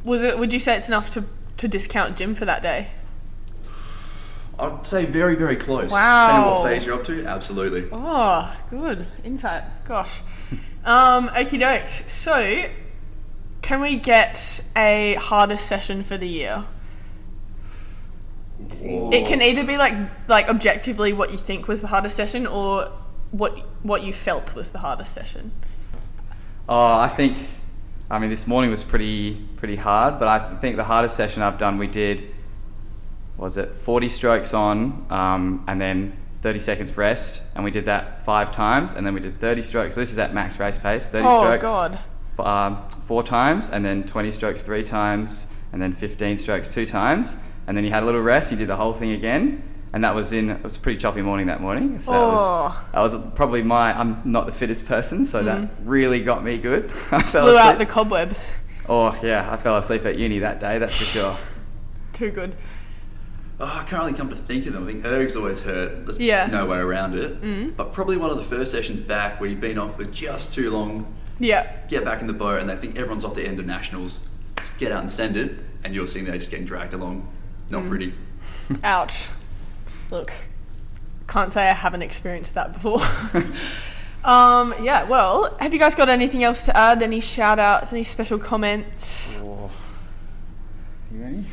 Was 0.05 0.23
it? 0.23 0.39
Would 0.39 0.53
you 0.53 0.59
say 0.61 0.77
it's 0.77 0.89
enough 0.89 1.11
to 1.11 1.25
to 1.59 1.67
discount 1.67 2.17
gym 2.17 2.35
for 2.37 2.45
that 2.45 2.63
day? 2.63 2.89
I'd 4.59 4.85
say 4.85 5.05
very, 5.05 5.35
very 5.35 5.57
close. 5.57 5.91
Wow. 5.93 6.27
Depending 6.27 6.45
on 6.53 6.59
what 6.63 6.69
phase 6.69 6.87
you're 6.87 6.95
up 6.97 7.05
to, 7.05 7.25
absolutely. 7.27 7.85
Oh, 7.93 8.57
good 8.71 9.07
insight. 9.25 9.63
Gosh. 9.87 10.21
Um, 10.85 11.29
okie 11.29 11.59
dokes. 11.61 12.09
So, 12.09 12.65
can 13.63 13.81
we 13.81 13.97
get 13.97 14.63
a 14.77 15.15
hardest 15.15 15.67
session 15.67 16.03
for 16.03 16.17
the 16.17 16.29
year? 16.29 16.65
It 18.81 19.27
can 19.27 19.41
either 19.41 19.65
be 19.65 19.77
like 19.77 19.95
like 20.29 20.49
objectively 20.49 21.13
what 21.13 21.31
you 21.31 21.39
think 21.39 21.69
was 21.69 21.81
the 21.81 21.87
hardest 21.87 22.17
session, 22.17 22.47
or 22.47 22.91
what 23.31 23.57
what 23.83 24.03
you 24.03 24.13
felt 24.13 24.55
was 24.55 24.71
the 24.73 24.79
hardest 24.79 25.15
session. 25.15 25.53
Oh, 26.69 26.99
I 26.99 27.09
think, 27.09 27.39
I 28.11 28.19
mean, 28.19 28.31
this 28.31 28.47
morning 28.47 28.71
was 28.71 28.85
pretty 28.85 29.35
pretty 29.57 29.77
hard, 29.77 30.19
but 30.19 30.29
I 30.29 30.57
think 30.57 30.77
the 30.77 30.85
hardest 30.85 31.17
session 31.17 31.43
I've 31.43 31.59
done, 31.59 31.79
we 31.79 31.87
did, 31.87 32.25
was 33.37 33.57
it 33.57 33.77
40 33.77 34.09
strokes 34.09 34.53
on, 34.53 35.07
um, 35.09 35.65
and 35.67 35.81
then 35.81 36.17
30 36.43 36.59
seconds 36.61 36.97
rest, 36.97 37.43
and 37.55 37.65
we 37.65 37.71
did 37.71 37.87
that 37.87 38.23
five 38.23 38.51
times, 38.51 38.95
and 38.95 39.07
then 39.07 39.15
we 39.15 39.21
did 39.21 39.41
30 39.41 39.63
strokes. 39.63 39.95
So 39.95 40.01
this 40.01 40.13
is 40.13 40.19
at 40.19 40.35
max 40.35 40.59
race 40.61 40.79
pace, 40.79 41.09
30 41.09 41.27
oh 41.27 41.39
strokes 41.41 41.63
God. 41.65 41.99
f- 42.33 42.41
um, 42.41 42.89
four 43.03 43.23
times, 43.23 43.71
and 43.71 43.85
then 43.85 44.05
20 44.05 44.31
strokes 44.31 44.63
three 44.63 44.83
times, 44.85 45.47
and 45.73 45.81
then 45.81 45.93
15 45.95 46.39
strokes 46.39 46.69
two 46.73 46.85
times, 46.87 47.37
and 47.69 47.77
then 47.77 47.85
you 47.85 47.91
had 47.91 48.03
a 48.03 48.07
little 48.07 48.21
rest. 48.23 48.51
You 48.51 48.57
did 48.59 48.67
the 48.69 48.77
whole 48.77 48.93
thing 48.95 49.13
again, 49.13 49.63
and 49.93 50.03
that 50.03 50.15
was 50.15 50.33
in. 50.33 50.51
It 50.51 50.65
was 50.65 50.77
a 50.77 50.81
pretty 50.81 50.99
choppy 50.99 51.23
morning 51.23 51.47
that 51.47 51.61
morning. 51.61 51.99
So 52.01 52.11
that, 52.13 52.19
was, 52.19 52.41
Oh. 52.75 52.89
that 52.93 53.01
was 53.01 53.17
probably 53.37 53.63
my. 53.63 53.97
I'm 53.97 54.21
not 54.25 54.47
the 54.47 54.53
fittest 54.53 54.87
person, 54.87 55.25
so 55.25 55.43
that 55.45 55.61
mm. 55.61 55.71
really 55.85 56.21
got 56.21 56.43
me 56.43 56.59
good. 56.59 56.87
I 57.13 57.23
fell 57.23 57.45
Blew 57.45 57.53
asleep. 57.53 57.65
out 57.67 57.79
the 57.79 57.87
cobwebs. 57.87 58.59
oh 58.89 59.17
yeah, 59.23 59.49
I 59.53 59.57
fell 59.59 59.77
asleep 59.77 60.05
at 60.07 60.19
uni 60.19 60.41
that 60.41 60.59
day. 60.59 60.79
That's 60.79 60.97
for 60.99 61.05
sure. 61.05 61.37
Too 62.15 62.31
good. 62.31 62.57
Oh, 63.61 63.65
I 63.67 63.83
can't 63.85 64.03
really 64.05 64.15
come 64.15 64.29
to 64.31 64.37
think 64.37 64.67
of 64.67 64.73
them. 64.73 64.85
I 64.85 64.93
think 64.93 65.05
Erg's 65.05 65.35
always 65.37 65.61
hurt. 65.61 66.07
There's 66.07 66.19
Yeah. 66.19 66.47
no 66.47 66.65
way 66.67 66.79
around 66.79 67.17
it. 67.17 67.41
Mm. 67.43 67.75
But 67.77 67.93
probably 67.93 68.17
one 68.17 68.31
of 68.31 68.37
the 68.37 68.45
first 68.45 68.71
sessions 68.71 69.01
back 69.01 69.41
where 69.41 69.51
you've 69.51 69.61
been 69.61 69.79
off 69.79 69.97
for 69.97 70.05
just 70.05 70.53
too 70.53 70.71
long, 70.71 71.13
Yeah. 71.41 71.67
get 71.89 72.05
back 72.05 72.21
in 72.21 72.29
the 72.29 72.33
boat, 72.33 72.61
and 72.61 72.69
they 72.69 72.77
think 72.77 72.97
everyone's 72.97 73.25
off 73.25 73.35
the 73.35 73.45
end 73.45 73.59
of 73.59 73.67
nationals. 73.67 74.21
Just 74.57 74.79
get 74.79 74.93
out 74.93 75.01
and 75.01 75.11
send 75.11 75.37
it, 75.37 75.59
and 75.83 75.93
you're 75.93 76.07
sitting 76.07 76.27
there 76.29 76.39
just 76.39 76.53
getting 76.53 76.67
dragged 76.67 76.95
along. 76.95 77.29
Not 77.71 77.87
pretty. 77.87 78.13
Ouch. 78.85 79.29
Look, 80.11 80.33
can't 81.27 81.53
say 81.53 81.69
I 81.69 81.73
haven't 81.73 82.03
experienced 82.03 82.55
that 82.55 82.73
before. 82.73 83.01
um, 84.25 84.75
yeah, 84.83 85.05
well, 85.05 85.57
have 85.61 85.73
you 85.73 85.79
guys 85.79 85.95
got 85.95 86.09
anything 86.09 86.45
else 86.45 86.65
to 86.65 86.77
add? 86.77 87.03
Any 87.03 87.21
shout 87.21 87.59
outs, 87.59 87.93
any 87.93 88.05
special 88.05 88.39
comments? 88.39 89.41
Oh. 89.43 89.71
You 91.13 91.21
ready? 91.21 91.47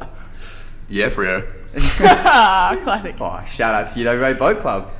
Yeah, 0.88 1.08
Freo. 1.08 1.46
classic. 2.82 3.16
oh, 3.20 3.42
shout 3.46 3.74
out 3.74 3.92
to 3.92 4.00
UWA 4.00 4.38
Boat 4.38 4.58
Club. 4.58 4.92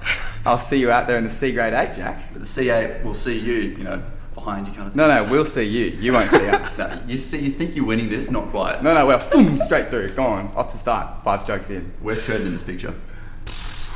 I'll 0.44 0.59
see 0.59 0.79
you 0.79 0.90
out 0.90 1.07
there 1.07 1.18
in 1.18 1.25
the 1.25 1.31
C 1.31 1.53
grade 1.53 1.73
eight, 1.73 1.94
Jack. 1.94 2.18
But 2.33 2.40
the 2.40 2.47
C8 2.47 3.05
will 3.05 3.14
see 3.14 3.38
you, 3.38 3.55
you 3.55 3.85
know, 3.85 4.03
behind 4.45 4.67
you 4.69 4.73
kind 4.75 4.87
of 4.89 4.95
No, 4.97 5.09
no, 5.09 5.31
we'll 5.31 5.45
see 5.47 5.65
you. 5.65 5.87
You 5.87 6.13
won't 6.13 6.31
see 6.31 6.49
us. 6.49 6.79
No, 6.85 7.01
you 7.07 7.17
see, 7.17 7.39
you 7.41 7.51
think 7.51 7.75
you're 7.77 7.85
winning 7.85 8.09
this, 8.09 8.31
not 8.31 8.49
quite. 8.49 8.83
No, 8.83 8.95
no, 8.95 9.07
we're 9.07 9.31
boom, 9.31 9.59
straight 9.59 9.89
through, 9.91 10.11
gone, 10.11 10.53
off 10.55 10.71
to 10.71 10.77
start, 10.77 11.23
five 11.25 11.43
strokes 11.43 11.71
in. 11.71 11.93
Where's 12.01 12.21
Curtin 12.23 12.47
in 12.47 12.53
this 12.53 12.63
picture? 12.63 12.95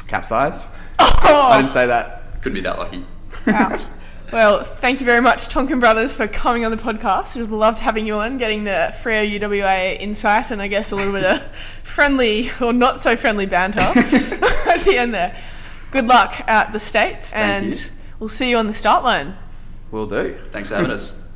Capsized. 0.06 0.66
Oh! 0.98 1.48
I 1.50 1.58
didn't 1.58 1.70
say 1.70 1.86
that. 1.86 2.40
Couldn't 2.42 2.54
be 2.54 2.60
that 2.62 2.78
lucky. 2.78 3.04
Ouch. 3.48 3.82
Well, 4.32 4.62
thank 4.62 5.00
you 5.00 5.06
very 5.06 5.22
much, 5.22 5.48
Tonkin 5.48 5.80
Brothers, 5.80 6.14
for 6.14 6.26
coming 6.26 6.64
on 6.64 6.70
the 6.70 6.76
podcast. 6.76 7.34
We've 7.34 7.50
loved 7.50 7.78
having 7.78 8.06
you 8.06 8.16
on, 8.16 8.36
getting 8.36 8.64
the 8.64 8.92
Freo 9.02 9.38
UWA 9.40 9.98
insight, 9.98 10.50
and 10.50 10.60
I 10.60 10.66
guess 10.68 10.92
a 10.92 10.96
little 10.96 11.12
bit 11.14 11.24
of 11.24 11.42
friendly 11.82 12.50
or 12.60 12.72
not 12.74 13.00
so 13.02 13.16
friendly 13.16 13.46
banter 13.46 13.80
at 13.80 14.80
the 14.84 14.96
end 14.98 15.14
there. 15.14 15.34
Good 15.90 16.06
luck 16.06 16.42
at 16.46 16.72
the 16.72 16.80
States, 16.80 17.32
Thank 17.32 17.64
and 17.64 17.74
you. 17.74 17.90
we'll 18.20 18.28
see 18.28 18.50
you 18.50 18.58
on 18.58 18.66
the 18.66 18.74
start 18.74 19.02
line. 19.02 19.34
Will 19.90 20.06
do. 20.06 20.36
Thanks 20.50 20.68
for 20.68 20.76
having 20.76 20.90
us. 20.90 21.27